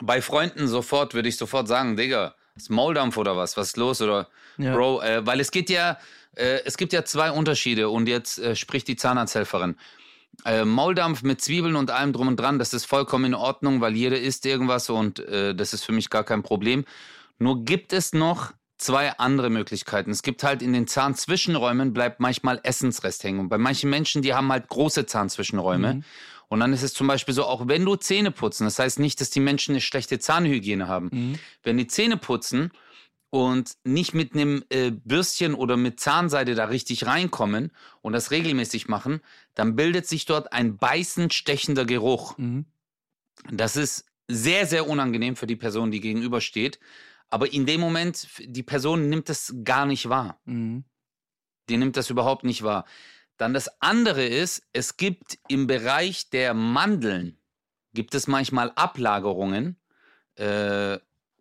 Bei 0.00 0.20
Freunden 0.22 0.66
sofort 0.66 1.14
würde 1.14 1.28
ich 1.28 1.36
sofort 1.36 1.68
sagen, 1.68 1.96
Digga, 1.96 2.34
ist 2.56 2.70
Mauldampf 2.70 3.16
oder 3.16 3.36
was? 3.36 3.56
Was 3.56 3.68
ist 3.68 3.76
los? 3.76 4.00
Oder 4.02 4.28
Ja. 4.56 4.74
Bro, 4.74 5.02
äh, 5.02 5.24
weil 5.26 5.38
es 5.38 5.50
geht 5.50 5.70
ja, 5.70 5.98
äh, 6.36 6.60
es 6.64 6.76
gibt 6.78 6.92
ja 6.92 7.04
zwei 7.04 7.30
Unterschiede 7.30 7.90
und 7.90 8.08
jetzt 8.08 8.38
äh, 8.38 8.56
spricht 8.56 8.88
die 8.88 8.96
Zahnarzthelferin. 8.96 9.76
Äh, 10.44 10.64
Mauldampf 10.64 11.22
mit 11.22 11.40
Zwiebeln 11.40 11.76
und 11.76 11.90
allem 11.90 12.12
drum 12.12 12.28
und 12.28 12.38
dran, 12.38 12.58
das 12.58 12.72
ist 12.72 12.84
vollkommen 12.84 13.26
in 13.26 13.34
Ordnung, 13.34 13.80
weil 13.80 13.96
jeder 13.96 14.20
isst 14.20 14.46
irgendwas 14.46 14.88
und 14.88 15.18
äh, 15.20 15.54
das 15.54 15.74
ist 15.74 15.84
für 15.84 15.92
mich 15.92 16.10
gar 16.10 16.24
kein 16.24 16.42
Problem. 16.42 16.84
Nur 17.38 17.64
gibt 17.64 17.92
es 17.92 18.12
noch 18.12 18.52
zwei 18.78 19.10
andere 19.18 19.50
Möglichkeiten. 19.50 20.10
Es 20.10 20.22
gibt 20.22 20.44
halt 20.44 20.62
in 20.62 20.72
den 20.72 20.86
Zahnzwischenräumen 20.86 21.92
bleibt 21.92 22.20
manchmal 22.20 22.60
Essensrest 22.62 23.24
hängen. 23.24 23.40
Und 23.40 23.48
bei 23.48 23.58
manchen 23.58 23.90
Menschen, 23.90 24.22
die 24.22 24.34
haben 24.34 24.50
halt 24.50 24.68
große 24.68 25.06
Zahnzwischenräume. 25.06 25.94
Mhm. 25.94 26.04
Und 26.48 26.60
dann 26.60 26.72
ist 26.72 26.82
es 26.82 26.94
zum 26.94 27.06
Beispiel 27.06 27.34
so, 27.34 27.44
auch 27.44 27.68
wenn 27.68 27.84
du 27.84 27.96
Zähne 27.96 28.30
putzen, 28.30 28.64
das 28.64 28.78
heißt 28.78 29.00
nicht, 29.00 29.20
dass 29.20 29.30
die 29.30 29.40
Menschen 29.40 29.72
eine 29.72 29.80
schlechte 29.80 30.18
Zahnhygiene 30.18 30.88
haben. 30.88 31.10
Mhm. 31.12 31.38
Wenn 31.62 31.76
die 31.76 31.88
Zähne 31.88 32.16
putzen 32.16 32.70
und 33.30 33.76
nicht 33.84 34.14
mit 34.14 34.34
einem 34.34 34.64
äh, 34.70 34.90
Bürstchen 34.90 35.54
oder 35.54 35.76
mit 35.76 36.00
Zahnseide 36.00 36.54
da 36.54 36.66
richtig 36.66 37.06
reinkommen 37.06 37.72
und 38.00 38.12
das 38.12 38.30
regelmäßig 38.30 38.88
machen, 38.88 39.20
dann 39.54 39.76
bildet 39.76 40.06
sich 40.06 40.24
dort 40.24 40.52
ein 40.52 40.78
beißend 40.78 41.34
stechender 41.34 41.84
Geruch. 41.84 42.38
Mhm. 42.38 42.64
Das 43.50 43.76
ist 43.76 44.06
sehr, 44.28 44.66
sehr 44.66 44.88
unangenehm 44.88 45.36
für 45.36 45.46
die 45.46 45.56
Person, 45.56 45.90
die 45.90 46.00
gegenübersteht. 46.00 46.78
Aber 47.30 47.52
in 47.52 47.66
dem 47.66 47.80
Moment, 47.80 48.28
die 48.40 48.62
Person 48.62 49.08
nimmt 49.08 49.28
das 49.28 49.54
gar 49.62 49.84
nicht 49.84 50.08
wahr. 50.08 50.40
Mhm. 50.44 50.84
Die 51.68 51.76
nimmt 51.76 51.96
das 51.96 52.08
überhaupt 52.08 52.44
nicht 52.44 52.62
wahr. 52.62 52.86
Dann 53.36 53.52
das 53.52 53.80
andere 53.80 54.24
ist, 54.24 54.62
es 54.72 54.96
gibt 54.96 55.38
im 55.48 55.66
Bereich 55.66 56.30
der 56.30 56.54
Mandeln, 56.54 57.38
gibt 57.92 58.14
es 58.14 58.26
manchmal 58.26 58.72
Ablagerungen. 58.74 59.76
Äh, 60.36 60.98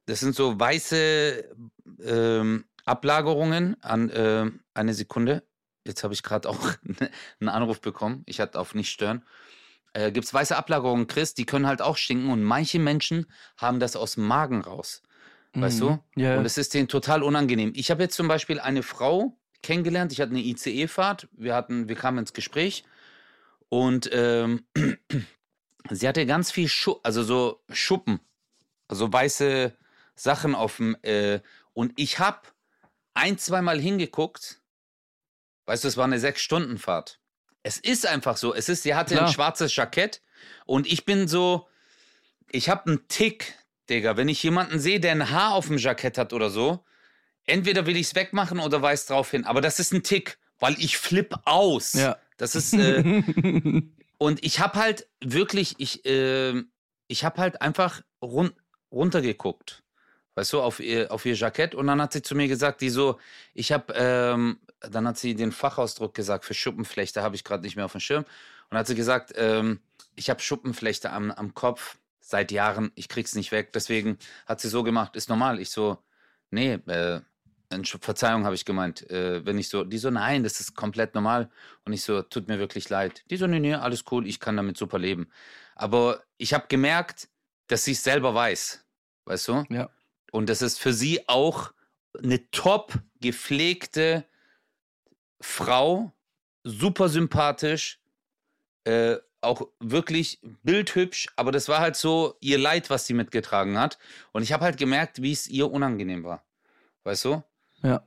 das 0.07 0.21
sind 0.21 0.35
so 0.35 0.59
weiße 0.59 1.55
ähm, 2.03 2.65
Ablagerungen 2.85 3.81
an 3.83 4.09
äh, 4.09 4.49
eine 4.73 4.93
Sekunde. 4.93 5.43
Jetzt 5.85 6.03
habe 6.03 6.13
ich 6.13 6.23
gerade 6.23 6.49
auch 6.49 6.59
einen 7.39 7.49
Anruf 7.49 7.81
bekommen. 7.81 8.23
Ich 8.25 8.39
hatte 8.39 8.59
auf 8.59 8.73
nicht 8.73 8.89
stören. 8.89 9.23
Äh, 9.93 10.11
gibt 10.11 10.25
es 10.25 10.33
weiße 10.33 10.55
Ablagerungen, 10.55 11.07
Chris, 11.07 11.33
die 11.33 11.45
können 11.45 11.67
halt 11.67 11.81
auch 11.81 11.97
stinken 11.97 12.29
und 12.29 12.43
manche 12.43 12.79
Menschen 12.79 13.27
haben 13.57 13.79
das 13.79 13.95
aus 13.95 14.15
dem 14.15 14.25
Magen 14.25 14.61
raus. 14.61 15.03
Weißt 15.53 15.81
du? 15.81 15.91
Mhm. 15.91 15.99
Ja. 16.15 16.37
Und 16.37 16.45
es 16.45 16.57
ist 16.57 16.73
denen 16.73 16.87
total 16.87 17.23
unangenehm. 17.23 17.71
Ich 17.75 17.89
habe 17.89 18.03
jetzt 18.03 18.15
zum 18.15 18.27
Beispiel 18.27 18.59
eine 18.59 18.83
Frau 18.83 19.37
kennengelernt. 19.63 20.11
Ich 20.11 20.21
hatte 20.21 20.31
eine 20.31 20.41
ICE-Fahrt. 20.41 21.29
Wir 21.31 21.55
hatten, 21.55 21.89
wir 21.89 21.95
kamen 21.95 22.19
ins 22.19 22.33
Gespräch 22.33 22.83
und 23.69 24.09
ähm, 24.13 24.65
sie 25.89 26.07
hatte 26.07 26.25
ganz 26.25 26.51
viel 26.51 26.67
Schu 26.67 26.97
also 27.03 27.23
so 27.23 27.63
Schuppen, 27.69 28.19
also 28.87 29.11
weiße 29.11 29.73
Sachen 30.19 30.55
auf 30.55 30.77
dem. 30.77 30.97
Äh, 31.01 31.39
und 31.73 31.93
ich 31.95 32.19
habe 32.19 32.41
ein, 33.13 33.37
zweimal 33.37 33.79
hingeguckt. 33.79 34.61
Weißt 35.65 35.83
du, 35.83 35.87
es 35.87 35.97
war 35.97 36.05
eine 36.05 36.19
Sechs-Stunden-Fahrt. 36.19 37.19
Es 37.63 37.77
ist 37.77 38.05
einfach 38.05 38.37
so. 38.37 38.53
Es 38.53 38.69
ist, 38.69 38.83
sie 38.83 38.95
hatte 38.95 39.15
Klar. 39.15 39.27
ein 39.27 39.33
schwarzes 39.33 39.75
Jackett 39.75 40.21
und 40.65 40.87
ich 40.87 41.03
bin 41.05 41.27
so, 41.27 41.67
ich 42.51 42.69
habe 42.69 42.85
einen 42.85 43.07
Tick, 43.07 43.55
Digga. 43.89 44.15
Wenn 44.17 44.29
ich 44.29 44.41
jemanden 44.43 44.79
sehe, 44.79 44.99
der 44.99 45.11
ein 45.11 45.29
Haar 45.31 45.53
auf 45.53 45.67
dem 45.67 45.77
Jackett 45.77 46.17
hat 46.17 46.31
oder 46.31 46.49
so, 46.49 46.85
entweder 47.45 47.85
will 47.85 47.97
ich 47.97 48.07
es 48.07 48.15
wegmachen 48.15 48.59
oder 48.59 48.81
weiß 48.81 49.07
drauf 49.07 49.31
hin. 49.31 49.45
Aber 49.45 49.61
das 49.61 49.79
ist 49.79 49.93
ein 49.93 50.03
Tick, 50.03 50.37
weil 50.59 50.75
ich 50.79 50.97
flipp 50.97 51.35
aus. 51.45 51.93
Ja. 51.93 52.17
Das 52.37 52.55
ist, 52.55 52.73
äh, 52.73 53.03
und 54.17 54.43
ich 54.45 54.59
habe 54.59 54.79
halt 54.79 55.09
wirklich, 55.19 55.75
ich, 55.79 56.05
äh, 56.05 56.63
ich 57.07 57.25
habe 57.25 57.41
halt 57.41 57.61
einfach 57.61 58.01
run 58.21 58.53
runtergeguckt. 58.91 59.83
Weißt 60.37 60.53
du, 60.53 60.61
auf 60.61 60.79
ihr, 60.79 61.11
auf 61.11 61.25
ihr 61.25 61.33
Jackett. 61.33 61.73
Und 61.73 61.87
dann 61.87 61.99
hat 61.99 62.13
sie 62.13 62.21
zu 62.21 62.35
mir 62.35 62.47
gesagt, 62.47 62.81
die 62.81 62.91
so, 62.91 63.17
ich 63.55 63.71
habe, 63.71 63.91
ähm, 63.95 64.59
dann 64.81 65.07
hat 65.07 65.17
sie 65.17 65.33
den 65.33 65.51
Fachausdruck 65.51 66.13
gesagt 66.13 66.45
für 66.45 66.53
Schuppenflechte, 66.53 67.23
habe 67.23 67.35
ich 67.35 67.43
gerade 67.43 67.63
nicht 67.63 67.75
mehr 67.75 67.85
auf 67.85 67.93
dem 67.93 68.01
Schirm. 68.01 68.21
Und 68.21 68.27
dann 68.69 68.77
hat 68.81 68.85
sie 68.85 68.93
gesagt, 68.93 69.33
ähm, 69.35 69.79
ich 70.15 70.29
habe 70.29 70.39
Schuppenflechte 70.39 71.09
am, 71.09 71.31
am 71.31 71.55
Kopf 71.55 71.97
seit 72.19 72.51
Jahren, 72.51 72.91
ich 72.93 73.09
krieg's 73.09 73.33
nicht 73.33 73.51
weg. 73.51 73.73
Deswegen 73.73 74.19
hat 74.45 74.61
sie 74.61 74.67
so 74.69 74.83
gemacht, 74.83 75.15
ist 75.15 75.27
normal. 75.27 75.59
Ich 75.59 75.71
so, 75.71 75.97
nee, 76.51 76.73
äh, 76.85 77.21
Verzeihung 77.99 78.45
habe 78.45 78.53
ich 78.53 78.65
gemeint. 78.65 79.09
Äh, 79.09 79.43
wenn 79.43 79.57
ich 79.57 79.69
so, 79.69 79.83
die 79.85 79.97
so, 79.97 80.11
nein, 80.11 80.43
das 80.43 80.59
ist 80.59 80.75
komplett 80.75 81.15
normal. 81.15 81.49
Und 81.83 81.93
ich 81.93 82.03
so, 82.03 82.21
tut 82.21 82.47
mir 82.47 82.59
wirklich 82.59 82.89
leid. 82.89 83.23
Die 83.31 83.37
so, 83.37 83.47
nee, 83.47 83.59
nee, 83.59 83.73
alles 83.73 84.03
cool, 84.11 84.27
ich 84.27 84.39
kann 84.39 84.55
damit 84.55 84.77
super 84.77 84.99
leben. 84.99 85.31
Aber 85.73 86.21
ich 86.37 86.53
habe 86.53 86.67
gemerkt, 86.67 87.27
dass 87.65 87.85
sie 87.85 87.93
es 87.93 88.03
selber 88.03 88.35
weiß. 88.35 88.85
Weißt 89.25 89.47
du? 89.47 89.65
Ja. 89.69 89.89
Und 90.37 90.49
das 90.49 90.61
ist 90.61 90.79
für 90.79 90.93
sie 90.93 91.27
auch 91.27 91.73
eine 92.15 92.51
top 92.51 92.93
gepflegte 93.21 94.23
Frau, 95.41 96.13
super 96.63 97.09
sympathisch, 97.09 97.99
äh, 98.83 99.15
auch 99.41 99.67
wirklich 99.79 100.39
bildhübsch, 100.61 101.27
aber 101.37 101.51
das 101.51 101.67
war 101.69 101.79
halt 101.79 101.95
so 101.95 102.35
ihr 102.39 102.59
Leid, 102.59 102.91
was 102.91 103.07
sie 103.07 103.15
mitgetragen 103.15 103.79
hat. 103.79 103.97
Und 104.31 104.43
ich 104.43 104.53
habe 104.53 104.63
halt 104.63 104.77
gemerkt, 104.77 105.23
wie 105.23 105.31
es 105.31 105.47
ihr 105.47 105.71
unangenehm 105.71 106.23
war. 106.23 106.43
Weißt 107.03 107.25
du? 107.25 107.43
Ja. 107.81 108.03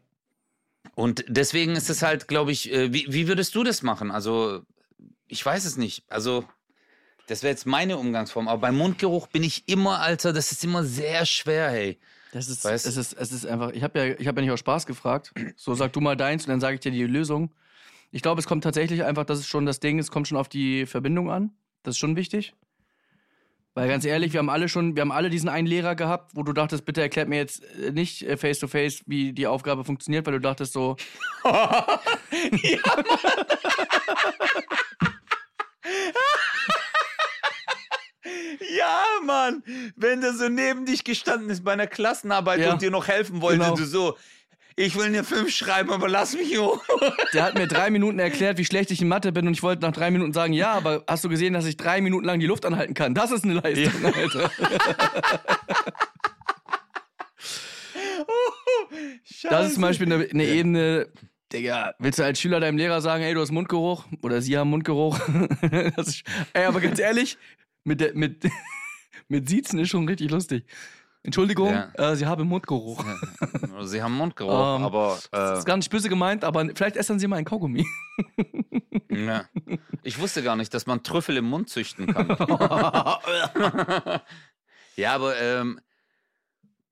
Und 0.95 1.25
deswegen 1.27 1.75
ist 1.75 1.91
es 1.91 2.03
halt, 2.03 2.29
glaube 2.29 2.53
ich, 2.53 2.73
äh, 2.73 2.93
wie, 2.93 3.13
wie 3.13 3.27
würdest 3.27 3.57
du 3.57 3.65
das 3.65 3.83
machen? 3.83 4.13
Also, 4.13 4.65
ich 5.27 5.45
weiß 5.45 5.65
es 5.65 5.77
nicht. 5.77 6.05
Also, 6.09 6.45
das 7.27 7.43
wäre 7.43 7.51
jetzt 7.51 7.67
meine 7.67 7.97
Umgangsform. 7.97 8.47
Aber 8.47 8.61
beim 8.61 8.77
Mundgeruch 8.77 9.27
bin 9.27 9.43
ich 9.43 9.69
immer, 9.69 9.99
Alter, 9.99 10.33
das 10.33 10.53
ist 10.53 10.63
immer 10.63 10.85
sehr 10.85 11.27
schwer, 11.27 11.71
hey. 11.71 11.99
Das 12.33 12.49
ist, 12.49 12.65
Weißt- 12.65 12.87
es 12.87 12.97
ist, 12.97 13.13
es 13.15 13.33
ist 13.33 13.45
einfach, 13.47 13.71
ich 13.73 13.83
habe 13.83 13.99
ja, 13.99 14.05
ich 14.19 14.27
habe 14.29 14.41
ja 14.41 14.45
nicht 14.45 14.53
aus 14.53 14.61
Spaß 14.61 14.87
gefragt. 14.87 15.33
So, 15.57 15.75
sag 15.75 15.93
du 15.93 16.01
mal 16.01 16.17
deins 16.17 16.45
und 16.45 16.51
dann 16.51 16.61
sage 16.61 16.75
ich 16.75 16.81
dir 16.81 16.93
die 16.93 17.03
Lösung. 17.05 17.51
Ich 18.13 18.23
glaube, 18.23 18.41
es 18.41 18.47
kommt 18.47 18.65
tatsächlich 18.65 19.05
einfach, 19.05 19.25
das 19.25 19.41
ist 19.41 19.47
schon 19.49 19.67
das 19.67 19.81
Ding, 19.81 19.99
es 19.99 20.11
kommt 20.11 20.29
schon 20.29 20.39
auf 20.39 20.49
die 20.49 20.87
Verbindung 20.87 21.31
an. 21.31 21.51
Das 21.83 21.95
ist 21.95 21.99
schon 21.99 22.17
wichtig. 22.17 22.55
Weil 23.75 23.89
ganz 23.89 24.05
ehrlich, 24.05 24.33
wir 24.33 24.39
haben 24.41 24.51
alle 24.51 24.69
schon, 24.69 24.97
wir 24.97 25.01
haben 25.03 25.13
alle 25.13 25.31
diesen 25.31 25.49
einen 25.49 25.67
Lehrer 25.67 25.95
gehabt, 25.95 26.33
wo 26.35 26.43
du 26.43 26.53
dachtest, 26.53 26.85
bitte 26.85 27.01
erklärt 27.03 27.29
mir 27.29 27.37
jetzt 27.37 27.63
äh, 27.79 27.93
nicht 27.93 28.27
face 28.37 28.59
to 28.59 28.67
face, 28.67 29.03
wie 29.07 29.33
die 29.33 29.47
Aufgabe 29.47 29.85
funktioniert, 29.85 30.27
weil 30.27 30.35
du 30.35 30.41
dachtest 30.41 30.73
so, 30.73 30.97
Ja, 31.45 32.79
Mann. 39.25 39.63
Wenn 39.97 40.21
der 40.21 40.33
so 40.35 40.49
neben 40.49 40.87
dich 40.87 41.05
gestanden 41.05 41.51
ist 41.51 41.65
bei 41.65 41.73
einer 41.73 41.87
Klassenarbeit 41.87 42.61
Ja. 42.61 42.73
und 42.73 42.83
dir 42.83 42.91
noch 42.91 43.09
helfen 43.09 43.41
wollte, 43.41 43.59
Genau. 43.61 43.77
du 43.77 43.85
so, 43.85 44.17
ich 44.77 44.97
will 44.97 45.05
eine 45.07 45.25
5 45.25 45.51
schreiben, 45.55 45.91
aber 45.91 46.09
lass 46.09 46.35
mich 46.35 46.57
hoch. 46.59 46.83
der 47.35 47.43
hat 47.45 47.55
mir 47.55 47.67
drei 47.67 47.91
Minuten 47.91 48.19
erklärt, 48.19 48.57
wie 48.59 48.65
schlecht 48.65 48.91
ich 48.91 49.03
in 49.03 49.09
Mathe 49.09 49.33
bin 49.33 49.47
und 49.47 49.53
ich 49.53 49.63
wollte 49.63 49.83
nach 49.83 49.93
drei 49.93 50.11
Minuten 50.11 50.33
sagen, 50.33 50.53
ja, 50.53 50.73
aber 50.73 51.05
hast 51.07 51.23
du 51.25 51.29
gesehen, 51.29 51.53
dass 51.53 51.67
ich 51.67 51.77
drei 51.77 52.01
Minuten 52.01 52.25
lang 52.25 52.41
die 52.41 52.47
Luft 52.47 52.65
anhalten 52.65 52.95
kann? 52.95 53.15
Das 53.15 53.31
ist 53.31 53.45
eine 53.45 53.55
Leistung, 53.55 54.05
Alter. 54.05 54.51
Das 59.43 59.67
ist 59.69 59.75
zum 59.75 59.83
Beispiel 59.83 60.13
eine, 60.13 60.29
eine 60.31 60.45
Ebene, 60.45 61.09
Digga, 61.53 61.95
willst 61.99 62.19
du 62.19 62.25
als 62.25 62.41
Schüler 62.41 62.61
deinem 62.61 62.77
Lehrer 62.79 63.01
sagen, 63.01 63.23
ey, 63.25 63.35
du 63.35 63.41
hast 63.41 63.51
Mundgeruch 63.51 64.05
oder 64.23 64.41
sie 64.41 64.57
haben 64.57 64.71
Mundgeruch? 64.71 65.19
ist, 65.97 66.23
ey, 66.53 66.65
aber 66.65 66.81
ganz 66.81 66.99
ehrlich, 66.99 67.39
mit, 67.91 68.01
der, 68.01 68.15
mit, 68.15 68.45
mit 69.29 69.49
Siezen 69.49 69.81
ist 69.81 69.89
schon 69.89 70.07
richtig 70.09 70.31
lustig. 70.31 70.65
Entschuldigung, 71.25 71.73
Ja. 71.73 71.91
äh, 71.97 72.15
sie 72.17 72.25
haben 72.25 72.47
Mundgeruch. 72.47 73.05
Sie 73.83 74.01
haben 74.01 74.15
Mundgeruch, 74.17 74.53
Ähm, 74.77 74.85
aber 74.85 75.19
Das 75.33 75.51
äh, 75.57 75.59
ist 75.59 75.65
gar 75.67 75.77
nicht 75.77 75.91
böse 75.91 76.09
gemeint, 76.09 76.45
aber 76.45 76.65
vielleicht 76.75 76.95
essen 76.97 77.19
sie 77.19 77.27
mal 77.27 77.37
ein 77.37 77.45
Kaugummi. 77.45 77.85
ja. 79.11 79.45
ich 80.05 80.19
wusste 80.21 80.43
gar 80.45 80.55
nicht, 80.55 80.73
dass 80.73 80.87
man 80.87 81.03
Trüffel 81.03 81.37
im 81.37 81.47
Mund 81.47 81.69
züchten 81.69 82.07
kann. 82.07 82.29
ja, 84.97 85.13
aber 85.15 85.37
ähm, 85.41 85.81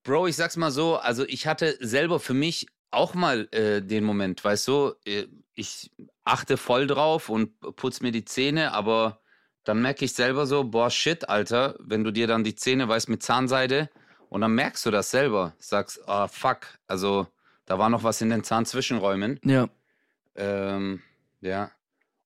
Bro, 0.02 0.26
ich 0.26 0.36
sag's 0.36 0.56
mal 0.56 0.72
so, 0.72 0.96
also 0.96 1.24
ich 1.26 1.46
hatte 1.46 1.76
selber 1.80 2.18
für 2.18 2.34
mich 2.34 2.66
auch 2.90 3.14
mal 3.14 3.48
äh, 3.52 3.82
den 3.82 4.02
Moment, 4.04 4.42
weißt 4.44 4.66
du, 4.66 4.94
äh, 5.06 5.26
ich 5.54 5.90
achte 6.24 6.56
voll 6.56 6.86
drauf 6.86 7.28
und 7.28 7.58
putz 7.76 8.00
mir 8.00 8.10
die 8.12 8.24
Zähne, 8.24 8.72
aber 8.72 9.20
dann 9.68 9.82
merke 9.82 10.04
ich 10.06 10.14
selber 10.14 10.46
so, 10.46 10.64
boah, 10.64 10.90
shit, 10.90 11.28
Alter, 11.28 11.74
wenn 11.78 12.02
du 12.02 12.10
dir 12.10 12.26
dann 12.26 12.42
die 12.42 12.54
Zähne 12.54 12.88
weißt 12.88 13.08
mit 13.08 13.22
Zahnseide 13.22 13.90
und 14.30 14.40
dann 14.40 14.52
merkst 14.52 14.84
du 14.86 14.90
das 14.90 15.10
selber, 15.10 15.52
sagst, 15.58 16.00
ah, 16.08 16.26
fuck, 16.28 16.60
also 16.86 17.26
da 17.66 17.78
war 17.78 17.90
noch 17.90 18.02
was 18.02 18.20
in 18.22 18.30
den 18.30 18.44
Zahnzwischenräumen. 18.44 19.38
ja. 19.44 19.68
Ähm, 20.36 21.02
ja. 21.40 21.70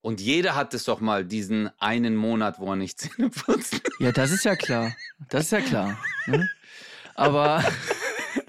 Und 0.03 0.21
jeder 0.21 0.55
hat 0.57 0.75
es 0.75 0.85
doch 0.85 1.01
mal, 1.01 1.25
diesen 1.25 1.71
einen 1.81 2.17
Monat, 2.17 2.59
wo 2.59 2.71
er 2.71 2.77
nicht 2.77 2.99
Zähne 3.01 3.31
putzt. 3.31 3.81
Ja, 4.01 4.11
das 4.13 4.31
ist 4.33 4.45
ja 4.45 4.55
klar. 4.57 4.93
Das 5.29 5.45
ist 5.45 5.53
ja 5.53 5.61
klar. 5.61 5.99
Ne? 6.27 6.49
Aber 7.15 7.65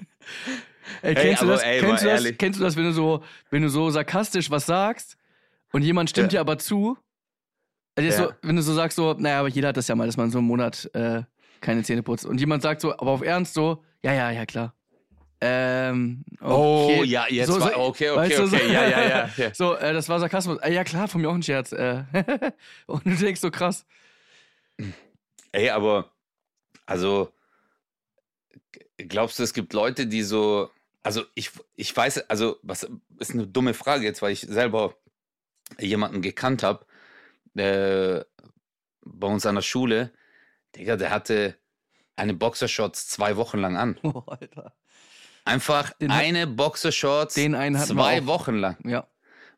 Ey, 1.02 1.14
kennst, 1.14 1.42
du 1.42 1.46
aber 1.46 1.54
das, 1.54 1.62
ey, 1.62 1.80
kennst, 1.80 2.02
du 2.02 2.08
das, 2.08 2.24
kennst 2.38 2.60
du 2.60 2.64
das, 2.64 2.76
wenn 2.76 2.84
du 2.84 2.92
so, 2.92 3.22
wenn 3.50 3.62
du 3.62 3.68
so 3.68 3.90
sarkastisch 3.90 4.50
was 4.50 4.66
sagst 4.66 5.16
und 5.72 5.82
jemand 5.82 6.10
stimmt 6.10 6.32
Ja. 6.32 6.38
dir 6.38 6.40
aber 6.40 6.58
zu? 6.58 6.96
Also 7.96 8.10
Ja. 8.10 8.16
so, 8.28 8.32
wenn 8.42 8.56
du 8.56 8.62
so 8.62 8.74
sagst, 8.74 8.96
so, 8.96 9.12
naja, 9.14 9.40
aber 9.40 9.48
jeder 9.48 9.68
hat 9.68 9.76
das 9.76 9.88
ja 9.88 9.94
mal, 9.94 10.06
dass 10.06 10.16
man 10.16 10.30
so 10.30 10.38
einen 10.38 10.46
Monat 10.46 10.90
äh, 10.94 11.22
keine 11.60 11.82
Zähne 11.82 12.02
putzt. 12.02 12.26
Und 12.26 12.38
jemand 12.40 12.62
sagt 12.62 12.80
so, 12.80 12.92
aber 12.92 13.10
auf 13.12 13.22
Ernst 13.22 13.54
so, 13.54 13.84
ja, 14.02 14.12
ja, 14.12 14.30
ja, 14.30 14.44
klar. 14.46 14.74
Ähm, 15.40 16.24
okay. 16.40 16.98
Oh, 17.00 17.02
ja, 17.04 17.26
jetzt 17.28 17.48
So- 17.48 17.60
war, 17.60 17.72
so- 17.72 17.78
okay, 17.78 18.10
okay, 18.10 18.16
weißt 18.16 18.38
du, 18.38 18.46
so- 18.46 18.56
okay, 18.56 18.72
ja, 18.72 18.88
ja, 18.88 19.08
ja. 19.08 19.30
ja. 19.36 19.54
So, 19.54 19.74
äh, 19.74 19.92
das 19.92 20.08
war 20.08 20.18
Sarkasmus. 20.18 20.58
Äh, 20.58 20.72
ja, 20.72 20.84
klar, 20.84 21.06
von 21.08 21.20
mir 21.20 21.28
auch 21.28 21.34
ein 21.34 21.42
Scherz. 21.42 21.72
Äh. 21.72 22.04
und 22.86 23.04
du 23.06 23.14
denkst 23.14 23.40
so 23.40 23.50
krass. 23.50 23.84
Ey, 25.52 25.70
aber, 25.70 26.10
also, 26.86 27.32
glaubst 28.96 29.38
du, 29.38 29.42
es 29.42 29.54
gibt 29.54 29.72
Leute, 29.72 30.06
die 30.06 30.22
so, 30.22 30.70
also 31.02 31.22
ich, 31.34 31.50
ich 31.76 31.94
weiß, 31.96 32.28
also, 32.30 32.56
was 32.62 32.88
ist 33.18 33.32
eine 33.32 33.46
dumme 33.46 33.74
Frage 33.74 34.04
jetzt, 34.04 34.22
weil 34.22 34.32
ich 34.32 34.40
selber 34.40 34.94
jemanden 35.78 36.22
gekannt 36.22 36.62
habe, 36.62 36.86
äh, 37.56 38.24
bei 39.02 39.26
uns 39.26 39.46
an 39.46 39.54
der 39.56 39.62
Schule, 39.62 40.12
Digga, 40.76 40.96
der 40.96 41.10
hatte 41.10 41.56
eine 42.16 42.34
Boxershorts 42.34 43.08
zwei 43.08 43.36
Wochen 43.36 43.58
lang 43.58 43.76
an. 43.76 43.98
Oh, 44.04 44.22
Alter. 44.26 44.72
Einfach 45.44 45.92
Den 45.94 46.12
hat- 46.14 46.22
eine 46.22 46.46
Boxershorts 46.46 47.34
den 47.34 47.54
einen 47.54 47.78
zwei. 47.78 48.24
Wochen 48.26 48.54
lang. 48.56 48.76
Ja. 48.88 49.06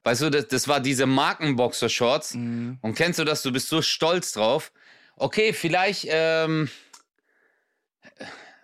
Weißt 0.02 0.22
du, 0.22 0.30
das, 0.30 0.48
das 0.48 0.68
war 0.68 0.80
diese 0.80 1.06
Markenboxershorts. 1.06 2.34
Mhm. 2.34 2.78
Und 2.80 2.94
kennst 2.94 3.18
du 3.18 3.24
das? 3.24 3.42
Du 3.42 3.52
bist 3.52 3.68
so 3.68 3.82
stolz 3.82 4.32
drauf. 4.32 4.72
Okay, 5.16 5.52
vielleicht, 5.52 6.06
ähm, 6.08 6.68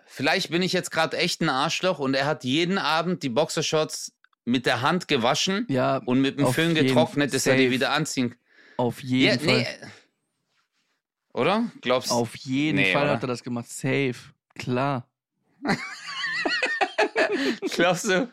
vielleicht 0.05 0.49
bin 0.51 0.61
ich 0.61 0.73
jetzt 0.73 0.91
gerade 0.91 1.17
echt 1.17 1.41
ein 1.41 1.49
Arschloch 1.49 1.99
und 1.99 2.13
er 2.13 2.25
hat 2.25 2.43
jeden 2.43 2.77
Abend 2.77 3.23
die 3.23 3.29
Boxershorts 3.29 4.13
mit 4.45 4.65
der 4.65 4.81
Hand 4.81 5.07
gewaschen 5.07 5.65
Ja, 5.69 5.97
und 5.97 6.19
mit 6.21 6.37
dem 6.39 6.47
Föhn 6.47 6.75
getrocknet, 6.75 7.33
dass 7.33 7.45
er 7.47 7.55
die 7.55 7.71
wieder 7.71 7.91
anziehen 7.91 8.35
auf 8.83 9.01
Ja, 9.03 9.33
jeden 9.33 9.39
Fall. 9.45 9.57
nee. 9.59 9.67
Oder? 11.33 11.71
Glaubst 11.81 12.09
du? 12.11 12.13
Auf 12.15 12.35
jeden 12.37 12.77
Nee, 12.77 12.93
Fall 12.93 13.03
oder? 13.03 13.13
hat 13.13 13.23
er 13.23 13.27
das 13.27 13.43
gemacht. 13.43 13.67
Safe. 13.69 14.13
Klar. 14.55 15.07
Glaubst 17.75 18.05
du? 18.05 18.29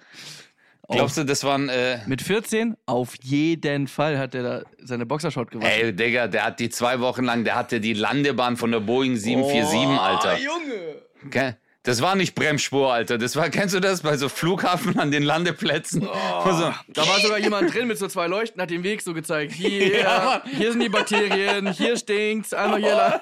Glaubst 0.88 1.16
du, 1.16 1.24
das 1.24 1.44
waren. 1.44 1.68
Äh, 1.68 2.00
Mit 2.06 2.20
14? 2.20 2.76
Auf 2.86 3.14
jeden 3.22 3.86
Fall 3.86 4.18
hat 4.18 4.34
er 4.34 4.42
da 4.42 4.62
seine 4.82 5.06
Boxershot 5.06 5.50
gewaschen. 5.52 5.70
ey, 5.70 5.94
Digga, 5.94 6.26
der 6.26 6.44
hat 6.44 6.58
die 6.58 6.68
zwei 6.68 6.98
Wochen 7.00 7.24
lang, 7.24 7.44
der 7.44 7.54
hatte 7.54 7.80
die 7.80 7.92
Landebahn 7.94 8.56
von 8.56 8.72
der 8.72 8.80
Boeing 8.80 9.16
747, 9.16 9.88
Oh, 9.88 10.00
Alter. 10.00 10.36
Junge! 10.38 11.02
Gell? 11.30 11.56
Das 11.82 12.02
war 12.02 12.14
nicht 12.14 12.34
Bremsspur, 12.34 12.92
Alter. 12.92 13.16
Das 13.16 13.36
war, 13.36 13.48
kennst 13.48 13.74
du 13.74 13.80
das 13.80 14.02
bei 14.02 14.18
so 14.18 14.28
Flughafen 14.28 14.98
an 14.98 15.10
den 15.10 15.22
Landeplätzen? 15.22 16.02
Wo 16.02 16.52
so, 16.52 16.74
Da 16.88 17.08
war 17.08 17.20
sogar 17.20 17.38
jemand 17.38 17.72
drin 17.72 17.88
mit 17.88 17.96
so 17.96 18.06
zwei 18.06 18.26
Leuchten, 18.26 18.60
hat 18.60 18.68
den 18.68 18.82
Weg 18.82 19.00
so 19.00 19.14
gezeigt. 19.14 19.52
Hier, 19.52 19.98
Ja, 20.02 20.42
hier 20.44 20.72
sind 20.72 20.82
die 20.82 20.90
Bakterien, 20.90 21.72
hier 21.72 21.96
stinkt's, 21.96 22.52
einmal 22.52 22.80
hier 22.80 22.94
lang. 22.94 23.20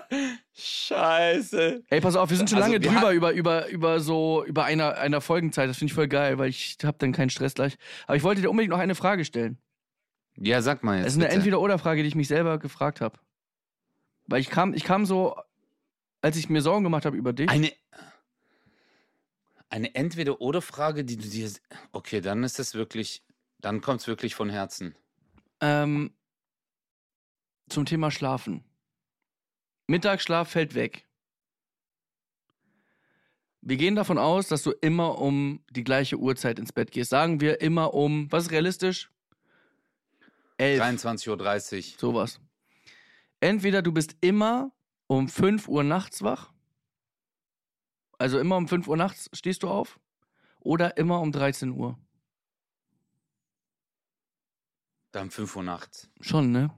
Scheiße. 0.54 1.84
Ey, 1.88 2.00
pass 2.00 2.16
auf, 2.16 2.30
wir 2.30 2.36
sind 2.36 2.50
schon 2.50 2.58
Also, 2.60 2.72
lange 2.72 2.80
drüber 2.84 3.12
über, 3.12 3.32
über, 3.32 3.68
über 3.68 4.00
so, 4.00 4.44
über 4.44 4.64
einer, 4.64 4.98
einer 4.98 5.20
Folgenzeit. 5.20 5.68
Das 5.70 5.78
finde 5.78 5.92
ich 5.92 5.94
voll 5.94 6.08
geil, 6.08 6.38
weil 6.38 6.48
ich 6.48 6.78
habe 6.82 6.96
dann 6.98 7.12
keinen 7.12 7.30
Stress 7.30 7.54
gleich. 7.54 7.76
Aber 8.08 8.16
ich 8.16 8.24
wollte 8.24 8.40
dir 8.40 8.50
unbedingt 8.50 8.72
noch 8.72 8.80
eine 8.80 8.96
Frage 8.96 9.24
stellen. 9.24 9.58
Ja, 10.36 10.62
sag 10.62 10.82
mal 10.82 10.98
jetzt. 10.98 11.06
Es 11.06 11.12
ist 11.14 11.22
eine. 11.22 11.28
Entweder-Oder-Frage, 11.28 12.02
die 12.02 12.08
ich 12.08 12.14
mich 12.16 12.26
selber 12.28 12.58
gefragt 12.58 13.00
habe. 13.00 13.20
Weil 14.26 14.40
ich 14.40 14.50
kam, 14.50 14.74
ich 14.74 14.82
kam 14.82 15.06
so, 15.06 15.36
als 16.22 16.36
ich 16.36 16.48
mir 16.48 16.60
Sorgen 16.60 16.82
gemacht 16.82 17.06
habe 17.06 17.16
über 17.16 17.32
dich. 17.32 17.48
Eine, 17.48 17.70
eine 19.70 19.94
Entweder-Oder-Frage, 19.94 21.04
die 21.04 21.16
du 21.16 21.28
dir. 21.28 21.50
Okay, 21.92 22.20
dann 22.20 22.44
ist 22.44 22.58
das 22.58 22.74
wirklich. 22.74 23.22
Dann 23.60 23.80
kommt 23.80 24.00
es 24.00 24.06
wirklich 24.06 24.34
von 24.34 24.50
Herzen. 24.50 24.94
Ähm, 25.60 26.12
zum 27.68 27.84
Thema 27.84 28.10
Schlafen. 28.10 28.64
Mittagsschlaf 29.88 30.50
fällt 30.50 30.74
weg. 30.74 31.08
Wir 33.60 33.76
gehen 33.76 33.96
davon 33.96 34.18
aus, 34.18 34.48
dass 34.48 34.62
du 34.62 34.70
immer 34.70 35.18
um 35.18 35.60
die 35.70 35.82
gleiche 35.82 36.16
Uhrzeit 36.16 36.58
ins 36.58 36.72
Bett 36.72 36.92
gehst. 36.92 37.10
Sagen 37.10 37.40
wir 37.40 37.60
immer 37.60 37.94
um, 37.94 38.30
was 38.30 38.44
ist 38.44 38.50
realistisch? 38.52 39.10
Elf. 40.56 40.80
23.30 40.80 41.94
Uhr. 41.94 41.98
Sowas. 41.98 42.40
Entweder 43.40 43.82
du 43.82 43.92
bist 43.92 44.16
immer 44.20 44.72
um 45.06 45.28
5 45.28 45.68
Uhr 45.68 45.82
nachts 45.82 46.22
wach. 46.22 46.52
Also 48.18 48.38
immer 48.38 48.56
um 48.56 48.68
5 48.68 48.88
Uhr 48.88 48.96
nachts 48.96 49.30
stehst 49.32 49.62
du 49.62 49.68
auf. 49.68 49.98
Oder 50.60 50.96
immer 50.96 51.20
um 51.20 51.30
13 51.32 51.70
Uhr. 51.70 51.96
Dann 55.12 55.30
5 55.30 55.56
Uhr 55.56 55.62
nachts. 55.62 56.10
Schon, 56.20 56.50
ne? 56.50 56.70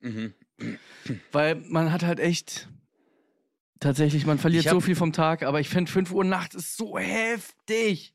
Mhm. 0.00 0.34
Weil 1.32 1.54
man 1.54 1.92
hat 1.92 2.02
halt 2.02 2.20
echt. 2.20 2.68
Tatsächlich, 3.78 4.26
man 4.26 4.38
verliert 4.38 4.62
Ich 4.64 4.68
hab- 4.68 4.74
so 4.74 4.80
viel 4.80 4.96
vom 4.96 5.12
Tag, 5.12 5.42
aber 5.42 5.60
ich 5.60 5.68
finde 5.70 5.90
5 5.90 6.12
Uhr 6.12 6.24
nachts 6.24 6.54
ist 6.54 6.76
so 6.76 6.98
heftig. 6.98 8.14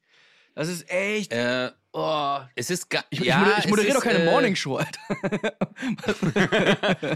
Das 0.54 0.68
ist 0.68 0.88
echt. 0.90 1.32
Äh, 1.32 1.72
oh. 1.92 2.40
es 2.56 2.70
ist 2.70 2.90
ga 2.90 3.04
Ich, 3.10 3.22
ja, 3.22 3.56
ich, 3.58 3.66
ich 3.66 3.70
moderiere 3.70 3.94
ist, 3.94 3.98
doch 3.98 4.04
keine 4.04 4.20
äh, 4.20 4.26
Morningshow, 4.32 4.78
Alter. 4.78 5.58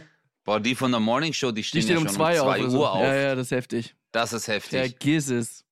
Boah, 0.49 0.59
die 0.59 0.73
von 0.73 0.89
der 0.89 0.99
Morning 0.99 1.31
Show, 1.31 1.51
die 1.51 1.63
stehen, 1.63 1.81
Die 1.81 1.83
stehen 1.83 1.97
ja 1.97 2.01
um 2.01 2.07
schon 2.07 2.15
2 2.15 2.41
um. 2.41 2.47
2 2.47 2.59
oder 2.61 2.69
so. 2.71 2.79
Uhr 2.79 2.91
auf. 2.91 3.03
Ja, 3.03 3.15
ja, 3.15 3.35
das 3.35 3.45
ist 3.45 3.51
heftig. 3.51 3.95
Das 4.11 4.33
ist 4.33 4.47
heftig. 4.47 4.79
Vergiss 4.79 5.29
es. 5.29 5.63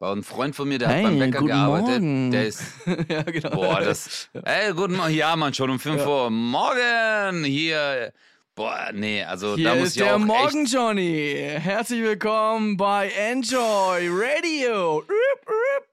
War 0.00 0.16
ein 0.16 0.24
Freund 0.24 0.56
von 0.56 0.68
mir, 0.68 0.80
der 0.80 0.88
Hey, 0.88 1.04
hat 1.04 1.10
beim 1.12 1.18
Bäcker 1.20 1.44
gearbeitet. 1.44 2.02
Morgen. 2.02 2.30
Der 2.32 2.48
ist. 2.48 2.60
ja, 3.08 3.22
genau. 3.22 3.50
Boah, 3.50 3.80
das. 3.80 4.30
Ey, 4.32 4.72
guten 4.72 4.96
Morgen. 4.96 5.14
Ja, 5.14 5.36
Mann, 5.36 5.54
schon 5.54 5.70
um 5.70 5.78
5 5.78 6.04
Uhr. 6.04 6.28
Morgen! 6.28 7.44
Hier. 7.44 8.12
Boah, 8.58 8.90
nee, 8.92 9.22
also 9.22 9.54
Hier 9.54 9.68
da 9.68 9.74
muss 9.76 9.86
ist 9.90 9.96
ich 9.98 10.02
der 10.02 10.16
auch 10.16 10.18
Morgen 10.18 10.64
echt. 10.64 10.74
Johnny. 10.74 11.46
Herzlich 11.60 12.02
willkommen 12.02 12.76
bei 12.76 13.08
Enjoy 13.10 14.08
Radio. 14.10 15.04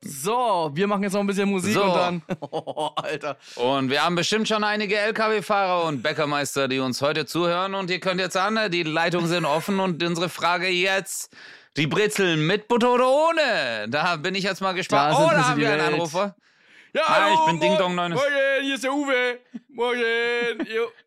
So, 0.01 0.71
wir 0.73 0.87
machen 0.87 1.03
jetzt 1.03 1.13
noch 1.13 1.19
ein 1.19 1.27
bisschen 1.27 1.47
Musik 1.47 1.75
So. 1.75 1.83
und 1.83 1.93
dann. 1.95 2.21
Oh, 2.41 2.89
Alter. 2.95 3.37
Und 3.57 3.91
wir 3.91 4.03
haben 4.03 4.15
bestimmt 4.15 4.47
schon 4.47 4.63
einige 4.63 4.97
LKW-Fahrer 4.97 5.83
und 5.83 6.01
Bäckermeister, 6.01 6.67
die 6.67 6.79
uns 6.79 7.03
heute 7.03 7.27
zuhören. 7.27 7.75
Und 7.75 7.91
ihr 7.91 7.99
könnt 7.99 8.19
jetzt 8.19 8.35
an, 8.35 8.57
die 8.71 8.81
Leitungen 8.81 9.27
sind 9.27 9.45
offen. 9.45 9.79
Und 9.79 10.01
unsere 10.01 10.29
Frage 10.29 10.67
jetzt: 10.67 11.31
Die 11.77 11.85
Brezeln 11.85 12.47
mit 12.47 12.67
Butter 12.67 12.91
oder 12.95 13.11
ohne? 13.11 13.85
Da 13.89 14.15
bin 14.15 14.33
ich 14.33 14.43
jetzt 14.43 14.61
mal 14.61 14.73
gespannt. 14.73 15.13
Da 15.13 15.23
oh, 15.23 15.29
da 15.29 15.49
haben 15.49 15.59
wir 15.59 15.69
einen 15.69 15.81
Welt. 15.83 15.93
Anrufer. 15.93 16.35
Ja, 16.93 17.01
Hi, 17.09 17.31
ich 17.31 17.37
hallo, 17.37 17.45
bin 17.45 17.59
Ding 17.59 17.77
Dong 17.77 17.93
Neunes. 17.93 18.17
Morgen, 18.19 18.63
hier 18.63 18.73
ist 18.73 18.83
der 18.83 18.91
Uwe. 18.93 19.37
Morgen. 19.69 19.99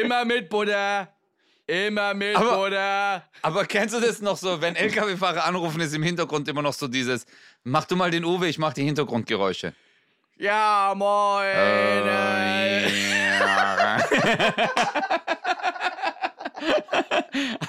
Immer 0.00 0.24
mit 0.24 0.48
Butter. 0.48 1.08
Immer 1.66 2.14
mit 2.14 2.36
Aber- 2.36 2.56
Butter. 2.56 3.24
Aber 3.42 3.64
kennst 3.66 3.94
du 3.94 4.00
das 4.00 4.20
noch 4.20 4.36
so, 4.36 4.60
wenn 4.60 4.74
LKW-Fahrer 4.76 5.44
anrufen, 5.44 5.80
ist 5.80 5.94
im 5.94 6.02
Hintergrund 6.02 6.48
immer 6.48 6.62
noch 6.62 6.72
so 6.72 6.88
dieses: 6.88 7.26
Mach 7.62 7.84
du 7.84 7.96
mal 7.96 8.10
den 8.10 8.24
Uwe, 8.24 8.48
ich 8.48 8.58
mach 8.58 8.72
die 8.72 8.82
Hintergrundgeräusche. 8.84 9.72
Ja, 10.36 10.94
moin. 10.96 11.44
Äh, 11.46 12.88
ja. 13.38 13.98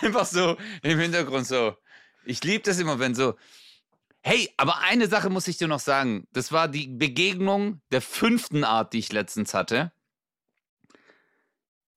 Einfach 0.01 0.25
so 0.25 0.57
im 0.81 0.99
Hintergrund 0.99 1.47
so. 1.47 1.75
Ich 2.25 2.43
liebe 2.43 2.63
das 2.63 2.79
immer, 2.79 2.99
wenn 2.99 3.15
so. 3.15 3.35
Hey, 4.23 4.49
aber 4.57 4.79
eine 4.79 5.07
Sache 5.07 5.29
muss 5.29 5.47
ich 5.47 5.57
dir 5.57 5.67
noch 5.67 5.79
sagen. 5.79 6.27
Das 6.31 6.51
war 6.51 6.67
die 6.67 6.87
Begegnung 6.87 7.81
der 7.91 8.01
fünften 8.01 8.63
Art, 8.63 8.93
die 8.93 8.99
ich 8.99 9.11
letztens 9.11 9.53
hatte. 9.53 9.91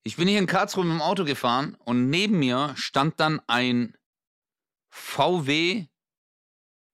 Ich 0.07 0.17
bin 0.17 0.29
hier 0.29 0.39
in 0.39 0.47
Karlsruhe 0.47 0.85
mit 0.85 0.93
dem 0.93 1.01
Auto 1.01 1.25
gefahren 1.25 1.77
und 1.77 2.11
neben 2.11 2.39
mir 2.39 2.75
stand 2.77 3.19
dann 3.21 3.41
ein 3.47 3.97
VW 4.91 5.87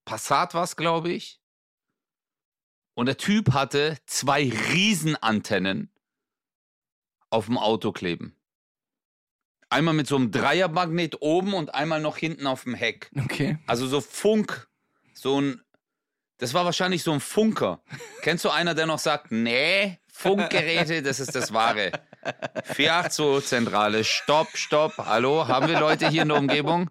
Passat, 0.05 0.55
was 0.55 0.77
glaube 0.77 1.11
ich. 1.11 1.41
Und 2.95 3.07
der 3.07 3.17
Typ 3.17 3.53
hatte 3.53 3.99
zwei 4.07 4.49
Riesenantennen 4.49 5.93
auf 7.31 7.47
dem 7.47 7.59
Auto 7.59 7.91
kleben. 7.91 8.37
Einmal 9.69 9.95
mit 9.95 10.07
so 10.07 10.17
einem 10.17 10.31
Dreiermagnet 10.31 11.21
oben 11.21 11.55
und 11.55 11.75
einmal 11.75 12.01
noch 12.01 12.17
hinten 12.17 12.47
auf 12.47 12.63
dem 12.63 12.75
Heck. 12.75 13.11
Okay. 13.17 13.59
Also 13.67 13.89
so 13.89 14.01
Funk, 14.01 14.69
so 15.15 15.41
ein, 15.41 15.63
das 16.41 16.55
war 16.55 16.64
wahrscheinlich 16.64 17.03
so 17.03 17.12
ein 17.12 17.20
Funker. 17.20 17.80
Kennst 18.22 18.45
du 18.45 18.51
einer, 18.51 18.74
der 18.74 18.86
noch 18.86 18.99
sagt, 18.99 19.30
nee, 19.30 19.99
Funkgeräte, 20.12 21.03
das 21.03 21.20
ist 21.20 21.34
das 21.34 21.53
Wahre. 21.53 21.93
482 22.74 23.49
Zentrale, 23.49 24.05
stopp, 24.05 24.49
stopp, 24.55 24.93
hallo, 24.99 25.47
haben 25.49 25.68
wir 25.68 25.78
Leute 25.78 26.09
hier 26.09 26.22
in 26.22 26.28
der 26.28 26.38
Umgebung? 26.38 26.91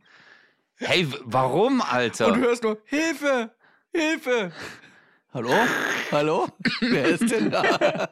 Hey, 0.78 1.08
warum, 1.26 1.82
Alter? 1.82 2.28
Und 2.28 2.38
du 2.38 2.42
hörst 2.42 2.64
nur, 2.64 2.82
Hilfe, 2.86 3.52
Hilfe. 3.94 4.52
Hallo? 5.34 5.54
Hallo? 6.12 6.48
Wer 6.80 7.06
ist 7.06 7.30
denn 7.30 7.52
da? 7.52 8.10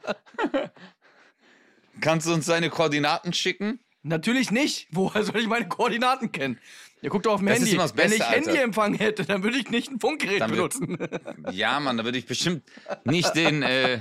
Kannst 2.01 2.27
du 2.27 2.33
uns 2.33 2.45
seine 2.45 2.69
Koordinaten 2.69 3.33
schicken? 3.33 3.79
Natürlich 4.03 4.51
nicht. 4.51 4.88
Woher 4.91 5.23
soll 5.23 5.39
ich 5.39 5.47
meine 5.47 5.67
Koordinaten 5.67 6.31
kennen? 6.31 6.59
Ihr 7.02 7.10
guckt 7.12 7.26
doch 7.28 7.34
auf 7.34 7.39
dem 7.39 7.48
Das 7.48 7.60
ist 7.60 7.66
Handy. 7.66 7.78
das 7.78 7.91
Wenn 7.95 8.10
Beste, 8.10 8.16
ich 8.18 8.24
Alter. 8.24 8.52
Handyempfang 8.52 8.93
hätte, 8.95 9.24
dann 9.26 9.43
würde 9.43 9.58
ich 9.58 9.70
nicht 9.70 9.91
ein 9.91 10.00
Funkgerät 10.00 10.41
Dann 10.41 10.56
wird- 10.56 10.80
benutzen. 10.80 10.98
Ja, 11.52 11.80
Mann, 11.80 11.98
da 11.98 12.04
würde 12.06 12.18
ich 12.18 12.26
bestimmt 12.26 12.64
nicht 13.06 13.36
den, 13.36 13.62
äh, 13.62 14.00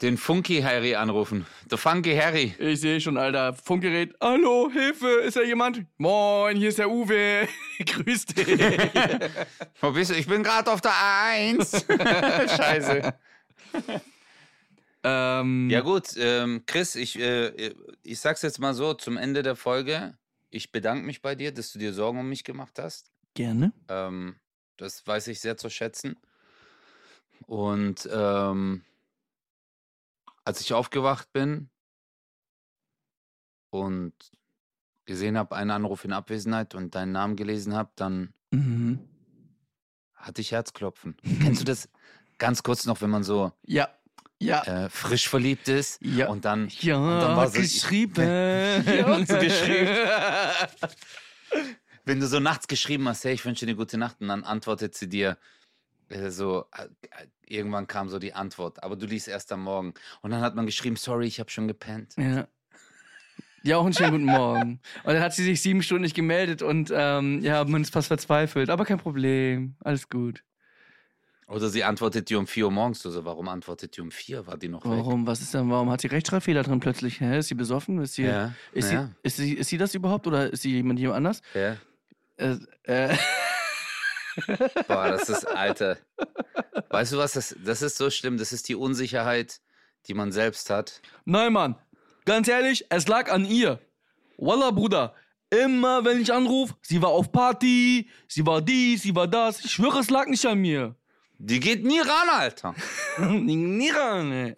den 0.00 0.16
Funky 0.18 0.62
Harry 0.62 0.94
anrufen. 0.96 1.46
Der 1.70 1.78
Funky 1.78 2.16
Harry. 2.16 2.54
Ich 2.58 2.80
sehe 2.80 3.00
schon, 3.00 3.16
Alter. 3.18 3.54
Funkgerät. 3.54 4.14
Hallo, 4.20 4.68
Hilfe, 4.72 5.06
ist 5.20 5.36
da 5.36 5.42
jemand? 5.42 5.82
Moin, 5.98 6.56
hier 6.56 6.70
ist 6.70 6.78
der 6.78 6.90
Uwe. 6.90 7.46
Grüß 7.86 8.26
dich. 8.26 8.46
Wo 9.80 9.92
bist 9.92 10.10
du? 10.10 10.14
Ich 10.16 10.26
bin 10.26 10.42
gerade 10.42 10.70
auf 10.72 10.80
der 10.80 10.90
A1. 10.92 12.56
Scheiße. 12.56 13.14
ähm, 15.04 15.70
Ja 15.70 15.80
gut, 15.80 16.08
ähm, 16.16 16.62
Chris, 16.66 16.94
ich, 16.96 17.18
äh, 17.18 17.72
ich 18.02 18.18
sag's 18.20 18.42
jetzt 18.42 18.58
mal 18.58 18.74
so 18.74 18.94
zum 18.94 19.16
Ende 19.16 19.42
der 19.42 19.56
Folge. 19.56 20.14
Ich 20.54 20.70
bedanke 20.70 21.04
mich 21.06 21.22
bei 21.22 21.34
dir, 21.34 21.50
dass 21.52 21.72
du 21.72 21.78
dir 21.78 21.94
Sorgen 21.94 22.20
um 22.20 22.28
mich 22.28 22.44
gemacht 22.44 22.78
hast. 22.78 23.10
Gerne. 23.34 23.72
Ähm, 23.88 24.36
das 24.76 25.06
weiß 25.06 25.28
ich 25.28 25.40
sehr 25.40 25.56
zu 25.56 25.70
schätzen. 25.70 26.16
Und 27.46 28.06
ähm, 28.12 28.84
als 30.44 30.60
ich 30.60 30.74
aufgewacht 30.74 31.32
bin 31.32 31.70
und 33.70 34.12
gesehen 35.06 35.38
habe, 35.38 35.56
einen 35.56 35.70
Anruf 35.70 36.04
in 36.04 36.12
Abwesenheit 36.12 36.74
und 36.74 36.94
deinen 36.94 37.12
Namen 37.12 37.36
gelesen 37.36 37.74
habe, 37.74 37.90
dann 37.96 38.34
Mhm. 38.50 39.00
hatte 40.14 40.42
ich 40.42 40.52
Herzklopfen. 40.52 41.16
Kennst 41.40 41.62
du 41.62 41.64
das 41.64 41.88
ganz 42.36 42.62
kurz 42.62 42.84
noch, 42.84 43.00
wenn 43.00 43.10
man 43.10 43.24
so 43.24 43.52
Ja. 43.64 43.88
Ja. 44.40 44.62
äh, 44.64 44.88
frisch 44.90 45.28
verliebt 45.28 45.68
ist 45.68 46.00
Ja. 46.02 46.28
und 46.28 46.44
dann 46.44 46.68
Ja, 46.80 46.96
und 46.96 47.20
dann 47.20 47.36
war 47.36 47.48
so- 47.48 47.60
geschrieben. 47.60 48.14
Ja, 48.26 49.18
geschrieben. 49.20 49.88
wenn 52.04 52.20
du 52.20 52.26
so 52.26 52.40
nachts 52.40 52.68
geschrieben 52.68 53.08
hast, 53.08 53.24
hey, 53.24 53.34
ich 53.34 53.44
wünsche 53.44 53.64
dir 53.64 53.70
eine 53.70 53.76
gute 53.76 53.98
Nacht, 53.98 54.20
und 54.20 54.28
dann 54.28 54.44
antwortet 54.44 54.94
sie 54.94 55.08
dir 55.08 55.38
äh, 56.08 56.30
so, 56.30 56.66
äh, 56.76 56.84
äh, 56.84 57.26
irgendwann 57.46 57.86
kam 57.86 58.08
so 58.08 58.18
die 58.18 58.34
Antwort, 58.34 58.82
aber 58.82 58.96
du 58.96 59.06
liest 59.06 59.28
erst 59.28 59.52
am 59.52 59.62
Morgen. 59.62 59.94
Und 60.20 60.30
dann 60.30 60.40
hat 60.40 60.54
man 60.54 60.66
geschrieben, 60.66 60.96
sorry, 60.96 61.26
ich 61.26 61.40
habe 61.40 61.50
schon 61.50 61.68
gepennt. 61.68 62.14
ja. 62.16 62.46
Ja, 63.64 63.76
auch 63.76 63.84
einen 63.84 63.94
schönen 63.94 64.10
guten 64.10 64.24
Morgen. 64.24 64.80
Und 65.04 65.14
dann 65.14 65.22
hat 65.22 65.34
sie 65.34 65.44
sich 65.44 65.62
sieben 65.62 65.84
Stunden 65.84 66.02
nicht 66.02 66.16
gemeldet 66.16 66.62
und 66.62 66.92
ähm, 66.92 67.40
ja, 67.42 67.62
man 67.64 67.82
ist 67.82 67.92
fast 67.92 68.08
verzweifelt. 68.08 68.70
Aber 68.70 68.84
kein 68.84 68.98
Problem. 68.98 69.76
Alles 69.78 70.08
gut. 70.08 70.42
Oder 71.52 71.68
sie 71.68 71.84
antwortet 71.84 72.30
dir 72.30 72.38
um 72.38 72.46
4 72.46 72.64
Uhr 72.64 72.70
morgens. 72.70 73.02
Du 73.02 73.10
so, 73.10 73.26
warum 73.26 73.46
antwortet 73.48 73.94
die 73.96 74.00
um 74.00 74.10
4? 74.10 74.46
War 74.46 74.56
die 74.56 74.68
noch 74.68 74.84
weg? 74.84 74.90
Warum? 74.90 75.26
Was 75.26 75.42
ist 75.42 75.52
denn? 75.52 75.68
Warum 75.70 75.90
hat 75.90 76.00
sie 76.00 76.06
Rechtschreibfehler 76.06 76.62
drin 76.62 76.80
plötzlich? 76.80 77.20
Hä? 77.20 77.38
Ist 77.38 77.48
sie 77.48 77.54
besoffen? 77.54 78.00
Ist 78.00 78.14
sie, 78.14 78.24
Ja, 78.24 78.54
ist, 78.72 78.90
ja. 78.90 79.04
sie, 79.04 79.10
ist, 79.22 79.36
sie, 79.36 79.52
ist 79.52 79.68
sie 79.68 79.76
das 79.76 79.94
überhaupt 79.94 80.26
oder 80.26 80.50
ist 80.50 80.62
sie 80.62 80.70
jemand 80.72 80.98
jemand 80.98 81.18
anders? 81.18 81.42
Ja. 81.52 81.76
Äh, 82.38 82.56
äh, 82.84 83.16
Boah, 84.88 85.08
das 85.10 85.28
ist, 85.28 85.44
Alter. 85.44 85.98
Weißt 86.88 87.12
du 87.12 87.18
was, 87.18 87.32
das, 87.32 87.54
das 87.62 87.82
ist 87.82 87.98
so 87.98 88.08
schlimm. 88.08 88.38
Das 88.38 88.52
ist 88.52 88.68
die 88.70 88.74
Unsicherheit, 88.74 89.60
die 90.06 90.14
man 90.14 90.32
selbst 90.32 90.70
hat. 90.70 91.02
Nein, 91.26 91.52
Mann. 91.52 91.76
Ganz 92.24 92.48
ehrlich, 92.48 92.86
es 92.88 93.08
lag 93.08 93.30
an 93.30 93.44
ihr. 93.44 93.78
Wallah, 94.38 94.70
Bruder. 94.70 95.14
Immer 95.50 96.02
wenn 96.06 96.18
ich 96.18 96.32
anrufe, 96.32 96.74
sie 96.80 97.02
war 97.02 97.10
auf 97.10 97.30
Party, 97.30 98.08
sie 98.26 98.46
war 98.46 98.62
dies, 98.62 99.02
sie 99.02 99.14
war 99.14 99.28
das. 99.28 99.62
Ich 99.62 99.72
schwöre, 99.72 99.98
es 99.98 100.08
lag 100.08 100.26
nicht 100.28 100.46
an 100.46 100.58
mir. 100.58 100.96
Die 101.44 101.58
geht 101.58 101.84
nie 101.84 101.98
ran, 101.98 102.28
Alter. 102.30 102.72
Nie 103.18 103.90
ran, 103.90 104.30
ey. 104.30 104.54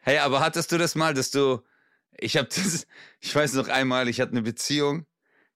Hey, 0.00 0.18
aber 0.18 0.40
hattest 0.40 0.72
du 0.72 0.76
das 0.76 0.94
mal, 0.94 1.14
dass 1.14 1.30
du. 1.30 1.62
Ich 2.18 2.36
hab 2.36 2.50
das. 2.50 2.86
Ich 3.18 3.34
weiß 3.34 3.54
noch 3.54 3.68
einmal, 3.68 4.08
ich 4.08 4.20
hatte 4.20 4.32
eine 4.32 4.42
Beziehung. 4.42 5.06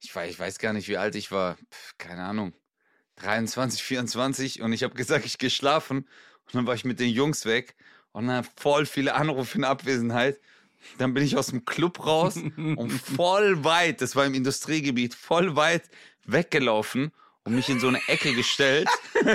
Ich 0.00 0.16
weiß, 0.16 0.30
ich 0.30 0.38
weiß 0.38 0.58
gar 0.58 0.72
nicht, 0.72 0.88
wie 0.88 0.96
alt 0.96 1.14
ich 1.14 1.30
war. 1.30 1.56
Pff, 1.56 1.98
keine 1.98 2.24
Ahnung. 2.24 2.54
23, 3.16 3.82
24. 3.82 4.62
Und 4.62 4.72
ich 4.72 4.82
habe 4.82 4.94
gesagt, 4.94 5.26
ich 5.26 5.36
gehe 5.36 5.50
schlafen. 5.50 6.08
Und 6.46 6.54
dann 6.54 6.66
war 6.66 6.74
ich 6.74 6.86
mit 6.86 6.98
den 6.98 7.10
Jungs 7.10 7.44
weg. 7.44 7.76
Und 8.12 8.28
dann 8.28 8.46
voll 8.56 8.86
viele 8.86 9.14
Anrufe 9.14 9.58
in 9.58 9.64
Abwesenheit. 9.64 10.40
Dann 10.96 11.12
bin 11.12 11.22
ich 11.22 11.36
aus 11.36 11.48
dem 11.48 11.66
Club 11.66 12.06
raus 12.06 12.36
und 12.56 12.90
voll 12.92 13.62
weit, 13.62 14.00
das 14.00 14.16
war 14.16 14.24
im 14.24 14.32
Industriegebiet, 14.32 15.14
voll 15.14 15.54
weit 15.54 15.90
weggelaufen 16.24 17.12
und 17.44 17.54
mich 17.54 17.68
in 17.68 17.78
so 17.80 17.88
eine 17.88 18.00
Ecke 18.08 18.32
gestellt. 18.34 18.88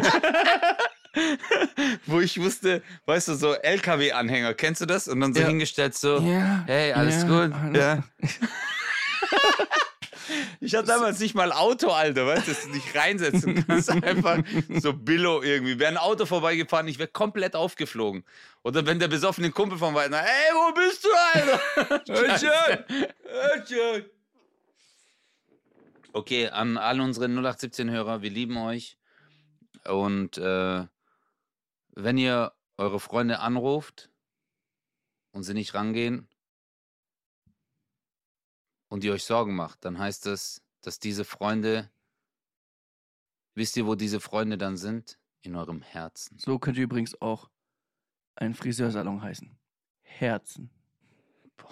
wo 2.05 2.19
ich 2.19 2.39
wusste, 2.39 2.81
weißt 3.05 3.29
du, 3.29 3.33
so 3.35 3.53
LKW-Anhänger, 3.53 4.53
kennst 4.53 4.81
du 4.81 4.85
das? 4.85 5.07
Und 5.07 5.21
dann 5.21 5.33
so 5.33 5.41
Ja. 5.41 5.47
hingestellt, 5.47 5.95
so, 5.95 6.19
Ja, 6.19 6.63
hey, 6.67 6.93
alles 6.93 7.23
ja, 7.23 7.27
gut? 7.45 7.53
alles-. 7.55 8.03
Ich 10.61 10.75
hatte 10.75 10.87
damals 10.87 11.19
nicht 11.19 11.33
mal 11.33 11.51
Auto, 11.51 11.89
Alter, 11.89 12.27
weißt 12.27 12.47
du, 12.47 12.51
dass 12.51 12.61
du 12.63 12.71
dich 12.71 12.93
reinsetzen 12.93 13.65
kannst. 13.65 13.89
Einfach 14.03 14.37
so 14.77 14.93
Billo 14.93 15.41
irgendwie. 15.41 15.79
Wäre 15.79 15.89
ein 15.89 15.97
Auto 15.97 16.25
vorbeigefahren, 16.27 16.87
ich 16.87 16.99
wäre 16.99 17.07
komplett 17.09 17.55
aufgeflogen. 17.55 18.23
Oder 18.63 18.85
wenn 18.85 18.99
der 18.99 19.07
besoffene 19.07 19.49
Kumpel 19.49 19.79
von 19.79 19.95
weitem, 19.95 20.13
ey, 20.13 20.53
wo 20.53 20.71
bist 20.73 21.03
du, 21.03 21.09
Alter? 21.33 22.39
Schön. 23.67 24.05
Okay, 26.11 26.49
an 26.49 26.77
all 26.77 27.01
unsere 27.01 27.27
0817-Hörer, 27.27 28.21
wir 28.21 28.31
lieben 28.31 28.57
euch. 28.57 28.97
Und 29.85 30.37
äh, 30.37 30.87
wenn 31.91 32.17
ihr 32.17 32.53
eure 32.77 32.99
Freunde 32.99 33.39
anruft 33.39 34.09
und 35.31 35.43
sie 35.43 35.53
nicht 35.53 35.73
rangehen 35.75 36.27
und 38.87 39.03
ihr 39.03 39.13
euch 39.13 39.23
Sorgen 39.23 39.55
macht, 39.55 39.85
dann 39.85 39.99
heißt 39.99 40.25
das, 40.25 40.63
dass 40.81 40.99
diese 40.99 41.25
Freunde, 41.25 41.91
wisst 43.53 43.77
ihr, 43.77 43.85
wo 43.85 43.95
diese 43.95 44.19
Freunde 44.19 44.57
dann 44.57 44.77
sind? 44.77 45.17
In 45.41 45.55
eurem 45.55 45.81
Herzen. 45.81 46.37
So 46.37 46.59
könnte 46.59 46.81
übrigens 46.81 47.21
auch 47.21 47.49
ein 48.35 48.53
Friseursalon 48.53 49.21
heißen. 49.21 49.57
Herzen. 50.01 50.69
Boah. 51.55 51.71